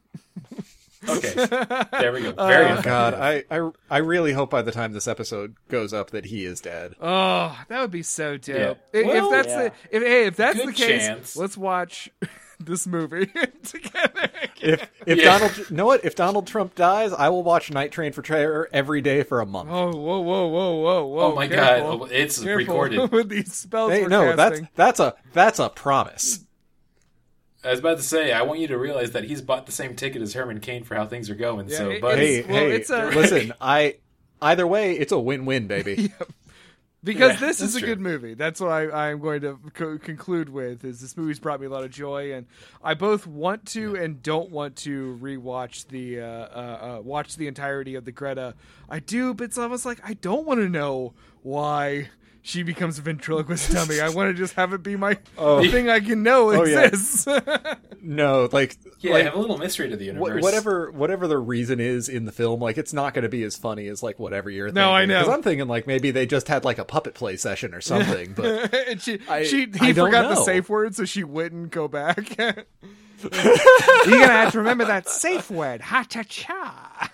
[1.06, 1.34] Okay,
[1.92, 2.32] there we go.
[2.32, 2.80] Very Uh.
[2.80, 6.46] God, I, I I really hope by the time this episode goes up that he
[6.46, 6.94] is dead.
[6.98, 8.78] Oh, that would be so dope.
[8.94, 9.00] Yeah.
[9.00, 9.62] If, Well, if that's yeah.
[9.64, 11.36] the, if hey, if that's Good the case, chance.
[11.36, 12.08] let's watch
[12.66, 13.26] this movie
[13.62, 14.30] together.
[14.60, 15.24] If if Yeah.
[15.38, 16.04] Donald, know what?
[16.04, 19.46] If Donald Trump dies, I will watch Night Train for Terror every day for a
[19.46, 19.68] month.
[19.70, 21.20] Oh, whoa, whoa, whoa, whoa, whoa!
[21.32, 21.98] Oh my careful.
[21.98, 22.02] god!
[22.02, 23.10] Oh, It's Careful recorded.
[23.12, 23.92] with these spells.
[23.92, 24.68] hey, no, that's casting.
[24.74, 26.40] that's a that's a promise.
[27.62, 29.96] I was about to say, I want you to realize that he's bought the same
[29.96, 31.68] ticket as Herman Cain for how things are going.
[31.70, 33.96] Yeah, so, it- buddy, Hey, well, hey, it's a- listen, I
[34.42, 36.12] either way, it's a win-win, baby.
[37.04, 37.88] because Yeah, this is a true.
[37.90, 38.34] good movie.
[38.34, 40.84] That's what I, I'm going to co- conclude with.
[40.84, 42.46] Is this movie's brought me a lot of joy, and
[42.82, 47.46] I both want to and don't want to rewatch the uh, uh, uh, watch the
[47.46, 48.54] entirety of the Greta.
[48.88, 51.12] I do, but it's almost like I don't want to know
[51.42, 52.08] why
[52.46, 54.00] she becomes a ventriloquist dummy.
[54.00, 55.66] I want to just have it be my Oh.
[55.68, 56.90] thing I can know Oh, yeah.
[58.02, 60.42] No, like Yeah, like, have a little mystery to the wha- universe.
[60.42, 63.56] whatever whatever the reason is in the film, like it's not going to be as
[63.56, 64.82] funny as like whatever you're thinking.
[64.82, 65.20] No, I know.
[65.20, 68.34] Because I'm thinking like maybe they just had like a puppet play session or something.
[68.34, 71.88] But and she, I- she, he don't forgot the safe word, so she wouldn't go
[71.88, 72.36] back.
[72.38, 72.66] You're
[73.32, 77.10] gonna have to remember that safe word, ha cha cha.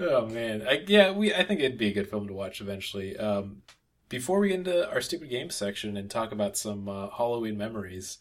[0.00, 1.32] Oh man, I, yeah, we.
[1.34, 3.16] I think it'd be a good film to watch eventually.
[3.16, 3.62] Um,
[4.08, 8.18] before we get into our stupid games section and talk about some uh, Halloween memories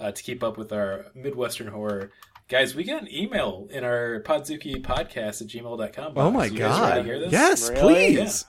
[0.00, 2.10] uh, to keep up with our Midwestern horror,
[2.48, 6.12] guys, we got an email in our Podzuki podcast at gmail.com.
[6.16, 7.32] oh my You god, to hear this?
[7.32, 8.16] yes, Really?
[8.16, 8.46] please.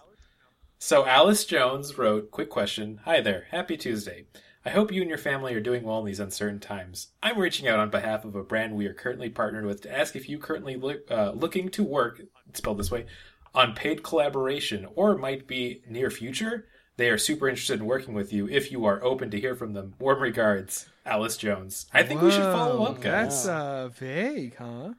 [0.77, 2.99] So Alice Jones wrote, "Quick question.
[3.05, 3.47] Hi there.
[3.51, 4.26] Happy Tuesday.
[4.65, 7.09] I hope you and your family are doing well in these uncertain times.
[7.21, 10.15] I'm reaching out on behalf of a brand we are currently partnered with to ask
[10.15, 12.21] if you currently look, uh, looking to work,
[12.53, 13.05] spelled this way,
[13.53, 16.65] on paid collaboration or might be near future.
[16.97, 19.73] They are super interested in working with you if you are open to hear from
[19.73, 19.93] them.
[19.99, 21.85] Warm regards, Alice Jones.
[21.93, 23.45] I think we should follow up, guys.
[23.45, 24.93] That's uh, vague, huh?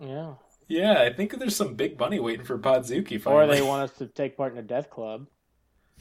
[0.00, 0.34] Yeah.
[0.68, 3.20] Yeah, I think there's some big money waiting for Podzuki.
[3.20, 3.42] Finally.
[3.42, 5.26] Or they want us to take part in a death club.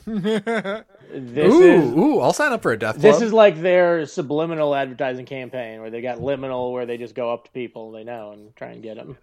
[0.06, 3.24] This Ooh, is ooh, I'll sign up for a death this club.
[3.24, 7.46] is like their subliminal advertising campaign where they got liminal where they just go up
[7.46, 9.18] to people they know and try and get them.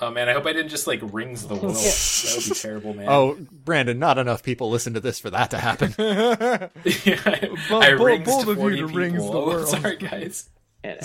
[0.00, 1.74] Oh man, I hope I didn't just like rings the world.
[1.76, 3.06] that would be terrible, man.
[3.08, 5.94] Oh, Brandon, not enough people listen to this for that to happen.
[5.98, 9.00] yeah, I, Bo- I bo- rings bold of you 40 to people.
[9.00, 9.68] rings the Oh, world.
[9.68, 10.48] Sorry, guys.
[10.82, 10.98] And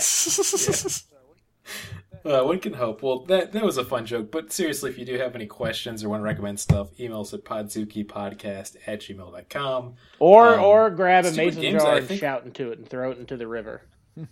[2.26, 3.02] Uh, one can hope.
[3.02, 4.32] Well, that that was a fun joke.
[4.32, 7.34] But seriously, if you do have any questions or want to recommend stuff, email us
[7.34, 9.96] at podzukipodcast at gmail.com.
[10.20, 12.88] or Um, or grab a stupid mason games, jar and think- shout into it and
[12.88, 13.84] throw it into the river.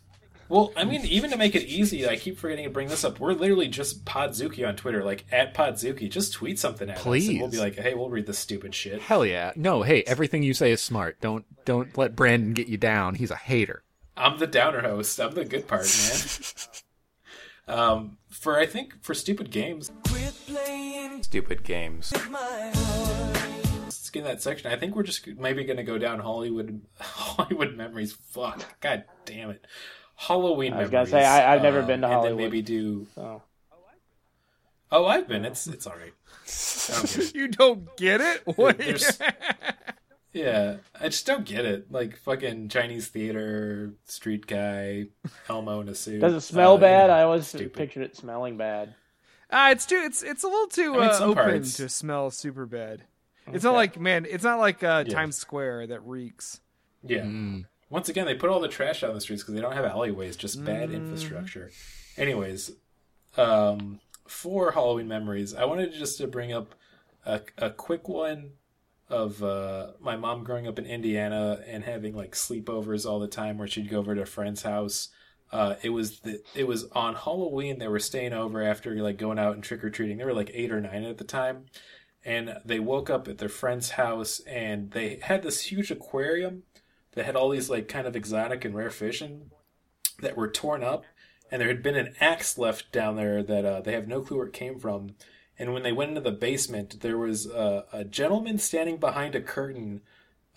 [0.49, 3.19] Well, I mean, even to make it easy, I keep forgetting to bring this up.
[3.19, 6.09] We're literally just Podzuki on Twitter, like at Podzuki.
[6.09, 9.01] Just tweet something at us, and we'll be like, "Hey, we'll read this stupid shit."
[9.01, 9.51] Hell yeah.
[9.57, 11.19] No, hey, everything you say is smart.
[11.19, 13.15] Don't don't let Brandon get you down.
[13.15, 13.83] He's a hater.
[14.15, 15.19] I'm the downer host.
[15.19, 16.17] I'm the good part, man.
[17.67, 19.91] um, for I think for stupid games,
[21.21, 22.13] Stupid games.
[23.83, 24.71] let's get in that section.
[24.71, 28.13] I think we're just maybe going to go down Hollywood Hollywood memories.
[28.13, 29.65] Fuck, god damn it,
[30.15, 30.73] Halloween.
[30.73, 33.07] I was gonna say, I- I've never um, been to and then maybe do.
[33.15, 33.41] So
[34.89, 35.43] Oh, I've been.
[35.43, 36.13] It's it's all right.
[36.87, 38.43] Don't you don't get it?
[38.57, 38.79] What?
[40.37, 41.91] There's- Yeah, I just don't get it.
[41.91, 45.07] Like fucking Chinese theater, street guy,
[45.49, 46.21] Elmo in a suit.
[46.21, 47.01] does it smell Uh, bad?
[47.03, 47.73] you know, I always stupid.
[47.73, 48.95] pictured it smelling bad.
[49.51, 50.01] Ah, it's too.
[50.03, 51.77] It's it's a little too I mean, uh, open parts.
[51.77, 53.03] to smell super bad.
[53.53, 54.25] It's not like man.
[54.29, 55.13] It's not like uh, Yeah.
[55.13, 56.59] Times Square that reeks.
[57.03, 57.25] Yeah.
[57.89, 59.85] Once again, they put all the trash out on the streets because they don't have
[59.85, 61.71] alleyways, just bad infrastructure.
[62.17, 62.71] Anyways,
[63.37, 66.75] um, for Halloween memories, I wanted just to bring up
[67.25, 68.51] a, a quick one
[69.09, 73.57] of uh, my mom growing up in Indiana and having like sleepovers all the time,
[73.57, 75.09] where she'd go over to a friend's house.
[75.51, 77.79] Uh, it was the it was on Halloween.
[77.79, 80.17] They were staying over after like going out and trick or treating.
[80.17, 81.65] They were like eight or nine at the time,
[82.25, 86.63] and they woke up at their friend's house and they had this huge aquarium
[87.13, 89.49] that had all these like kind of exotic and rare fish in
[90.19, 91.05] that were torn up
[91.49, 94.37] and there had been an axe left down there that uh, they have no clue
[94.37, 95.11] where it came from
[95.59, 99.41] and when they went into the basement there was uh, a gentleman standing behind a
[99.41, 100.01] curtain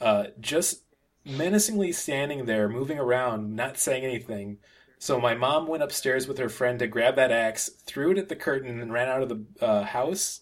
[0.01, 0.83] uh, just
[1.25, 4.59] menacingly standing there moving around not saying anything
[4.99, 8.29] so my mom went upstairs with her friend to grab that axe threw it at
[8.29, 10.41] the curtain and ran out of the uh, house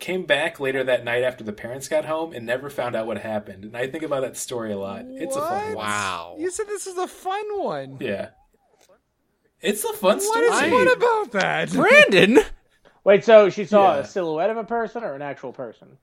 [0.00, 3.16] came back later that night after the parents got home and never found out what
[3.18, 3.64] happened.
[3.64, 5.04] And I think about that story a lot.
[5.06, 5.76] It's a fun What?
[5.76, 5.86] one.
[5.86, 6.36] Wow.
[6.38, 7.96] You said this is a fun one.
[8.00, 8.30] Yeah.
[9.62, 10.46] It's a fun What story.
[10.46, 11.72] is fun about that?
[11.72, 12.40] Brandon.
[13.04, 14.00] Wait, so she saw Yeah.
[14.00, 15.98] a silhouette of a person or an actual person?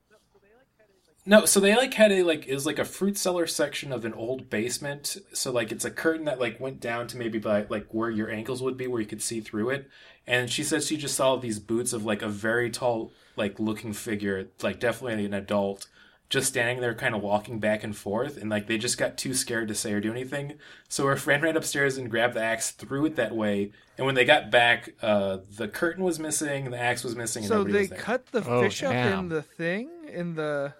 [1.24, 4.04] No, so they like had a like it was like a fruit cellar section of
[4.04, 5.18] an old basement.
[5.32, 8.28] So like it's a curtain that like went down to maybe by like where your
[8.28, 9.88] ankles would be, where you could see through it.
[10.26, 13.92] And she said she just saw these boots of like a very tall, like looking
[13.92, 15.86] figure, like definitely an adult,
[16.32, 18.38] just standing there, kind of walking back and forth.
[18.38, 20.54] And like they just got too scared to say or do anything.
[20.88, 23.70] So her friend ran upstairs and grabbed the axe, threw it that way.
[23.98, 27.48] And when they got back, uh, the curtain was missing, the axe was missing, and
[27.48, 29.18] So they was cut the Oh, fish up damn.
[29.18, 30.72] in the thing in the.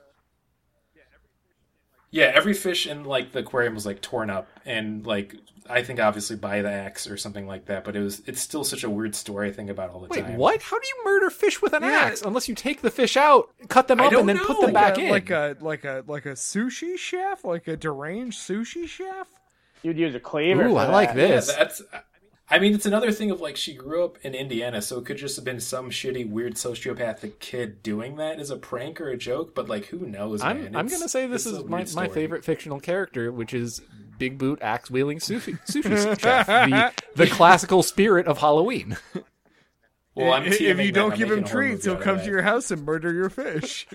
[2.10, 5.34] Yeah, every fish in like the aquarium was like torn up, and like
[5.68, 7.84] I think obviously by the axe or something like that.
[7.84, 10.24] But it was it's still such a weird story I think about all the Wait,
[10.24, 10.36] time.
[10.36, 10.62] what?
[10.62, 11.90] How do you murder fish with an Yeah.
[11.90, 14.62] axe unless you take the fish out, cut them up, and then put know.
[14.62, 15.10] them back a, in?
[15.10, 19.28] like a like a like a sushi chef, like a deranged sushi chef.
[19.82, 20.66] You'd use a cleaver.
[20.66, 21.48] Ooh, for I like this.
[21.48, 21.82] Yeah, that's.
[22.50, 25.16] I mean, it's another thing of like she grew up in Indiana, so it could
[25.16, 29.16] just have been some shitty, weird sociopathic kid doing that as a prank or a
[29.16, 29.54] joke.
[29.54, 30.42] But like, who knows?
[30.42, 30.66] I'm?
[30.76, 33.80] I'm gonna say this is my, my favorite fictional character, which is
[34.18, 38.96] Big Boot axe wielding sushi, sushi chef, the the classical spirit of Halloween.
[40.14, 42.24] Well, I'm if you don't I'm give him making a horror treats, he'll come to
[42.26, 43.86] your house and murder your fish.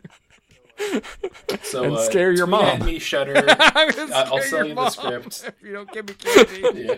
[1.64, 2.86] so, and uh, scare your tweet at mom.
[2.88, 3.36] me, Shutter.
[3.60, 5.44] I'm gonna Uh, I'll scare sell your you the script.
[5.48, 6.82] if you don't give me candy.
[6.84, 6.96] yeah.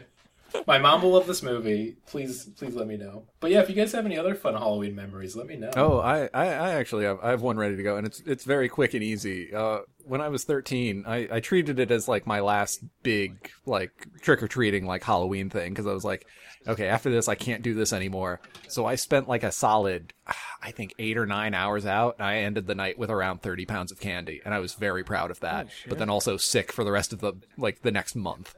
[0.67, 1.97] My mom will love this movie.
[2.07, 3.25] Please, please let me know.
[3.39, 5.71] But yeah, if you guys have any other fun Halloween memories, let me know.
[5.75, 8.43] Oh, I, I, I actually have I have one ready to go, and it's it's
[8.43, 9.53] very quick and easy.
[9.53, 13.91] Uh, when I was 13, I, I treated it as like my last big like
[14.21, 16.25] trick or treating like Halloween thing because I was like,
[16.67, 18.41] okay, after this I can't do this anymore.
[18.67, 20.13] So I spent like a solid,
[20.63, 23.65] I think eight or nine hours out, and I ended the night with around 30
[23.65, 25.67] pounds of candy, and I was very proud of that.
[25.87, 28.55] but then also sick for the rest of the like the next month.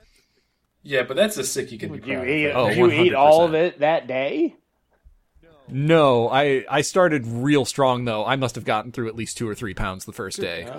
[0.84, 2.49] Yeah, but that's a sick you can be you proud eat?
[2.49, 2.58] of.
[2.58, 4.56] Oh, did you eat all of it that day?
[5.68, 8.26] No, I I started real strong though.
[8.26, 10.70] I must have gotten through at least two or three pounds the first day.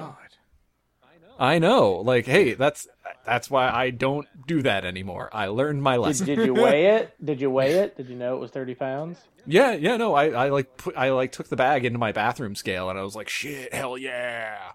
[1.39, 1.93] I know.
[1.95, 2.87] Like, hey, that's
[3.25, 5.31] that's why I don't do that anymore.
[5.33, 6.27] I learned my Did, lesson.
[6.27, 7.15] did you weigh it?
[7.25, 7.97] Did you weigh it?
[7.97, 9.19] Did you know it was thirty pounds?
[9.47, 12.55] yeah, yeah, no, I, I like put I like took the bag into my bathroom
[12.55, 14.73] scale and I was like, shit, hell yeah.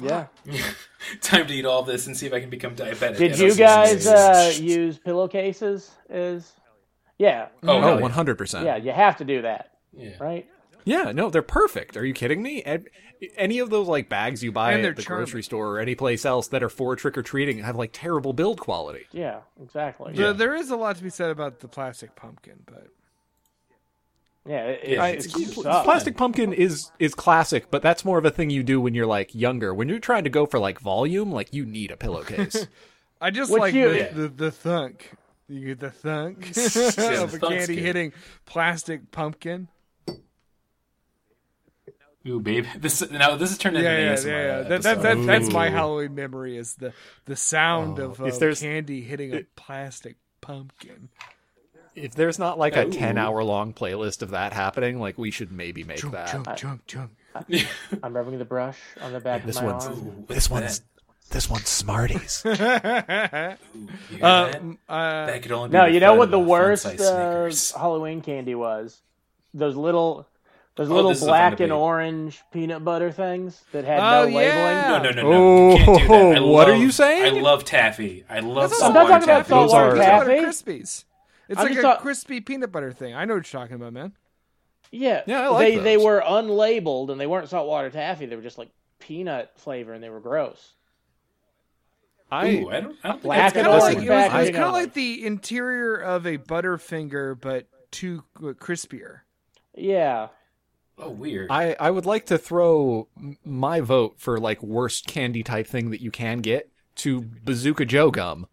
[0.00, 0.26] Yeah.
[1.20, 3.18] Time to eat all this and see if I can become diabetic.
[3.18, 5.90] Did you guys uh, use pillowcases?
[6.08, 6.52] Is
[7.18, 8.00] yeah, Oh, Oh, hell yeah.
[8.02, 8.64] one hundred percent.
[8.64, 8.76] yeah.
[8.76, 10.10] You have to do that, Yeah.
[10.20, 10.46] right?
[10.84, 11.96] Yeah, no, they're perfect.
[11.96, 12.64] Are you kidding me?
[13.36, 15.24] Any of those like bags you buy at the charming.
[15.24, 18.32] grocery store or any place else that are for trick or treating have like terrible
[18.32, 19.06] build quality.
[19.12, 20.14] Yeah, exactly.
[20.14, 22.86] There- there is a lot to be said about the plastic pumpkin, but
[24.48, 25.84] Yeah, it, Yeah, it, it's it compl- sucks.
[25.84, 29.06] Plastic pumpkin is is classic, but that's more of a thing you do when you're
[29.06, 29.74] like younger.
[29.74, 32.66] When you're trying to go for like volume, like you need a pillowcase.
[33.20, 34.12] I just What like you- the, Yeah.
[34.12, 35.12] the the thunk.
[35.50, 37.84] You get the thunk the of a candy good.
[37.84, 38.12] hitting
[38.46, 39.68] plastic pumpkin.
[42.26, 42.66] Ooh, babe.
[42.76, 44.46] This now this is turned into Yeah, an yeah, ASMR yeah.
[44.46, 44.62] yeah.
[44.68, 46.92] That, that, that, that's my Halloween memory is the
[47.24, 51.08] the sound of if uh, there's- candy hitting a plastic pumpkin.
[52.04, 52.90] If there's not like a Ooh.
[52.92, 56.28] 10 hour long playlist of that happening, like we should maybe make Chunk, that.
[56.28, 57.10] chunk, chunk, chunk.
[58.02, 60.24] I'm rubbing the brush on the back This of my one's- arm.
[60.26, 60.86] This one's that?
[61.30, 62.42] this one's Smarties.
[62.46, 63.58] You hear that?
[64.88, 69.00] Uh, that could only be No, you know what the worst uh, Halloween candy was?
[69.54, 70.26] Those little,
[70.76, 71.72] those Oh, little this is a fun black and debate.
[71.72, 74.38] orange peanut butter things that had Oh, no yeah.
[74.38, 74.76] labeling.
[74.88, 75.70] No, no, no, no.
[75.70, 76.36] You can't do that.
[76.36, 77.36] I Oh, what are you saying?
[77.36, 78.24] I love taffy.
[78.28, 79.50] I love That's I'm not talking about taffy.
[79.50, 80.44] Those saltwater are- taffy.
[80.44, 81.04] crispies.
[81.48, 83.14] It's I'm like a talk- crispy peanut butter thing.
[83.14, 84.12] I know what you're talking about, man.
[84.90, 88.26] Yeah, Yeah, I like they they were unlabeled and they weren't saltwater taffy.
[88.26, 90.74] They were just like peanut flavor and they were gross.
[92.30, 94.10] I Ooh, I don't, I don't think Black I've and got Kinda this like, it
[94.10, 98.52] was, it was kind of the like the interior of a Butterfinger, but too uh,
[98.52, 99.20] crispier.
[99.74, 100.28] Yeah,
[101.00, 101.46] Oh, weird.
[101.50, 103.08] I I would like to throw
[103.44, 108.10] my vote for like worst candy type thing that you can get to Bazooka Joe
[108.10, 108.46] gum.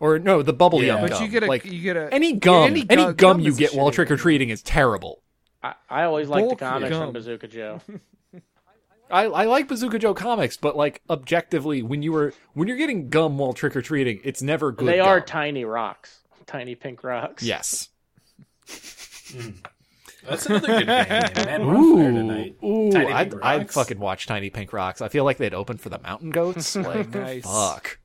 [0.00, 0.94] Or no, the bubble Yeah.
[0.94, 1.22] yum But gum.
[1.24, 3.74] you get a like you get a any gum, any any, gum, gum you get
[3.74, 5.22] while trick or treating is terrible.
[5.62, 7.06] I, I always liked the comics gum.
[7.06, 7.80] from Bazooka Joe.
[9.10, 13.08] I, I like Bazooka Joe comics, but like objectively, when you were when you're getting
[13.08, 14.86] gum while trick or treating, it's never good.
[14.86, 15.26] they are gum.
[15.26, 17.42] tiny rocks, tiny pink rocks.
[17.42, 17.88] yes.
[19.32, 19.50] Hmm.
[20.28, 21.66] That's another good band name, man.
[21.66, 22.56] We're on fire tonight.
[22.62, 22.92] ooh!
[22.96, 25.00] I'd, I'd fucking watch Tiny Pink Rocks.
[25.00, 26.76] I feel like they'd open for the Mountain Goats.
[26.76, 27.44] Like, Nice.
[27.44, 27.98] fuck.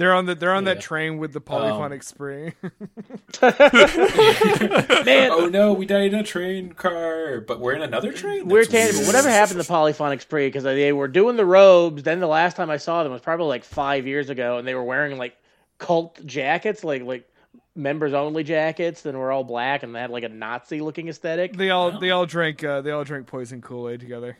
[0.00, 2.54] They're on the they're on that train with the polyphonic spree.
[5.04, 8.48] Man, Oh no, we died in a train car, but we're in another train.
[8.48, 10.46] Weird That's candy, but whatever happened to the polyphonic spree?
[10.46, 12.02] Because they were doing the robes.
[12.02, 14.74] Then the last time I saw them was probably like five years ago, and they
[14.74, 15.36] were wearing like
[15.76, 17.28] cult jackets, like like
[17.76, 21.58] members only jackets, and were all black, and they had like a Nazi looking aesthetic.
[21.58, 24.38] they all they all drank uh, they all drank poison Kool Aid together.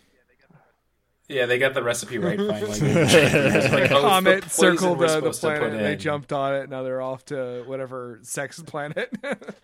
[1.31, 2.81] Yeah, they got the recipe right finally.
[2.81, 5.79] like, oh, Comet the circled we're uh, the supposed to put planet.
[5.81, 6.69] They jumped on it.
[6.69, 9.13] Now they're off to whatever sex planet.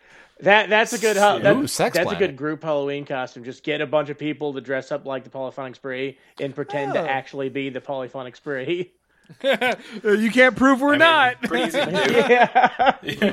[0.40, 3.42] That that's a good ho- that- Ooh, sex that's a good group Halloween costume.
[3.42, 6.92] Just get a bunch of people to dress up like the polyphonic spree and pretend
[6.92, 7.06] to Oh.
[7.06, 8.92] actually be the polyphonic spree.
[9.42, 11.40] you can't prove we're I mean, not.
[11.42, 13.32] pretty easy to yeah.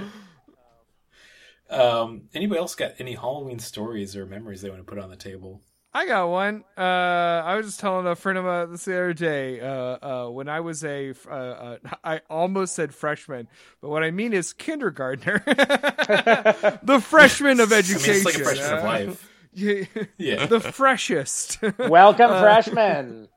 [1.69, 1.77] Yeah.
[1.77, 5.17] Um, anybody else got any Halloween stories or memories they want to put on the
[5.17, 5.61] table?
[5.95, 6.63] I got one.
[6.75, 9.59] Uh, I was just telling a friend of mine this the other day.
[9.61, 13.47] Uh, uh, when I was a, uh, uh, I almost said freshman,
[13.81, 18.07] but what I mean is kindergartner, the freshman of I education.
[18.11, 19.29] mean, it's like a freshman of life.
[19.53, 19.83] yeah,
[20.17, 20.45] Yeah.
[20.47, 21.59] the freshest.
[21.77, 23.27] Welcome, freshmen.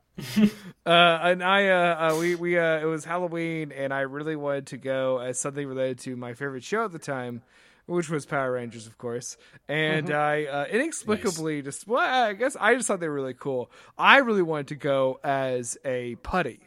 [0.85, 4.67] Uh, and I, uh, uh, we, we, uh, it was Halloween, and I really wanted
[4.67, 7.43] to go as something related to my favorite show at the time,
[7.87, 9.37] which was Power Rangers, of course.
[9.67, 10.15] And Mm-hmm.
[10.15, 13.71] I uh, inexplicably just, well, I guess I just thought they were really cool.
[13.97, 16.59] I really wanted to go as a putty.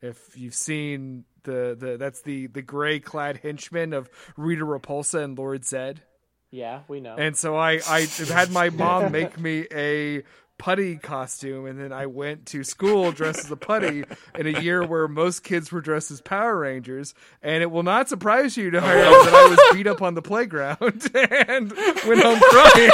[0.00, 5.36] If you've seen the, the that's the the gray clad henchman of Rita Repulsa and
[5.36, 6.02] Lord Zed.
[6.50, 7.16] Yeah, we know.
[7.16, 10.22] And so I, I had my mom make me a
[10.58, 14.04] putty costume, and then I went to school dressed as a putty
[14.38, 17.14] in a year where most kids were dressed as Power Rangers.
[17.42, 20.22] And it will not surprise you to hear that I was beat up on the
[20.22, 20.78] playground
[21.14, 22.90] and went home crying.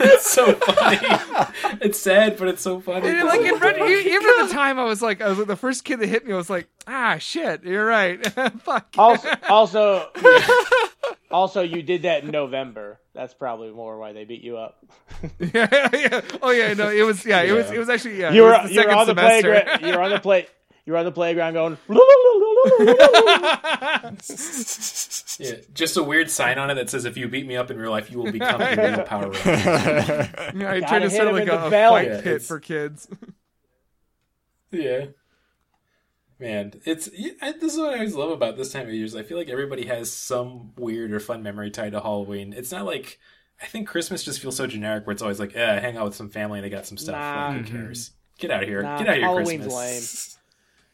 [0.00, 0.98] It's so funny.
[1.80, 3.08] it's sad, but it's so funny.
[3.08, 5.56] And, like in front, even at the time, I was like, I was like, the
[5.56, 8.24] first kid that hit me, I was like, ah, shit, you're right.
[8.62, 8.94] Fuck.
[8.96, 10.08] also, also,
[11.30, 12.98] also, you did that in November.
[13.14, 14.84] That's probably more why they beat you up.
[15.38, 16.20] yeah, yeah.
[16.42, 18.32] Oh yeah, no, it was yeah, it was it was actually yeah.
[18.32, 19.80] you were the you were on the playground.
[19.82, 20.46] You were on the play.
[20.84, 21.78] You were on the playground going.
[25.38, 27.76] Yeah, just a weird sign on it that says if you beat me up in
[27.76, 29.38] real life, you will become a real Power Ranger.
[29.44, 32.26] Yeah, I tried to hit start him like in a, the a fight Yeah, pit
[32.26, 33.06] it's- for kids.
[34.70, 35.06] Yeah.
[36.38, 37.08] Man, it's
[37.40, 39.04] I- this is what I always love about this time of year.
[39.04, 42.52] Is I feel like everybody has some weird or fun memory tied to Halloween.
[42.52, 43.18] It's not like
[43.62, 46.14] I think Christmas just feels so generic, where it's always like, eh, hang out with
[46.14, 47.14] some family and they got some stuff.
[47.14, 47.48] Nah.
[47.48, 48.10] Like, who cares?
[48.38, 48.82] Get out of here!
[48.82, 50.38] Nah, Get out of here, Halloween's Christmas.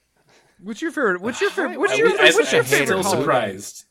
[0.62, 1.20] What's your favorite?
[1.20, 1.78] What's your favorite?
[1.80, 3.84] What's I, your, I, what's your I'm still favorite surprised.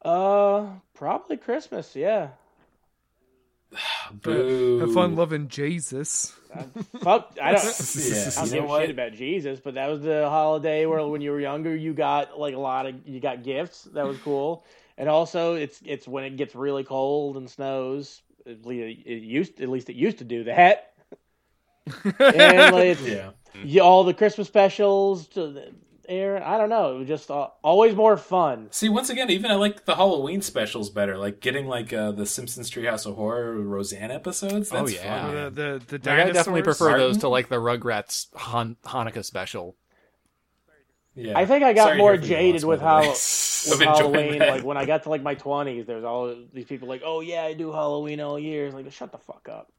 [0.00, 1.94] Uh, probably Christmas.
[1.94, 2.28] Yeah.
[4.12, 4.78] Boo.
[4.78, 6.34] Have fun loving Jesus.
[7.02, 7.36] Fuck.
[7.40, 7.64] I don't.
[7.96, 11.06] Yeah, I don't give know a shit about Jesus, but that was the holiday where
[11.06, 13.84] when you were younger, you got like a lot of you got gifts.
[13.94, 14.64] That was cool,
[14.98, 18.22] and also it's it's when it gets really cold and snows.
[18.46, 20.92] At least it used at least it used to do that.
[22.18, 23.30] and like Yeah.
[23.62, 25.72] you, all the Christmas specials to the
[26.08, 26.42] air.
[26.44, 26.94] I don't know.
[26.96, 28.68] It was just uh, always more fun.
[28.70, 31.16] See, once again, even I like the Halloween specials better.
[31.18, 34.68] Like getting like uh, the Simpsons Treehouse of Horror Roseanne episodes.
[34.70, 35.22] That's Oh, yeah.
[35.26, 35.34] fun.
[35.34, 36.30] The the, the Like, dinosaurs.
[36.30, 37.06] I definitely prefer Martin?
[37.06, 39.76] those to like the Rugrats Han- Hanukkah special.
[41.14, 41.38] Yeah.
[41.38, 43.08] I think I got Sorry more hear from your jaded with by the way.
[43.08, 43.10] how
[43.70, 44.38] with Halloween.
[44.38, 44.48] that.
[44.48, 47.42] Like when I got to like my twenties, there's all these people like, "Oh yeah,
[47.42, 49.70] I do Halloween all year." It's like, shut the fuck up.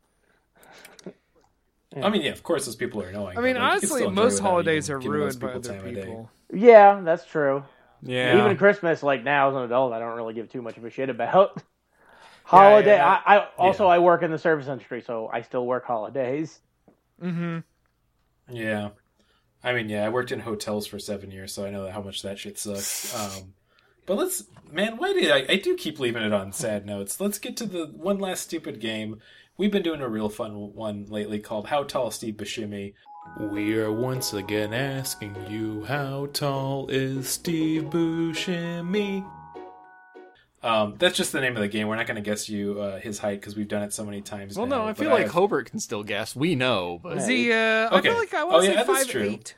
[2.02, 3.38] I mean, yeah, of course, those people are annoying.
[3.38, 6.02] I mean, but, like, honestly, most holidays are giving those ruined by other time day.
[6.02, 6.32] people.
[6.54, 7.64] Yeah, that's true.
[8.02, 8.44] Yeah.
[8.44, 10.90] Even Christmas, like now as an adult, I don't really give too much of a
[10.90, 11.62] shit about.
[12.46, 12.96] Holiday.
[12.96, 13.22] yeah.
[13.26, 13.92] I, I also Yeah.
[13.92, 16.60] I work in the service industry, so I still work holidays.
[17.22, 17.60] Mm-hmm.
[18.50, 18.90] Yeah.
[19.64, 22.22] I mean, yeah, I worked in hotels for seven years, so I know how much
[22.24, 23.16] that shit sucks.
[23.40, 23.54] Um,
[24.06, 25.46] but let's, man, why did I?
[25.54, 27.22] I do keep leaving it on sad notes.
[27.22, 29.22] Let's get to the one last stupid game.
[29.58, 32.94] We've been doing a real fun one lately called How Tall is Steve Buscemi.
[33.40, 39.26] We are once again asking you how tall is Steve Buscemi?
[40.62, 41.88] Um, that's just the name of the game.
[41.88, 44.22] We're not going to guess you uh, his height because we've done it so many
[44.22, 44.58] times.
[44.58, 46.36] well, now, no, I feel like have- Hobart can still guess.
[46.36, 47.52] We know, but Is he?
[47.52, 48.10] Uh, I Okay.
[48.10, 49.22] feel like I Oh, want to yeah, say that's five true.
[49.24, 49.56] eight.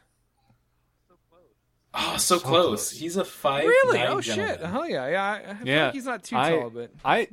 [1.98, 2.50] Oh, so, close.
[2.66, 2.92] close.
[2.92, 3.66] He's a five.
[3.66, 4.00] Really?
[4.00, 4.58] nine Oh gentleman.
[4.58, 4.66] shit!
[4.66, 5.08] Hell yeah!
[5.10, 5.24] Yeah.
[5.24, 7.30] I, I feel Yeah, like he's not too I- tall, but I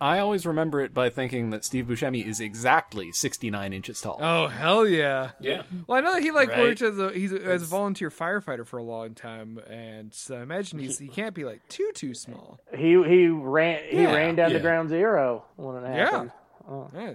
[0.00, 4.18] I always remember it by thinking that Steve Buscemi is exactly 69 inches tall.
[4.20, 5.30] oh hell yeah!
[5.40, 5.62] Yeah.
[5.86, 6.58] Well, I know that he like Right.
[6.60, 10.36] worked as a he's a, as a volunteer firefighter for a long time, and so
[10.38, 12.60] I imagine he's he can't be like too too small.
[12.76, 14.58] He he ran he Yeah, ran down yeah.
[14.58, 16.10] to ground zero when it Yeah.
[16.10, 16.32] happened.
[16.70, 16.90] Oh.
[16.94, 17.14] Yeah,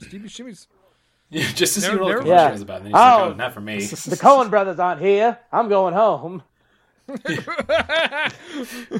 [0.00, 0.66] Steve Buscemi's
[1.30, 2.52] Yeah, just to see Never- what all the never- commercial Yeah.
[2.52, 2.76] was about.
[2.78, 3.30] And then he's like, Oh.
[3.30, 3.76] oh, not for me.
[3.86, 5.38] The Coen brothers aren't here.
[5.52, 6.42] I'm going home.
[7.06, 8.30] Yeah,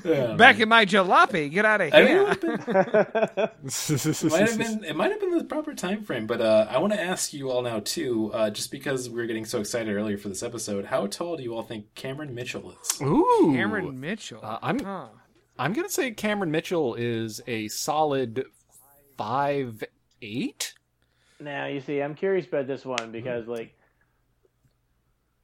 [0.37, 1.51] back in my jalopy.
[1.51, 2.29] Get out of I mean, here!
[3.65, 6.79] it might have been it might have been the proper time frame, but uh, I
[6.79, 9.95] want to ask you all now too, uh, just because we were getting so excited
[9.95, 10.85] earlier for this episode.
[10.85, 13.01] How tall do you all think Cameron Mitchell is?
[13.01, 13.53] Ooh.
[13.55, 14.41] Cameron Mitchell.
[14.43, 15.09] Uh, I'm Huh.
[15.59, 18.45] I'm gonna say Cameron Mitchell is a solid
[19.17, 19.83] five
[20.21, 20.75] eight.
[21.41, 23.75] Now you see, I'm curious about this one because like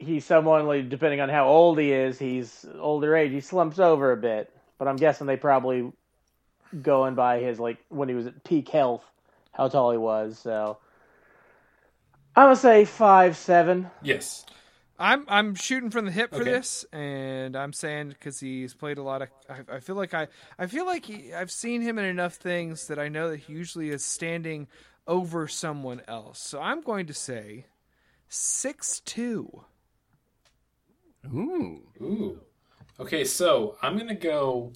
[0.01, 4.13] he's someone like depending on how old he is, he's older age, he slumps over
[4.13, 4.53] a bit.
[4.79, 5.93] But I'm guessing they probably
[6.83, 9.05] going by his like when he was at peak health,
[9.53, 10.39] how tall he was.
[10.39, 10.79] So
[12.37, 13.91] I'm gonna say five seven.
[14.03, 14.47] Yes.
[14.99, 16.45] I'm I'm shooting from the hip for Okay.
[16.45, 19.29] this, and I'm saying because he's played a lot of.
[19.49, 20.29] I, I feel like I
[20.59, 23.55] I feel like he, I've seen him in enough things that I know that he
[23.55, 24.69] usually is standing
[25.07, 26.41] over someone else.
[26.41, 27.67] So I'm going to say
[28.29, 29.65] six two.
[31.27, 31.83] Ooh.
[32.01, 32.41] Ooh.
[32.99, 34.73] Okay, so I'm gonna go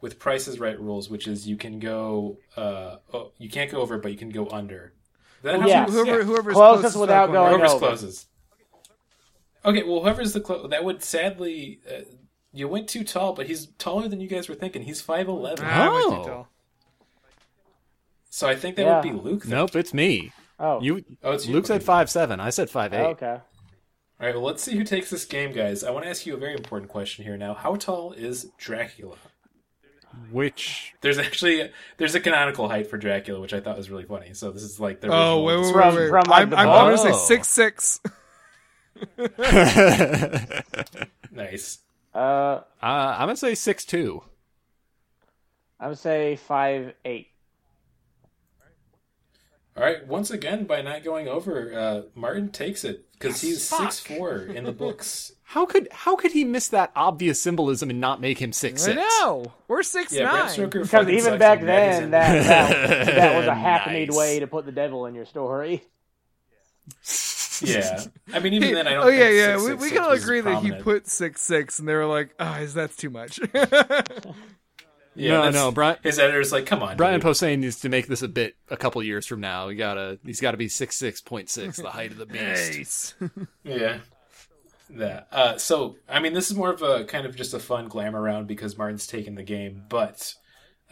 [0.00, 3.98] with Price's Right rules, which is you can go, uh, oh, you can't go over,
[3.98, 4.92] but you can go under.
[5.42, 5.88] That helps Yes.
[5.88, 6.24] you- Whoever yeah.
[6.24, 7.86] whoever's Closest closest without going Whoever's over.
[7.86, 8.28] closest.
[9.64, 12.02] Okay, well, whoever's the clo- that would sadly uh,
[12.52, 14.82] you went too tall, but he's taller than you guys were thinking.
[14.82, 15.64] He's five eleven.
[15.68, 16.46] Ah, Oh.
[18.30, 18.94] So I think that Yeah.
[18.96, 19.42] would be Luke.
[19.42, 19.52] Then.
[19.52, 20.32] Nope, it's me.
[20.58, 21.54] Oh, You Oh, it's you.
[21.54, 22.38] Luke said five seven.
[22.40, 23.04] I said five eight.
[23.06, 23.38] okay.
[24.20, 24.34] All right.
[24.34, 25.84] Well, let's see who takes this game, guys.
[25.84, 27.36] I want to ask you a very important question here.
[27.36, 29.16] Now, how tall is Dracula?
[30.32, 34.32] Which There's actually there's a canonical height for Dracula, which I thought was really funny.
[34.32, 36.08] So this is like the Oh original wait, wait, From- wait, wait.
[36.08, 38.00] from, like, I'm, the I'm, I'm gonna say six six.
[41.30, 41.78] nice.
[42.14, 44.22] Uh, uh, I'm gonna say six two.
[45.78, 47.28] I would say five eight.
[49.76, 50.06] All right.
[50.06, 54.64] Once again, by not going over, uh, Martin takes it because he's six four in
[54.64, 55.32] the books.
[55.48, 58.96] How could how could he miss that obvious symbolism and not make him six six?
[58.96, 59.52] know.
[59.68, 60.68] We're six Yeah, nine.
[60.70, 64.16] Because even back and that is then, that, that that was a hackneyed Nice.
[64.18, 65.84] way to put the devil in your story.
[67.62, 68.02] yeah.
[68.34, 69.06] I mean, even then, I don't.
[69.06, 69.56] oh yeah, think yeah.
[69.56, 72.06] We, 666 we can all was agree that he put six six, and they were
[72.06, 73.38] like, "Ah, is that's too much."
[75.16, 78.06] Yeah, No, no, Brian- His editor's like, "Come on, Brian dude." Posehn needs to make
[78.06, 79.68] this a bit a couple years from now.
[79.68, 83.14] He gotta he's gotta be six six point six, the height of the beast.
[83.20, 83.30] nice.
[83.64, 83.98] Yeah.
[84.90, 85.26] That.
[85.32, 88.22] Uh, so, I mean, this is more of a kind of just a fun glamour
[88.22, 89.82] round because Martin's taken the game.
[89.88, 90.32] But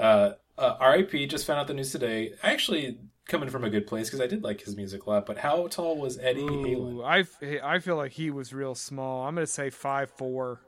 [0.00, 2.32] uh, uh, RIP just found out the news today.
[2.42, 2.98] Actually,
[3.28, 5.26] coming from a good place because I did like his music a lot.
[5.26, 6.94] But how tall was Eddie Halen?
[6.94, 9.28] Ooh, I f- I feel like he was real small.
[9.28, 10.60] I'm gonna say five four.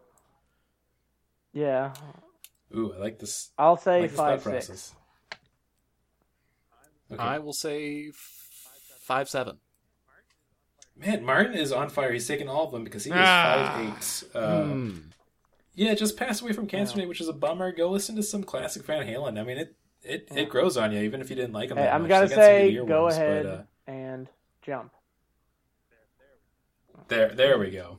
[1.53, 1.95] Yeah,
[2.75, 3.51] Ooh, I like this.
[3.59, 4.67] I'll say like five process.
[4.67, 4.95] six.
[7.13, 7.23] Okay.
[7.23, 8.15] I will say f-
[9.01, 9.59] five seven.
[10.97, 12.13] Man, Martin is on fire.
[12.13, 13.73] He's taking all of them because he is Ah.
[13.75, 14.25] five eight.
[14.35, 14.99] Uh, Hmm.
[15.75, 17.71] Yeah, just passed away from cancer today, which is a bummer.
[17.71, 19.39] Go listen to some classic Van Halen.
[19.39, 21.77] I mean, it it, it grows on you, even if you didn't like him.
[21.77, 22.09] Hey, that I'm much.
[22.09, 23.63] gonna They got some say go earworms, ahead But, uh,
[23.93, 24.29] and
[24.63, 24.93] jump.
[27.09, 27.99] there, there we go.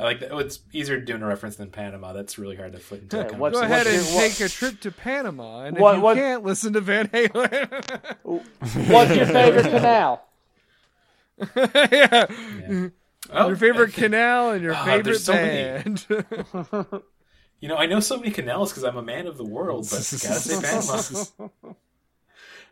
[0.00, 0.30] I like that.
[0.32, 2.12] Oh, it's easier doing a reference than Panama.
[2.12, 4.40] That's really hard to put into a Yeah, what's- Go ahead and your- what- take
[4.40, 8.10] a trip to Panama, and What- if you what- can't listen to Van Halen,
[8.90, 10.24] What's your favorite canal?
[11.56, 12.26] yeah,
[13.32, 16.06] Oh, your favorite canal and your Ah, favorite there's so band.
[17.60, 19.96] You know, I know so many canals because I'm a man of the world, but
[19.98, 20.00] gotta
[20.40, 21.48] say Panama.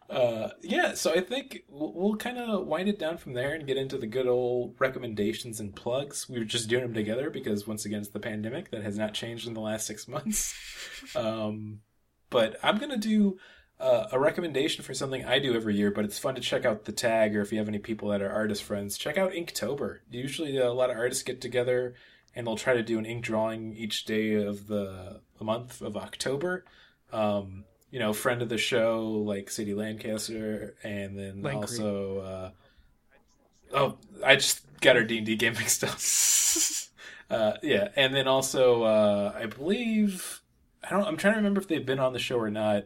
[0.08, 3.66] Uh, yeah, so I think we'll, we'll kind of wind it down from there and
[3.66, 6.28] get into the good old recommendations and plugs.
[6.28, 9.12] We were just doing them together because once again, it's the pandemic that has not
[9.12, 10.54] changed in the last six months.
[11.14, 11.80] Um,
[12.28, 13.38] but I'm gonna do
[13.80, 16.84] uh, a recommendation for something I do every year, but it's fun to check out
[16.84, 20.00] the tag or if you have any people that are artist friends, check out Inktober.
[20.10, 21.94] Usually, a lot of artists get together
[22.34, 25.96] and they'll try to do an ink drawing each day of the, the month of
[25.96, 26.64] October.
[27.12, 32.50] Um, you know, friend of the show like Sadie Lancaster, and then also, uh,
[33.74, 35.98] oh, I just got her D and D game mixed up.
[37.30, 40.42] uh, yeah, and then also, uh, I believe
[40.84, 41.06] I don't.
[41.06, 42.84] I'm trying to remember if they've been on the show or not.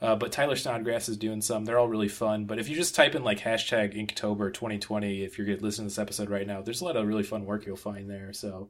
[0.00, 1.64] Uh, but Tyler Snodgrass is doing some.
[1.64, 2.44] They're all really fun.
[2.44, 5.98] But if you just type in like hashtag Inktober 2020, if you're listening to this
[5.98, 8.32] episode right now, there's a lot of really fun work you'll find there.
[8.34, 8.68] So,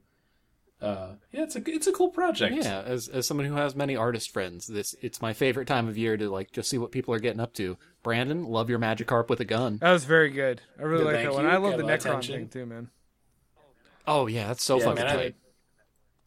[0.85, 2.55] uh, yeah, it's a it's a cool project.
[2.56, 5.97] Yeah, as as someone who has many artist friends, this it's my favorite time of
[5.98, 7.77] year to like just see what people are getting up to.
[8.02, 9.78] Brandon, love your Magikarp with a gun.
[9.78, 10.61] That was very good.
[10.78, 11.44] I really Good, like thank that one.
[11.44, 11.51] you.
[11.51, 12.35] I love Got the a lot of Necron attention.
[12.36, 12.90] thing too, man.
[14.06, 15.35] Oh yeah, that's so Yeah, fucking man, I- tight.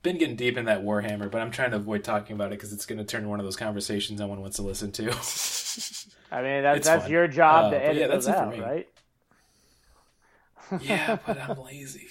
[0.03, 2.71] Been getting deep in that Warhammer, but I'm trying to avoid talking about it because
[2.71, 5.03] it's going to turn into one of those conversations no one wants to listen to.
[6.31, 7.11] I mean, that's It's that's fun.
[7.11, 8.59] your job Uh, to but edit yeah, those that's it for out, me.
[8.61, 8.87] right?
[10.81, 12.07] yeah, but I'm lazy.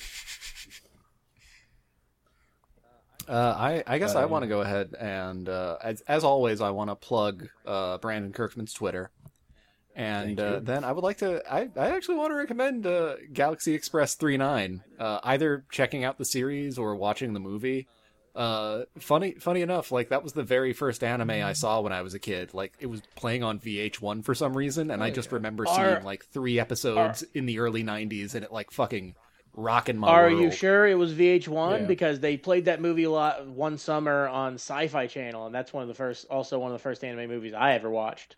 [3.29, 6.61] Uh, I, I guess I Um, want to go ahead and, uh, as, as always,
[6.61, 9.11] I want to plug uh, Brandon Kirkman's Twitter.
[9.95, 13.73] And uh, then I would like to, I, I actually want to recommend uh, Galaxy
[13.75, 17.89] Express 39, uh, either checking out the series or watching the movie.
[18.35, 22.03] Uh, funny, funny enough, like that was the very first anime I saw when I
[22.03, 22.53] was a kid.
[22.53, 26.05] Like it was playing on VH1 for some reason, and I just remember Are- seeing
[26.05, 29.15] like three episodes in the early 90s, and it like fucking
[29.57, 30.41] rocking my Are world.
[30.41, 31.81] you sure it was VH1?
[31.81, 31.87] Yeah.
[31.87, 35.83] Because they played that movie a lot one summer on Sci-Fi Channel, and that's one
[35.83, 38.37] of the first, also one of the first anime movies I ever watched.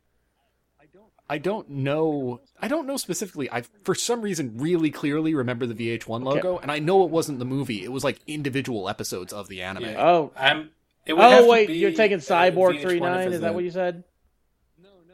[1.31, 2.41] I don't know.
[2.59, 3.51] I don't know specifically.
[3.53, 7.39] I for some reason really clearly remember the VH1 logo, and I know it wasn't
[7.39, 7.85] the movie.
[7.85, 9.85] It was like individual episodes of the anime.
[9.85, 10.03] Yeah.
[10.03, 10.71] Oh, I'm.
[11.05, 13.33] It would have oh to wait, be, you're taking uh, Cyborg VH1 three nine?
[13.33, 14.05] Is that what you said?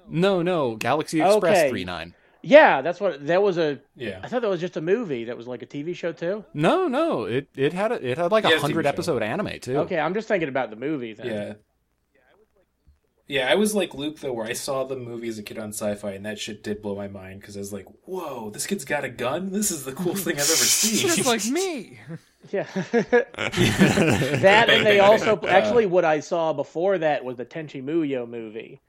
[0.08, 1.68] No, no, Galaxy Express Okay.
[1.70, 2.14] 39.
[2.44, 3.26] Yeah, that's what.
[3.26, 3.80] That was a.
[3.96, 4.20] Yeah.
[4.22, 5.24] I thought that was just a movie.
[5.24, 6.44] That was like a TV show too.
[6.52, 8.84] No, no, it it had a, it had like Yeah, a it's a TV hundred
[8.84, 8.88] show.
[8.90, 9.76] episode anime too.
[9.78, 11.14] Okay, I'm just thinking about the movie.
[11.14, 11.26] Then.
[11.26, 11.54] Yeah.
[13.26, 15.70] Yeah, I was like Luke though, where I saw the movie as a kid on
[15.70, 18.84] Sci-Fi, and that shit did blow my mind because I was like, "Whoa, this kid's
[18.84, 19.50] got a gun!
[19.50, 21.98] This is the coolest thing I've ever seen." Just like me.
[22.50, 22.66] Yeah.
[22.92, 28.82] that and they also actually what I saw before that was the Tenchi Muyo movie.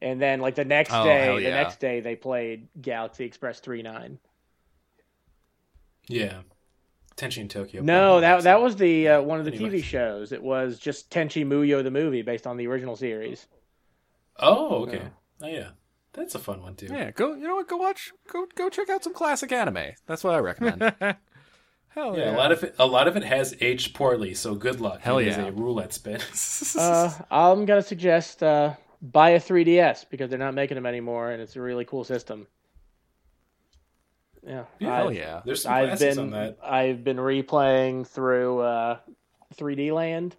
[0.00, 3.58] And then like the next Oh, day hell the next day they played Galaxy Express
[3.60, 4.18] 39.
[6.08, 6.40] yeah,
[7.16, 7.82] Tenchi in Tokyo.
[7.82, 9.80] No, that that was the uh, one of the Anyway.
[9.80, 10.32] TV shows.
[10.32, 13.46] It was just Tenchi Muyo the movie based on the original series.
[14.38, 15.02] Oh, okay.
[15.42, 15.70] Oh yeah,
[16.12, 16.86] that's a fun one too.
[16.90, 17.34] Yeah, go.
[17.34, 17.68] You know what?
[17.68, 18.12] Go watch.
[18.32, 19.92] Go go check out some classic anime.
[20.06, 20.82] That's what I recommend.
[21.90, 22.36] Hell Yeah, yeah.
[22.36, 25.00] a lot of it, a lot of it has aged poorly, so good luck.
[25.00, 25.46] Hell It is yeah.
[25.46, 26.20] a roulette spin.
[26.78, 31.40] Uh, I'm gonna suggest uh, buy a 3DS because they're not making them anymore, and
[31.42, 32.46] it's a really cool system.
[34.46, 35.42] Yeah, Yeah, I- Hell yeah.
[35.44, 36.58] There's some I've been on that.
[36.62, 38.98] I've been replaying through uh,
[39.56, 40.36] 3D Land,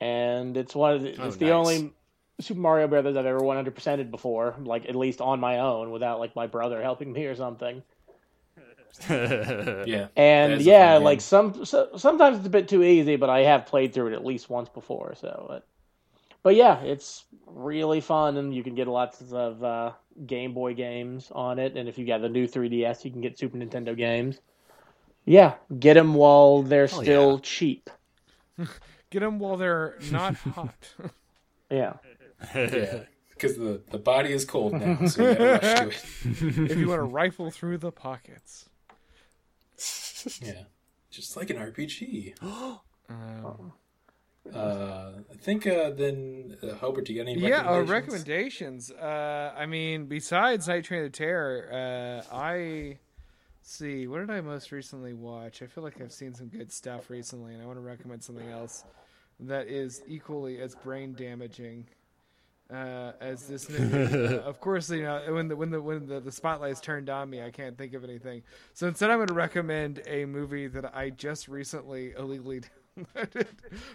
[0.00, 1.52] and it's one of the, Oh, it's the nice.
[1.52, 1.92] only
[2.40, 6.34] Super Mario Brothers I've ever 100%ed before, like at least on my own without like
[6.36, 7.82] my brother helping me or something.
[9.08, 13.16] Yeah, And That is a yeah, like some so, sometimes it's a bit too easy,
[13.16, 15.14] but I have played through it at least once before.
[15.16, 15.66] So, but,
[16.42, 19.92] but yeah, it's really fun, and you can get lots of uh,
[20.26, 21.76] Game Boy games on it.
[21.76, 24.40] And if you got the new 3DS, you can get Super Nintendo games.
[25.24, 27.40] Yeah, get them while they're Hell still yeah.
[27.42, 27.90] cheap.
[29.10, 30.74] Get them while they're not hot.
[31.70, 31.94] Yeah,
[32.54, 33.00] yeah,
[33.30, 36.70] because the the body is cold now, so you gotta rush to it.
[36.70, 38.68] if you want to rifle through the pockets.
[40.42, 40.64] Yeah,
[41.10, 42.34] just like an RPG.
[43.06, 43.74] Um,
[44.52, 47.90] Uh, I think uh, then uh, Hobart, you got any yeah, uh, recommendations?
[47.90, 48.90] recommendations.
[48.90, 52.98] Uh, I mean, besides Night Train to Terror, uh, I
[53.62, 54.06] see.
[54.06, 55.62] What did I most recently watch?
[55.62, 58.48] I feel like I've seen some good stuff recently, and I want to recommend something
[58.50, 58.84] else
[59.40, 61.86] that is equally as brain damaging.
[62.70, 66.18] Uh, as this movie, uh, of course, you know when the when the when the,
[66.18, 68.42] the spotlight is turned on me, I can't think of anything.
[68.72, 72.64] So instead, I'm going to recommend a movie that I just recently illegally downloaded,
[73.14, 73.46] but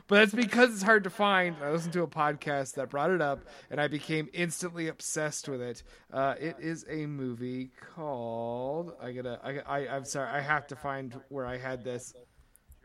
[0.10, 1.56] that's because it's hard to find.
[1.64, 3.40] I listened to a podcast that brought it up,
[3.72, 5.84] and I became instantly obsessed with it.
[6.12, 10.76] Uh, it is a movie called I gotta I, I I'm sorry I have to
[10.76, 12.14] find where I had this.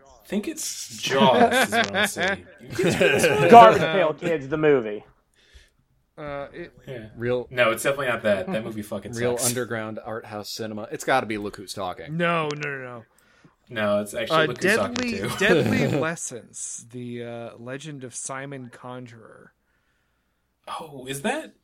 [0.01, 1.69] I think it's Jaws.
[1.69, 3.51] is what I'm.
[3.51, 5.05] Garbage Pail Kids, the movie.
[6.17, 7.09] Uh, it, Yeah.
[7.17, 8.47] real No, it's definitely not that.
[8.47, 9.49] That movie fucking real sucks.
[9.51, 10.87] underground art house cinema.
[10.93, 12.17] It's got to be Look Who's Talking.
[12.17, 13.05] no, no, no, no.
[13.69, 15.29] No, it's actually Uh, look who's deadly, to.
[15.39, 16.87] deadly lessons.
[16.91, 19.53] The uh, legend of Simon Conjurer.
[20.69, 21.55] Oh, is that?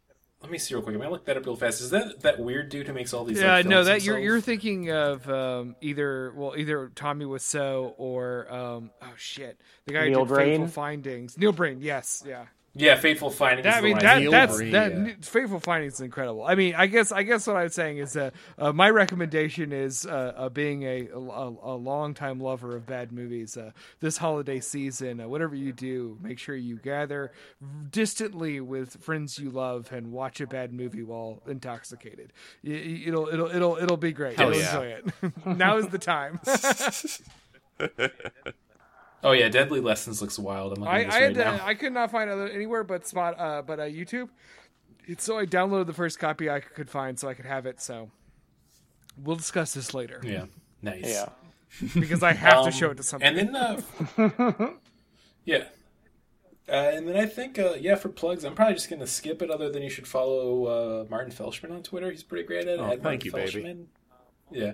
[0.43, 0.95] Let me see real quick.
[0.95, 1.83] I'm gonna look that up real fast.
[1.83, 3.39] Is that that weird dude who makes all these?
[3.41, 7.93] Yeah, like, no, films that you're you're thinking of um, either well either Tommy Wiseau
[7.99, 10.69] or um, oh shit, the guy Neil who did Fateful Breen?
[10.69, 11.37] Findings.
[11.37, 11.81] Neil Breen.
[11.83, 12.47] yes, yeah.
[12.73, 13.65] Yeah, Fateful Findings.
[13.65, 15.13] That, I is the mean one that Neil that's Breen, that yeah.
[15.23, 16.45] Fateful Findings is incredible.
[16.45, 20.07] I mean, I guess I guess what I'm saying is uh, uh, my recommendation is
[20.07, 23.57] uh, uh, being a, a a long time lover of bad movies.
[23.57, 27.33] Uh, this holiday season, uh, whatever you do, make sure you gather
[27.91, 32.33] distantly with friends you love and watch a bad movie while intoxicated.
[32.63, 34.37] Y- y- It'll it'll it'll it'll be great.
[34.39, 34.69] Hell You'll yeah.
[34.69, 35.47] enjoy it.
[35.59, 36.39] now is the time.
[39.23, 40.73] Oh yeah, Deadly Lessons looks wild.
[40.73, 41.67] I'm looking I at this I, right had, now.
[41.67, 44.29] I could not find other anywhere but spot uh, but uh, YouTube.
[45.07, 47.81] It's, so I downloaded the first copy I could find so I could have it.
[47.81, 48.11] So
[49.23, 50.45] we'll discuss this later Yeah,
[50.83, 51.03] nice.
[51.05, 51.29] Yeah.
[51.99, 53.39] because I have to Um, show it to somebody.
[53.41, 54.73] And then, uh,
[55.45, 55.65] yeah.
[56.69, 59.43] Uh, and then I think, uh, yeah, for plugs, I'm probably just going to skip
[59.43, 59.51] it.
[59.51, 62.11] Other than you should follow uh, Martin Felshman on Twitter.
[62.11, 62.81] He's pretty great at it.
[62.81, 63.87] Oh, thank Martin you, baby.
[64.53, 64.73] Yeah.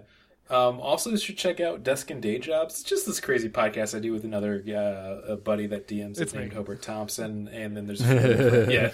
[0.49, 2.75] Um, also, you should check out Desk and Day Jobs.
[2.75, 6.33] It's just this crazy podcast I do with another uh, a buddy that DMs It's
[6.33, 6.57] named me.
[6.57, 8.01] Hobart Thompson, and then there's
[8.71, 8.93] yeah.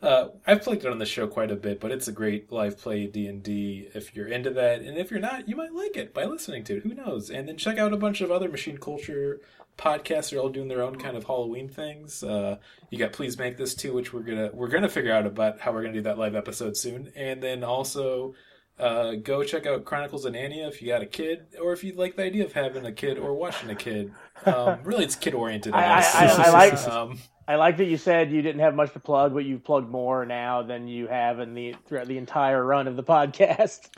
[0.00, 2.78] Uh, I've played it on the show quite a bit, but it's a great live
[2.78, 5.96] play D and D if you're into that, and if you're not, you might like
[5.96, 6.82] it by listening to it.
[6.82, 7.30] Who knows?
[7.30, 9.40] And then check out a bunch of other machine culture
[9.76, 10.30] podcasts.
[10.30, 12.22] They're all doing their own kind of Halloween things.
[12.22, 12.58] Uh,
[12.90, 15.72] you got Please Make This too, which we're gonna we're gonna figure out about how
[15.72, 18.34] we're gonna do that live episode soon, and then also.
[18.78, 21.92] Uh, go check out Chronicles of Narnia if you got a kid, or if you
[21.94, 24.12] like the idea of having a kid or watching a kid.
[24.46, 25.72] Um, really, it's kid oriented.
[25.74, 27.18] I- I, I- I- I like- Um,
[27.48, 30.26] I like that you said you didn't have much to plug, but you've plugged more
[30.26, 33.88] now than you have in the throughout the entire run of the podcast.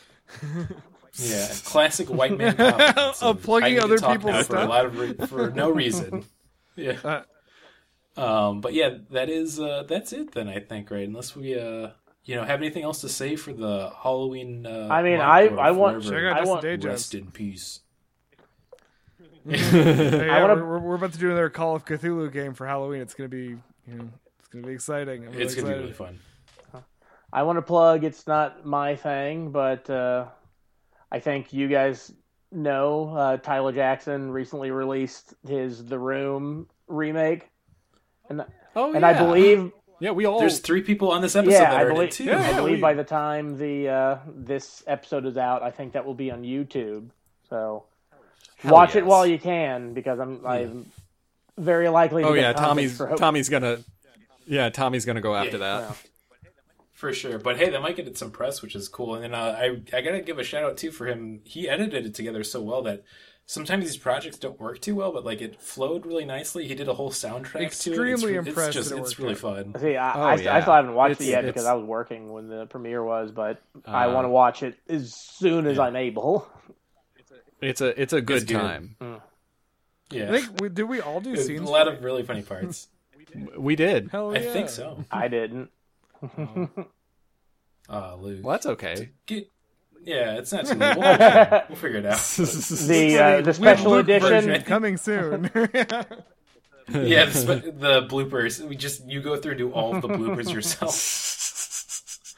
[1.15, 4.55] Yeah, classic white man confidence Of plugging I need to other talk people's now for
[4.55, 4.69] a stuff.
[4.69, 6.25] lot of re- for no reason.
[6.77, 7.23] Yeah.
[8.17, 10.47] Um, but yeah, that is uh, that's it then.
[10.49, 11.91] I think right, unless we uh,
[12.25, 14.67] you know have anything else to say for the Halloween.
[14.67, 16.29] Uh, I mean, I- I want- forever.
[16.31, 16.87] Check out I want- Day Jobs.
[16.87, 17.81] rest in peace.
[19.49, 19.57] Hey,
[20.27, 23.01] yeah, wanna- we're, we're, we're about to do another Call of Cthulhu game for Halloween.
[23.01, 23.57] It's gonna be
[23.87, 25.23] you know it's gonna be exciting.
[25.23, 26.19] Really It's gonna be really fun.
[27.33, 28.03] I want to plug.
[28.05, 30.27] It's not my thing, but uh,
[31.13, 32.13] I think you guys
[32.53, 37.49] know uh, Tyler Jackson recently released his The Room remake,
[38.29, 38.45] and
[38.77, 40.41] Oh, and I believe Yeah, we all.
[40.41, 42.25] There's three people on this episode yeah, that I are in believe it too.
[42.25, 45.93] Yeah, I believe we- by the time the uh, this episode is out, I think
[45.93, 47.11] that will be on YouTube.
[47.49, 47.85] So
[48.65, 50.91] watch it while you can because I'm I'm
[51.59, 52.23] very likely.
[52.23, 53.79] To oh get yeah, Tommy's for- Tommy's gonna.
[54.47, 55.81] Yeah, Tommy's gonna go after Yeah.
[55.89, 55.97] that.
[56.93, 59.15] For sure, but hey, that might get it some press, which is cool.
[59.15, 61.41] And then uh, I I gotta give a shout out too for him.
[61.45, 63.05] He edited it together so well that
[63.51, 66.69] sometimes these projects don't work too well, but like it flowed really nicely.
[66.69, 67.63] He did a whole soundtrack to it.
[67.65, 69.39] Extremely It's, impressed It's just it it's really out.
[69.39, 69.75] fun.
[69.81, 70.55] See, I, Oh, I, yeah.
[70.57, 73.33] I still haven't watched It's- it yet because I was working when the premiere was,
[73.33, 76.49] but I Uh, want to watch it as soon as I'm able.
[77.61, 78.55] It's a it's a good, good.
[78.57, 78.97] time.
[80.11, 81.61] Yeah, I think we, did we all do scenes?
[81.61, 82.89] a lot of really funny parts.
[83.57, 84.09] We did.
[84.11, 84.41] Hell yeah.
[84.41, 85.05] I think so.
[85.11, 85.71] I didn't.
[87.89, 88.41] Ah, Luke.
[88.45, 89.11] Well, that's okay.
[89.27, 89.51] Get,
[90.05, 90.97] yeah, it's not too late.
[90.97, 92.19] We'll, we'll figure it out.
[92.19, 94.29] The uh, the special edition.
[94.29, 95.51] version coming soon.
[95.55, 98.67] yeah, the, spe- the bloopers.
[98.67, 102.35] We just you go through and do all of the bloopers yourself.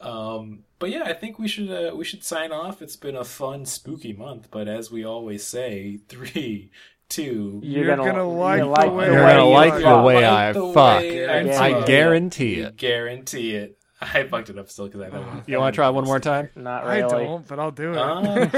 [0.00, 2.82] um, but yeah, I think we should uh, we should sign off.
[2.82, 4.48] It's been a fun, spooky month.
[4.50, 6.70] But as we always say, three,
[7.08, 7.60] two.
[7.62, 10.14] You're, You're gonna, gonna you're like the way You're the gonna you like the way
[10.14, 11.00] Like I the fuck.
[11.00, 11.86] way I I fuck.
[11.86, 12.76] guarantee it.
[12.76, 13.78] Guarantee it.
[14.14, 15.42] I fucked it up still because I don't know.
[15.46, 16.50] You want to try one more time?
[16.56, 17.24] Not I really.
[17.24, 17.98] don't, but I'll do it.
[17.98, 18.48] Um, yeah.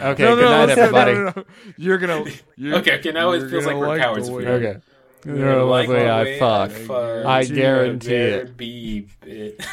[0.00, 0.10] no.
[0.10, 0.22] Okay.
[0.24, 1.12] no, good no, night, no, no, everybody.
[1.14, 1.44] no, no.
[1.76, 2.24] You're gonna.
[2.56, 4.50] You're, Okay, okay, now it you're feels like gonna we're the cowards if we way-
[4.50, 4.64] don't.
[4.66, 4.80] Okay.
[5.26, 6.70] You're gonna like the way I fuck.
[7.26, 8.56] I guarantee it.
[8.56, 9.66] Be it.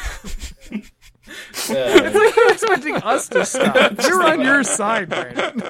[1.70, 3.92] Uh, You're expecting us to stop.
[4.02, 5.62] You're on your side, Brandon.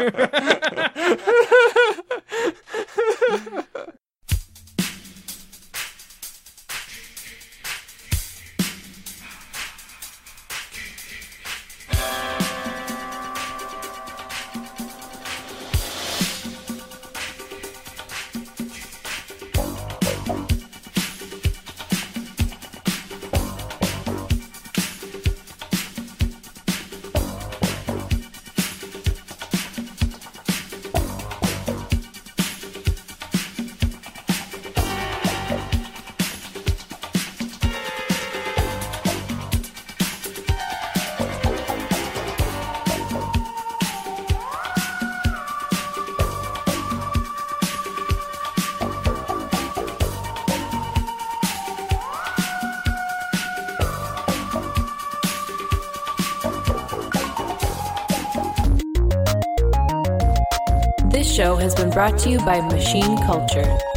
[62.03, 63.91] Brought to you by Machine Culture.